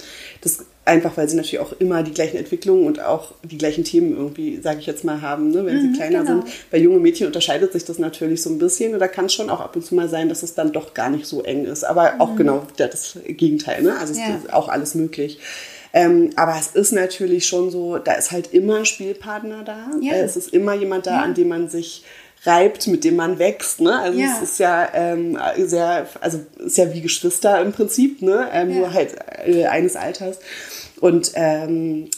das 0.41 0.60
Einfach 0.86 1.18
weil 1.18 1.28
sie 1.28 1.36
natürlich 1.36 1.60
auch 1.60 1.74
immer 1.80 2.04
die 2.04 2.14
gleichen 2.14 2.38
Entwicklungen 2.38 2.86
und 2.86 3.02
auch 3.02 3.34
die 3.44 3.58
gleichen 3.58 3.84
Themen 3.84 4.16
irgendwie, 4.16 4.62
sage 4.62 4.80
ich 4.80 4.86
jetzt 4.86 5.04
mal, 5.04 5.22
haben, 5.22 5.50
ne, 5.50 5.66
wenn 5.66 5.78
mhm, 5.78 5.82
sie 5.82 5.98
kleiner 5.98 6.20
genau. 6.20 6.42
sind. 6.42 6.54
Bei 6.70 6.78
jungen 6.78 7.02
Mädchen 7.02 7.26
unterscheidet 7.26 7.74
sich 7.74 7.86
das 7.86 7.98
natürlich 7.98 8.44
so 8.44 8.52
ein 8.52 8.60
bisschen. 8.60 8.94
Und 8.94 9.00
da 9.00 9.08
kann 9.08 9.26
es 9.26 9.34
schon 9.34 9.50
auch 9.50 9.62
ab 9.62 9.76
und 9.76 9.84
zu 9.84 9.96
mal 9.96 10.10
sein, 10.10 10.30
dass 10.30 10.44
es 10.44 10.54
dann 10.54 10.72
doch 10.72 10.94
gar 10.94 11.10
nicht 11.10 11.26
so 11.26 11.42
eng 11.42 11.66
ist. 11.66 11.84
Aber 11.84 12.14
mhm. 12.14 12.22
auch 12.22 12.36
genau 12.36 12.68
das 12.78 13.18
Gegenteil. 13.28 13.82
Ne? 13.82 13.98
Also 14.00 14.14
ja. 14.14 14.28
es 14.30 14.44
ist 14.44 14.54
auch 14.54 14.70
alles 14.70 14.94
möglich. 14.94 15.40
Ähm, 15.92 16.32
aber 16.36 16.56
es 16.60 16.68
ist 16.76 16.92
natürlich 16.92 17.48
schon 17.48 17.72
so, 17.72 17.98
da 17.98 18.14
ist 18.14 18.32
halt 18.32 18.54
immer 18.54 18.76
ein 18.76 18.86
Spielpartner 18.86 19.64
da. 19.64 19.92
Ja. 20.02 20.14
Es 20.14 20.36
ist 20.36 20.54
immer 20.54 20.76
jemand 20.76 21.08
da, 21.08 21.16
ja. 21.16 21.22
an 21.24 21.34
dem 21.34 21.48
man 21.48 21.70
sich 21.70 22.04
reibt, 22.44 22.88
mit 22.88 23.04
dem 23.04 23.16
man 23.16 23.40
wächst. 23.40 23.82
Ne? 23.82 23.98
Also 24.00 24.20
ja. 24.20 24.28
es 24.36 24.50
ist 24.50 24.60
ja 24.60 24.88
ähm, 24.94 25.38
sehr, 25.58 26.08
also 26.22 26.40
ist 26.58 26.78
ja 26.78 26.94
wie 26.94 27.02
Geschwister 27.02 27.62
im 27.62 27.72
Prinzip, 27.72 28.22
ne? 28.22 28.50
Ähm, 28.54 28.70
ja. 28.70 28.76
nur 28.78 28.94
halt 28.94 29.16
äh, 29.46 29.66
eines 29.66 29.96
Alters. 29.96 30.40
Und 31.00 31.32
ähm, 31.36 32.10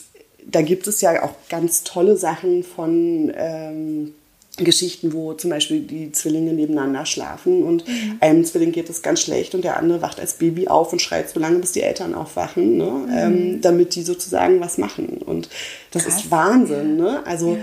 da 0.45 0.61
gibt 0.61 0.87
es 0.87 1.01
ja 1.01 1.23
auch 1.23 1.33
ganz 1.49 1.83
tolle 1.83 2.15
Sachen 2.17 2.63
von 2.63 3.31
ähm, 3.35 4.13
Geschichten, 4.57 5.13
wo 5.13 5.33
zum 5.33 5.51
Beispiel 5.51 5.81
die 5.81 6.11
Zwillinge 6.11 6.53
nebeneinander 6.53 7.05
schlafen 7.05 7.63
und 7.63 7.87
mhm. 7.87 8.17
einem 8.21 8.43
Zwilling 8.43 8.71
geht 8.71 8.89
es 8.89 9.03
ganz 9.03 9.21
schlecht 9.21 9.53
und 9.53 9.63
der 9.63 9.77
andere 9.77 10.01
wacht 10.01 10.19
als 10.19 10.33
Baby 10.33 10.67
auf 10.67 10.91
und 10.91 11.01
schreit 11.01 11.29
so 11.29 11.39
lange, 11.39 11.59
bis 11.59 11.73
die 11.73 11.83
Eltern 11.83 12.15
aufwachen, 12.15 12.77
ne? 12.77 12.85
Mhm. 12.85 13.11
Ähm, 13.15 13.61
damit 13.61 13.95
die 13.95 14.03
sozusagen 14.03 14.59
was 14.59 14.77
machen. 14.77 15.19
Und 15.23 15.49
das 15.91 16.05
Krass. 16.05 16.17
ist 16.17 16.31
Wahnsinn. 16.31 16.97
Ja. 16.97 17.03
Ne? 17.03 17.25
Also 17.25 17.55
ja 17.55 17.61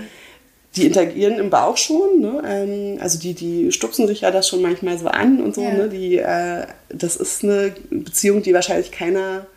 die 0.75 0.85
interagieren 0.85 1.39
im 1.39 1.49
Bauch 1.49 1.77
schon, 1.77 2.19
ne? 2.19 2.41
Ähm, 2.45 2.97
also 3.01 3.19
die, 3.19 3.33
die 3.33 3.71
stupsen 3.71 4.07
sich 4.07 4.21
ja 4.21 4.31
das 4.31 4.47
schon 4.47 4.61
manchmal 4.61 4.97
so 4.97 5.07
an 5.07 5.41
und 5.41 5.55
so, 5.55 5.61
ja. 5.61 5.73
ne? 5.73 5.89
Die, 5.89 6.17
äh, 6.17 6.65
das 6.89 7.15
ist 7.15 7.43
eine 7.43 7.73
Beziehung, 7.89 8.41
die 8.41 8.53
wahrscheinlich 8.53 8.91
keiner 8.91 9.47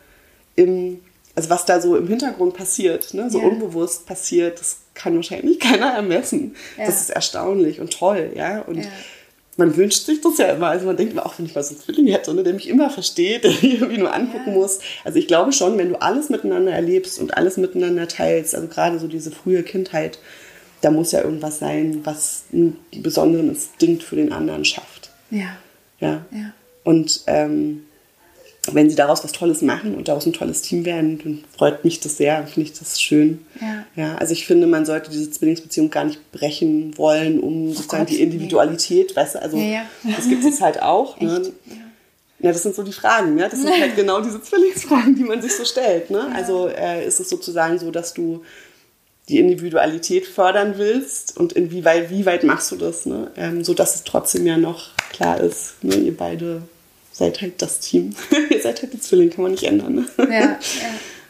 im, 0.55 0.99
also 1.35 1.49
was 1.49 1.65
da 1.65 1.81
so 1.81 1.95
im 1.95 2.07
Hintergrund 2.07 2.53
passiert, 2.53 3.13
ne? 3.13 3.29
so 3.29 3.39
ja. 3.39 3.47
unbewusst 3.47 4.05
passiert, 4.05 4.59
das 4.59 4.77
kann 4.93 5.15
wahrscheinlich 5.15 5.59
keiner 5.59 5.93
ermessen. 5.93 6.55
Ja. 6.77 6.85
Das 6.85 7.01
ist 7.01 7.09
erstaunlich 7.09 7.79
und 7.79 7.91
toll, 7.91 8.31
ja. 8.35 8.61
Und 8.61 8.87
man 9.59 9.75
wünscht 9.75 10.05
sich 10.05 10.21
das 10.21 10.37
ja 10.37 10.47
immer. 10.53 10.67
Also 10.67 10.87
man 10.87 10.97
denkt 10.97 11.13
immer, 11.13 11.25
auch 11.25 11.37
wenn 11.37 11.45
ich 11.45 11.53
mal 11.53 11.63
so 11.63 11.75
einen 11.75 11.81
Zwilling 11.81 12.07
hätte, 12.07 12.33
ne, 12.33 12.43
der 12.43 12.53
mich 12.53 12.67
immer 12.67 12.89
versteht, 12.89 13.43
der 13.43 13.51
mich 13.51 13.79
irgendwie 13.79 13.99
nur 13.99 14.13
angucken 14.13 14.53
muss. 14.53 14.79
Also 15.03 15.19
ich 15.19 15.27
glaube 15.27 15.51
schon, 15.51 15.77
wenn 15.77 15.89
du 15.89 16.01
alles 16.01 16.29
miteinander 16.29 16.71
erlebst 16.71 17.19
und 17.19 17.37
alles 17.37 17.57
miteinander 17.57 18.07
teilst, 18.07 18.55
also 18.55 18.67
gerade 18.67 18.97
so 18.97 19.07
diese 19.07 19.31
frühe 19.31 19.61
Kindheit, 19.63 20.17
da 20.81 20.91
muss 20.91 21.11
ja 21.11 21.21
irgendwas 21.21 21.59
sein, 21.59 22.01
was 22.03 22.43
einen 22.53 22.77
besonderen 22.91 23.49
Instinkt 23.49 24.03
für 24.03 24.15
den 24.15 24.31
anderen 24.31 24.65
schafft. 24.65 25.09
Ja. 25.31 25.57
Ja. 25.99 26.25
ja. 26.31 26.53
Und 26.83 27.21
ähm, 27.27 27.83
wenn 28.71 28.89
sie 28.89 28.95
daraus 28.95 29.23
was 29.23 29.31
Tolles 29.31 29.61
machen 29.61 29.95
und 29.95 30.07
daraus 30.07 30.25
ein 30.25 30.33
tolles 30.33 30.61
Team 30.61 30.85
werden, 30.85 31.19
dann 31.23 31.43
freut 31.55 31.83
mich 31.83 31.99
das 31.99 32.17
sehr, 32.17 32.45
finde 32.45 32.69
ich 32.69 32.77
das 32.77 33.01
schön. 33.01 33.45
Ja. 33.61 33.85
ja. 33.95 34.15
Also 34.15 34.33
ich 34.33 34.45
finde, 34.45 34.67
man 34.67 34.85
sollte 34.85 35.09
diese 35.09 35.31
Zwillingsbeziehung 35.31 35.89
gar 35.89 36.05
nicht 36.05 36.31
brechen 36.31 36.97
wollen, 36.97 37.39
um 37.39 37.69
oh 37.69 37.73
sozusagen 37.73 38.05
Gott, 38.05 38.09
die 38.09 38.21
Individualität, 38.21 39.09
nee. 39.09 39.15
weißt 39.15 39.35
du, 39.35 39.41
also 39.41 39.57
ja, 39.57 39.63
ja. 40.03 40.15
das 40.15 40.27
gibt 40.27 40.43
es 40.43 40.61
halt 40.61 40.81
auch. 40.81 41.19
Ne? 41.29 41.51
Ja. 42.41 42.51
Das 42.51 42.63
sind 42.63 42.73
so 42.73 42.83
die 42.83 42.93
Fragen, 42.93 43.37
ja. 43.37 43.49
Das 43.49 43.61
sind 43.61 43.71
halt 43.81 43.95
genau 43.95 44.21
diese 44.21 44.41
Zwillingsfragen, 44.41 45.15
die 45.15 45.23
man 45.23 45.41
sich 45.41 45.53
so 45.53 45.65
stellt. 45.65 46.09
Ne? 46.09 46.31
Also 46.33 46.69
äh, 46.69 47.05
ist 47.05 47.19
es 47.19 47.29
sozusagen 47.29 47.77
so, 47.77 47.91
dass 47.91 48.13
du 48.13 48.43
die 49.29 49.39
Individualität 49.39 50.25
fördern 50.25 50.73
willst 50.77 51.37
und 51.37 51.53
inwieweit, 51.53 52.09
wie 52.09 52.25
weit 52.25 52.43
machst 52.43 52.71
du 52.71 52.75
das, 52.75 53.05
ne? 53.05 53.31
Ähm, 53.37 53.63
so 53.63 53.73
dass 53.73 53.95
es 53.95 54.03
trotzdem 54.03 54.45
ja 54.45 54.57
noch 54.57 54.89
klar 55.11 55.39
ist, 55.39 55.83
ne? 55.83 55.95
ihr 55.95 56.17
beide 56.17 56.63
seid 57.11 57.41
halt 57.41 57.61
das 57.61 57.79
Team. 57.79 58.15
ihr 58.49 58.61
seid 58.61 58.81
halt 58.81 58.93
die 58.93 58.99
Zwillinge, 58.99 59.29
kann 59.29 59.43
man 59.43 59.51
nicht 59.51 59.63
ändern. 59.63 59.95
Ne? 59.95 60.05
Ja, 60.17 60.29
ja. 60.29 60.57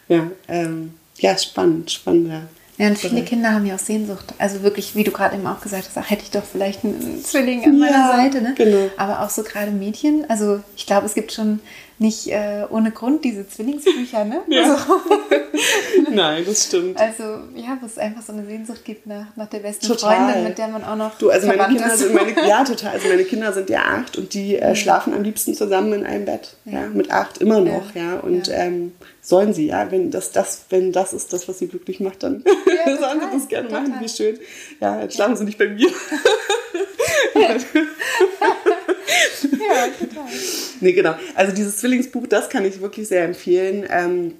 Ja, 0.08 0.28
ähm, 0.48 0.94
ja, 1.18 1.38
spannend, 1.38 1.92
spannend, 1.92 2.30
ja. 2.30 2.42
Ja, 2.78 2.88
und 2.88 2.98
viele 2.98 3.22
Kinder 3.22 3.52
haben 3.52 3.64
ja 3.64 3.76
auch 3.76 3.78
Sehnsucht. 3.78 4.34
Also 4.38 4.62
wirklich, 4.64 4.96
wie 4.96 5.04
du 5.04 5.12
gerade 5.12 5.36
eben 5.36 5.46
auch 5.46 5.60
gesagt 5.60 5.84
hast, 5.86 5.96
ach, 5.96 6.10
hätte 6.10 6.24
ich 6.24 6.30
doch 6.30 6.42
vielleicht 6.42 6.82
einen 6.82 7.22
Zwilling 7.22 7.62
an 7.64 7.78
meiner 7.78 7.92
ja, 7.92 8.16
Seite. 8.16 8.42
Ne? 8.42 8.54
Genau. 8.56 8.90
Aber 8.96 9.20
auch 9.20 9.30
so 9.30 9.44
gerade 9.44 9.70
Mädchen. 9.70 10.24
Also 10.28 10.62
ich 10.76 10.86
glaube, 10.86 11.06
es 11.06 11.14
gibt 11.14 11.30
schon 11.30 11.60
nicht 12.00 12.28
äh, 12.28 12.64
ohne 12.70 12.92
Grund 12.92 13.24
diese 13.24 13.46
Zwillingsbücher, 13.46 14.24
ne? 14.24 14.40
Ja. 14.48 14.72
Also, 14.72 14.94
Nein, 16.10 16.44
das 16.46 16.64
stimmt. 16.66 16.98
Also 16.98 17.22
ja, 17.54 17.76
wo 17.80 17.86
es 17.86 17.98
einfach 17.98 18.22
so 18.22 18.32
eine 18.32 18.46
Sehnsucht 18.46 18.84
gibt 18.84 19.06
nach, 19.06 19.26
nach 19.36 19.48
der 19.48 19.58
besten 19.58 19.86
total. 19.86 20.16
Freundin, 20.16 20.44
mit 20.44 20.58
der 20.58 20.68
man 20.68 20.82
auch 20.82 20.96
noch 20.96 21.18
du, 21.18 21.28
also 21.30 21.46
meine 21.46 21.66
Kinder 21.66 21.92
ist. 21.92 22.00
sind 22.00 22.14
meine, 22.14 22.32
Ja, 22.48 22.64
total. 22.64 22.92
Also 22.92 23.08
meine 23.08 23.24
Kinder 23.24 23.52
sind 23.52 23.68
ja 23.68 23.82
acht 23.82 24.16
und 24.16 24.32
die 24.32 24.56
äh, 24.56 24.74
schlafen 24.74 25.12
am 25.12 25.22
liebsten 25.22 25.54
zusammen 25.54 25.92
in 25.92 26.06
einem 26.06 26.24
Bett. 26.24 26.56
Ja, 26.64 26.80
ja 26.80 26.86
mit 26.86 27.10
acht 27.10 27.38
immer 27.38 27.60
noch, 27.60 27.94
ja. 27.94 28.14
ja. 28.14 28.18
Und 28.20 28.48
Ähm, 28.52 28.92
sollen 29.20 29.52
sie, 29.52 29.66
ja. 29.66 29.90
Wenn 29.90 30.10
das, 30.10 30.32
das, 30.32 30.64
wenn 30.70 30.92
das 30.92 31.12
ist 31.12 31.32
das, 31.34 31.48
was 31.48 31.58
sie 31.58 31.68
glücklich 31.68 32.00
macht, 32.00 32.22
dann 32.22 32.42
sollen 32.98 33.20
sie 33.20 33.36
das 33.38 33.48
gerne 33.48 33.68
total. 33.68 33.88
machen. 33.88 34.00
Wie 34.00 34.08
schön. 34.08 34.38
Ja, 34.80 35.02
jetzt 35.02 35.16
schlafen 35.16 35.36
sie 35.36 35.44
nicht 35.44 35.58
bei 35.58 35.68
mir. 35.68 35.88
Ja, 37.34 37.56
total. 39.98 40.26
Nee, 40.80 40.92
genau. 40.92 41.14
Also 41.34 41.54
dieses 41.54 41.78
Zwillingsbuch, 41.78 42.26
das 42.26 42.48
kann 42.48 42.64
ich 42.64 42.80
wirklich 42.80 43.08
sehr 43.08 43.24
empfehlen. 43.24 43.84
Ähm, 43.88 44.34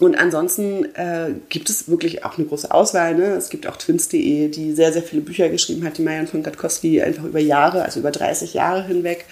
und 0.00 0.16
ansonsten 0.16 0.86
äh, 0.94 1.32
gibt 1.48 1.70
es 1.70 1.88
wirklich 1.88 2.24
auch 2.24 2.36
eine 2.36 2.46
große 2.46 2.72
Auswahl. 2.72 3.14
Ne? 3.14 3.34
Es 3.34 3.50
gibt 3.50 3.66
auch 3.66 3.76
twins.de, 3.76 4.48
die 4.48 4.72
sehr, 4.72 4.92
sehr 4.92 5.02
viele 5.02 5.22
Bücher 5.22 5.48
geschrieben 5.48 5.84
hat, 5.84 5.98
die 5.98 6.02
Marian 6.02 6.26
von 6.26 6.42
Gatkowski 6.42 7.02
einfach 7.02 7.24
über 7.24 7.38
Jahre, 7.38 7.84
also 7.84 8.00
über 8.00 8.10
30 8.10 8.54
Jahre 8.54 8.84
hinweg. 8.84 9.26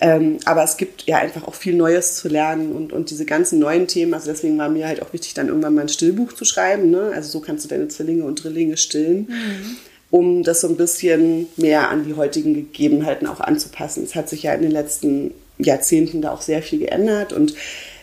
Ähm, 0.00 0.38
aber 0.46 0.64
es 0.64 0.76
gibt 0.76 1.06
ja 1.06 1.18
einfach 1.18 1.46
auch 1.46 1.54
viel 1.54 1.74
Neues 1.74 2.16
zu 2.16 2.28
lernen 2.28 2.72
und, 2.72 2.92
und 2.92 3.10
diese 3.10 3.24
ganzen 3.24 3.60
neuen 3.60 3.86
Themen. 3.86 4.12
Also 4.12 4.30
deswegen 4.30 4.58
war 4.58 4.68
mir 4.68 4.88
halt 4.88 5.00
auch 5.00 5.12
wichtig, 5.12 5.34
dann 5.34 5.48
irgendwann 5.48 5.74
mal 5.74 5.82
ein 5.82 5.88
Stillbuch 5.88 6.32
zu 6.32 6.44
schreiben. 6.44 6.90
Ne? 6.90 7.12
Also 7.14 7.30
so 7.30 7.40
kannst 7.40 7.64
du 7.64 7.68
deine 7.68 7.88
Zwillinge 7.88 8.24
und 8.24 8.42
Drillinge 8.42 8.76
stillen. 8.76 9.28
Mhm 9.28 9.76
um 10.10 10.42
das 10.42 10.60
so 10.60 10.68
ein 10.68 10.76
bisschen 10.76 11.46
mehr 11.56 11.90
an 11.90 12.04
die 12.04 12.14
heutigen 12.14 12.54
Gegebenheiten 12.54 13.26
auch 13.26 13.40
anzupassen. 13.40 14.04
Es 14.04 14.14
hat 14.14 14.28
sich 14.28 14.42
ja 14.42 14.54
in 14.54 14.62
den 14.62 14.72
letzten 14.72 15.32
Jahrzehnten 15.58 16.22
da 16.22 16.32
auch 16.32 16.42
sehr 16.42 16.62
viel 16.62 16.80
geändert 16.80 17.32
und 17.32 17.54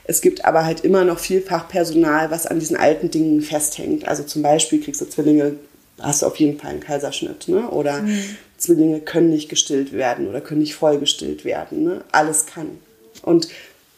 es 0.06 0.22
gibt 0.22 0.46
aber 0.46 0.64
halt 0.64 0.86
immer 0.86 1.04
noch 1.04 1.20
vielfach 1.20 1.68
Personal, 1.68 2.32
was 2.32 2.48
an 2.48 2.60
diesen 2.60 2.78
alten 2.78 3.12
Dingen 3.12 3.42
festhängt. 3.42 4.08
Also 4.08 4.24
zum 4.24 4.42
Beispiel 4.42 4.82
kriegst 4.82 5.02
du 5.02 5.06
Zwillinge, 5.06 5.58
hast 6.00 6.22
du 6.22 6.28
auf 6.28 6.38
jeden 6.38 6.58
Fall 6.58 6.72
einen 6.72 6.80
Kaiserschnitt, 6.80 7.50
ne? 7.50 7.70
Oder 7.70 8.04
mhm. 8.04 8.24
Zwillinge 8.58 9.02
können 9.02 9.30
nicht 9.30 9.50
gestillt 9.50 9.92
werden 9.92 10.28
oder 10.28 10.40
können 10.40 10.62
nicht 10.62 10.76
voll 10.76 10.98
gestillt 10.98 11.44
werden. 11.44 11.84
Ne? 11.84 12.02
Alles 12.12 12.46
kann. 12.46 12.80
Und 13.22 13.50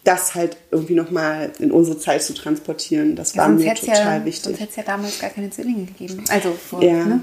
das 0.03 0.33
halt 0.33 0.57
irgendwie 0.71 0.95
nochmal 0.95 1.51
in 1.59 1.71
unsere 1.71 1.99
Zeit 1.99 2.23
zu 2.23 2.33
transportieren, 2.33 3.15
das 3.15 3.35
ja, 3.35 3.43
war 3.43 3.49
mir 3.49 3.73
total 3.75 4.19
ja, 4.19 4.25
wichtig. 4.25 4.43
Sonst 4.43 4.59
hätte 4.59 4.69
es 4.71 4.75
ja 4.77 4.83
damals 4.83 5.19
gar 5.19 5.29
keine 5.29 5.49
Zwillinge 5.49 5.85
gegeben. 5.85 6.23
Also 6.29 6.51
vor 6.51 6.83
ja. 6.83 7.05
ne? 7.05 7.21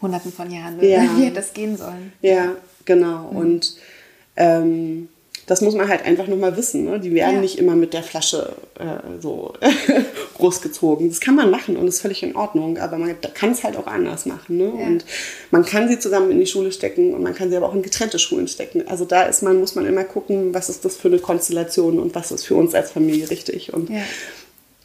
Hunderten 0.00 0.32
von 0.32 0.50
Jahren. 0.50 0.82
Ja. 0.82 1.02
Wie 1.16 1.24
hätte 1.24 1.36
das 1.36 1.52
gehen 1.52 1.76
sollen? 1.76 2.12
Ja, 2.22 2.56
genau. 2.84 3.30
Mhm. 3.30 3.36
Und 3.36 3.76
ähm, 4.36 5.08
das 5.48 5.62
muss 5.62 5.74
man 5.74 5.88
halt 5.88 6.04
einfach 6.04 6.26
nochmal 6.26 6.56
wissen. 6.58 6.84
Ne? 6.84 7.00
Die 7.00 7.14
werden 7.14 7.36
ja. 7.36 7.40
nicht 7.40 7.58
immer 7.58 7.74
mit 7.74 7.94
der 7.94 8.02
Flasche 8.02 8.52
äh, 8.78 9.20
so 9.20 9.54
großgezogen. 10.36 11.08
Das 11.08 11.20
kann 11.20 11.36
man 11.36 11.50
machen 11.50 11.78
und 11.78 11.88
ist 11.88 12.02
völlig 12.02 12.22
in 12.22 12.36
Ordnung, 12.36 12.76
aber 12.76 12.98
man 12.98 13.16
kann 13.32 13.52
es 13.52 13.64
halt 13.64 13.78
auch 13.78 13.86
anders 13.86 14.26
machen. 14.26 14.58
Ne? 14.58 14.64
Ja. 14.78 14.86
Und 14.86 15.06
man 15.50 15.64
kann 15.64 15.88
sie 15.88 15.98
zusammen 15.98 16.30
in 16.30 16.38
die 16.38 16.46
Schule 16.46 16.70
stecken 16.70 17.14
und 17.14 17.22
man 17.22 17.34
kann 17.34 17.48
sie 17.48 17.56
aber 17.56 17.66
auch 17.66 17.74
in 17.74 17.82
getrennte 17.82 18.18
Schulen 18.18 18.46
stecken. 18.46 18.86
Also 18.88 19.06
da 19.06 19.22
ist 19.22 19.42
man, 19.42 19.58
muss 19.58 19.74
man 19.74 19.86
immer 19.86 20.04
gucken, 20.04 20.52
was 20.52 20.68
ist 20.68 20.84
das 20.84 20.96
für 20.98 21.08
eine 21.08 21.18
Konstellation 21.18 21.98
und 21.98 22.14
was 22.14 22.30
ist 22.30 22.44
für 22.44 22.54
uns 22.54 22.74
als 22.74 22.90
Familie 22.90 23.30
richtig. 23.30 23.72
Und 23.72 23.88
ja. 23.88 24.02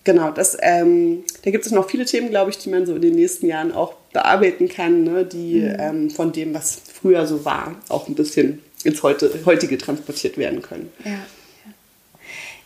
Genau, 0.03 0.31
das, 0.31 0.57
ähm, 0.61 1.23
da 1.43 1.51
gibt 1.51 1.65
es 1.65 1.71
noch 1.71 1.89
viele 1.89 2.05
Themen, 2.05 2.29
glaube 2.29 2.51
ich, 2.51 2.57
die 2.57 2.69
man 2.69 2.85
so 2.85 2.95
in 2.95 3.01
den 3.01 3.15
nächsten 3.15 3.47
Jahren 3.47 3.71
auch 3.71 3.93
bearbeiten 4.11 4.69
kann, 4.69 5.03
ne? 5.03 5.25
die 5.25 5.61
mhm. 5.61 5.75
ähm, 5.79 6.09
von 6.09 6.31
dem, 6.31 6.53
was 6.53 6.81
früher 7.01 7.25
so 7.25 7.45
war, 7.45 7.75
auch 7.89 8.07
ein 8.07 8.15
bisschen 8.15 8.61
ins 8.83 9.01
Heute, 9.01 9.31
heutige 9.45 9.77
transportiert 9.77 10.37
werden 10.37 10.61
können. 10.61 10.91
Ja, 11.05 11.19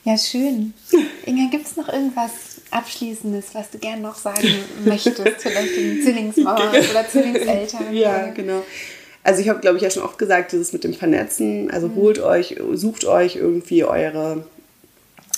ja. 0.03 0.17
schön. 0.17 0.73
Inga, 1.25 1.49
gibt 1.51 1.67
es 1.67 1.75
noch 1.75 1.89
irgendwas 1.89 2.31
Abschließendes, 2.71 3.53
was 3.53 3.69
du 3.69 3.77
gerne 3.77 4.01
noch 4.01 4.15
sagen 4.15 4.47
möchtest? 4.83 5.17
Vielleicht 5.39 5.77
den 5.77 6.01
Zwillingsmauern 6.01 6.69
oder 6.69 7.07
Zwillingseltern? 7.07 7.85
Ja, 7.93 8.27
genau. 8.27 8.63
Also 9.23 9.41
ich 9.41 9.49
habe, 9.49 9.59
glaube 9.59 9.77
ich, 9.77 9.83
ja 9.83 9.89
schon 9.89 10.03
oft 10.03 10.17
gesagt, 10.17 10.53
dieses 10.53 10.73
mit 10.73 10.83
dem 10.83 10.93
Vernetzen. 10.93 11.69
Also 11.69 11.87
mhm. 11.87 11.95
holt 11.95 12.19
euch, 12.19 12.55
sucht 12.73 13.05
euch 13.05 13.35
irgendwie 13.35 13.83
eure 13.83 14.45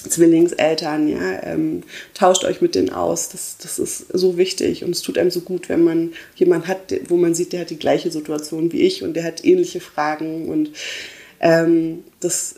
Zwillingseltern, 0.03 1.07
ja, 1.07 1.43
ähm, 1.43 1.83
tauscht 2.13 2.45
euch 2.45 2.61
mit 2.61 2.75
denen 2.75 2.91
aus. 2.91 3.29
Das, 3.29 3.57
das 3.61 3.79
ist 3.79 4.05
so 4.13 4.37
wichtig 4.37 4.83
und 4.83 4.91
es 4.91 5.01
tut 5.01 5.17
einem 5.17 5.31
so 5.31 5.41
gut, 5.41 5.69
wenn 5.69 5.83
man 5.83 6.13
jemanden 6.35 6.67
hat, 6.67 6.93
wo 7.07 7.17
man 7.17 7.33
sieht, 7.33 7.53
der 7.53 7.61
hat 7.61 7.69
die 7.69 7.79
gleiche 7.79 8.11
Situation 8.11 8.71
wie 8.71 8.81
ich 8.81 9.03
und 9.03 9.13
der 9.13 9.23
hat 9.23 9.43
ähnliche 9.43 9.81
Fragen 9.81 10.49
und 10.49 10.71
ähm, 11.41 12.03
das 12.19 12.55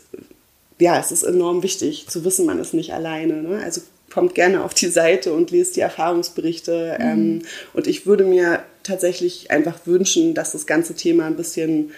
ja, 0.78 0.98
es 0.98 1.12
ist 1.12 1.22
enorm 1.22 1.62
wichtig 1.62 2.08
zu 2.08 2.24
wissen, 2.24 2.44
man 2.44 2.58
ist 2.58 2.74
nicht 2.74 2.92
alleine. 2.92 3.42
Ne? 3.42 3.62
Also 3.62 3.82
kommt 4.12 4.34
gerne 4.34 4.64
auf 4.64 4.74
die 4.74 4.88
Seite 4.88 5.32
und 5.32 5.50
lest 5.50 5.76
die 5.76 5.80
Erfahrungsberichte. 5.80 6.96
Mhm. 6.98 7.04
Ähm, 7.04 7.42
und 7.72 7.86
ich 7.86 8.04
würde 8.06 8.24
mir 8.24 8.62
tatsächlich 8.82 9.50
einfach 9.50 9.86
wünschen, 9.86 10.34
dass 10.34 10.52
das 10.52 10.66
ganze 10.66 10.94
Thema 10.94 11.26
ein 11.26 11.36
bisschen 11.36 11.92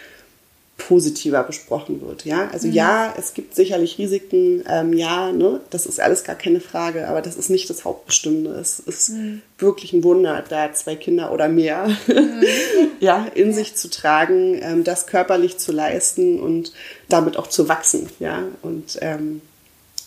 positiver 0.76 1.42
besprochen 1.44 2.00
wird. 2.02 2.24
Ja, 2.24 2.48
also 2.52 2.66
mhm. 2.66 2.74
ja, 2.74 3.14
es 3.16 3.32
gibt 3.32 3.54
sicherlich 3.54 3.98
Risiken. 3.98 4.64
Ähm, 4.68 4.92
ja, 4.92 5.30
ne, 5.32 5.60
das 5.70 5.86
ist 5.86 6.00
alles 6.00 6.24
gar 6.24 6.34
keine 6.34 6.60
Frage, 6.60 7.06
aber 7.08 7.22
das 7.22 7.36
ist 7.36 7.48
nicht 7.48 7.70
das 7.70 7.84
Hauptbestimmende. 7.84 8.50
Es 8.50 8.80
ist 8.80 9.10
mhm. 9.10 9.42
wirklich 9.58 9.92
ein 9.92 10.02
Wunder, 10.02 10.44
da 10.48 10.72
zwei 10.72 10.96
Kinder 10.96 11.32
oder 11.32 11.48
mehr 11.48 11.88
mhm. 12.06 12.42
ja 13.00 13.26
in 13.34 13.48
ja. 13.48 13.54
sich 13.54 13.76
zu 13.76 13.88
tragen, 13.88 14.58
ähm, 14.62 14.84
das 14.84 15.06
körperlich 15.06 15.58
zu 15.58 15.72
leisten 15.72 16.40
und 16.40 16.72
damit 17.08 17.36
auch 17.36 17.46
zu 17.46 17.68
wachsen. 17.68 18.08
Ja, 18.18 18.42
und 18.62 18.98
ähm, 19.00 19.42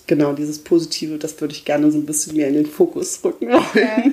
genau 0.05 0.33
dieses 0.33 0.59
Positive, 0.59 1.17
das 1.17 1.39
würde 1.39 1.53
ich 1.53 1.63
gerne 1.63 1.91
so 1.91 1.97
ein 1.97 2.05
bisschen 2.05 2.35
mehr 2.35 2.49
in 2.49 2.55
den 2.55 2.65
Fokus 2.65 3.21
rücken 3.23 3.47
wollen. 3.47 3.61
Ja, 3.73 4.03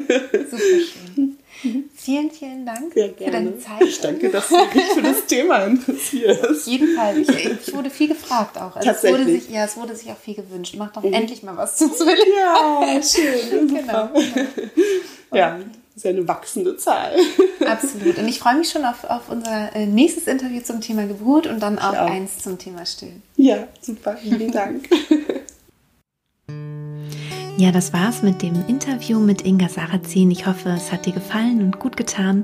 super 0.50 0.62
schön. 0.62 1.36
Vielen, 1.94 2.30
vielen 2.30 2.66
Dank 2.66 2.92
für 2.92 3.30
deine 3.30 3.58
Zeit. 3.58 3.82
Ich 3.82 4.00
danke, 4.00 4.30
dass 4.30 4.48
du 4.48 4.56
dich 4.72 4.82
für 4.94 5.02
das 5.02 5.26
Thema 5.26 5.64
interessierst. 5.64 6.44
Auf 6.50 6.66
jeden 6.66 6.94
Fall. 6.94 7.18
Ich, 7.18 7.28
ich 7.28 7.74
wurde 7.74 7.90
viel 7.90 8.08
gefragt 8.08 8.56
auch. 8.58 8.76
Also 8.76 8.88
Tatsächlich. 8.88 9.20
Es 9.20 9.26
wurde 9.26 9.40
sich, 9.40 9.50
ja, 9.50 9.64
es 9.64 9.76
wurde 9.76 9.96
sich 9.96 10.10
auch 10.10 10.18
viel 10.18 10.34
gewünscht. 10.34 10.74
Mach 10.78 10.92
doch 10.92 11.02
mhm. 11.02 11.12
endlich 11.12 11.42
mal 11.42 11.56
was 11.56 11.76
zu 11.76 11.90
Zwilling. 11.90 12.24
Ja, 12.36 13.02
schön. 13.02 13.68
genau. 13.74 14.10
Ja, 15.32 15.58
das 15.58 15.96
ist 15.96 16.04
ja 16.04 16.10
eine 16.10 16.26
wachsende 16.26 16.76
Zahl. 16.76 17.12
Absolut. 17.64 18.18
Und 18.18 18.28
ich 18.28 18.38
freue 18.38 18.56
mich 18.56 18.70
schon 18.70 18.84
auf, 18.84 19.04
auf 19.04 19.28
unser 19.28 19.74
äh, 19.74 19.86
nächstes 19.86 20.26
Interview 20.26 20.60
zum 20.60 20.80
Thema 20.80 21.06
Geburt 21.06 21.46
und 21.46 21.60
dann 21.60 21.78
auch, 21.78 21.94
auch. 21.94 22.10
eins 22.10 22.38
zum 22.38 22.58
Thema 22.58 22.84
Stillen. 22.84 23.22
Ja, 23.36 23.68
super. 23.80 24.16
Vielen 24.16 24.50
Dank. 24.50 24.88
Ja, 27.56 27.70
das 27.70 27.92
war's 27.92 28.22
mit 28.22 28.42
dem 28.42 28.66
Interview 28.66 29.20
mit 29.20 29.42
Inga 29.42 29.68
Sarrazin. 29.68 30.32
Ich 30.32 30.44
hoffe, 30.44 30.70
es 30.70 30.90
hat 30.90 31.06
dir 31.06 31.12
gefallen 31.12 31.62
und 31.62 31.78
gut 31.78 31.96
getan. 31.96 32.42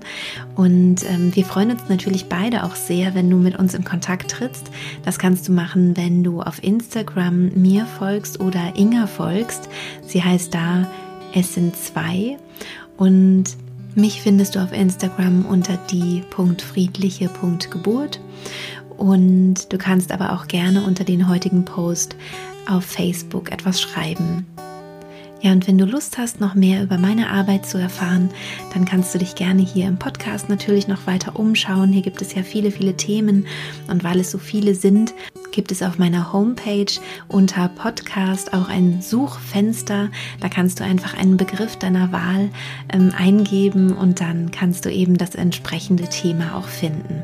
Und 0.54 1.04
ähm, 1.04 1.34
wir 1.34 1.44
freuen 1.44 1.72
uns 1.72 1.88
natürlich 1.88 2.26
beide 2.26 2.62
auch 2.62 2.76
sehr, 2.76 3.16
wenn 3.16 3.28
du 3.28 3.36
mit 3.36 3.58
uns 3.58 3.74
in 3.74 3.82
Kontakt 3.82 4.30
trittst. 4.30 4.70
Das 5.04 5.18
kannst 5.18 5.48
du 5.48 5.52
machen, 5.52 5.96
wenn 5.96 6.22
du 6.22 6.40
auf 6.40 6.62
Instagram 6.62 7.48
mir 7.60 7.86
folgst 7.86 8.38
oder 8.38 8.76
Inga 8.76 9.08
folgst. 9.08 9.68
Sie 10.06 10.22
heißt 10.22 10.54
da 10.54 10.86
Es 11.34 11.54
sind 11.54 11.74
zwei. 11.74 12.38
Und 12.96 13.56
mich 13.96 14.22
findest 14.22 14.54
du 14.54 14.60
auf 14.60 14.72
Instagram 14.72 15.44
unter 15.44 15.76
die.friedliche.geburt. 15.90 18.20
Und 18.96 19.72
du 19.72 19.78
kannst 19.78 20.12
aber 20.12 20.34
auch 20.34 20.46
gerne 20.46 20.84
unter 20.84 21.02
den 21.02 21.28
heutigen 21.28 21.64
Post 21.64 22.14
auf 22.68 22.84
Facebook 22.84 23.50
etwas 23.50 23.80
schreiben. 23.80 24.46
Ja, 25.42 25.52
und 25.52 25.66
wenn 25.66 25.78
du 25.78 25.86
Lust 25.86 26.18
hast, 26.18 26.38
noch 26.38 26.54
mehr 26.54 26.82
über 26.82 26.98
meine 26.98 27.30
Arbeit 27.30 27.64
zu 27.64 27.78
erfahren, 27.78 28.28
dann 28.74 28.84
kannst 28.84 29.14
du 29.14 29.18
dich 29.18 29.34
gerne 29.36 29.62
hier 29.62 29.88
im 29.88 29.98
Podcast 29.98 30.50
natürlich 30.50 30.86
noch 30.86 31.06
weiter 31.06 31.38
umschauen. 31.38 31.92
Hier 31.94 32.02
gibt 32.02 32.20
es 32.20 32.34
ja 32.34 32.42
viele, 32.42 32.70
viele 32.70 32.94
Themen 32.94 33.46
und 33.88 34.04
weil 34.04 34.20
es 34.20 34.30
so 34.30 34.36
viele 34.36 34.74
sind, 34.74 35.14
gibt 35.50 35.72
es 35.72 35.82
auf 35.82 35.98
meiner 35.98 36.34
Homepage 36.34 36.92
unter 37.26 37.68
Podcast 37.68 38.52
auch 38.52 38.68
ein 38.68 39.00
Suchfenster. 39.00 40.10
Da 40.40 40.48
kannst 40.50 40.78
du 40.78 40.84
einfach 40.84 41.16
einen 41.16 41.38
Begriff 41.38 41.76
deiner 41.76 42.12
Wahl 42.12 42.50
ähm, 42.92 43.12
eingeben 43.16 43.92
und 43.92 44.20
dann 44.20 44.50
kannst 44.50 44.84
du 44.84 44.92
eben 44.92 45.16
das 45.16 45.34
entsprechende 45.36 46.06
Thema 46.08 46.54
auch 46.54 46.68
finden. 46.68 47.22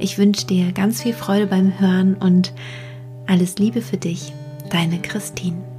Ich 0.00 0.18
wünsche 0.18 0.46
dir 0.46 0.72
ganz 0.72 1.02
viel 1.02 1.12
Freude 1.14 1.46
beim 1.46 1.78
Hören 1.78 2.14
und 2.14 2.52
alles 3.28 3.56
Liebe 3.58 3.82
für 3.82 3.98
dich, 3.98 4.32
deine 4.70 4.98
Christine. 5.00 5.73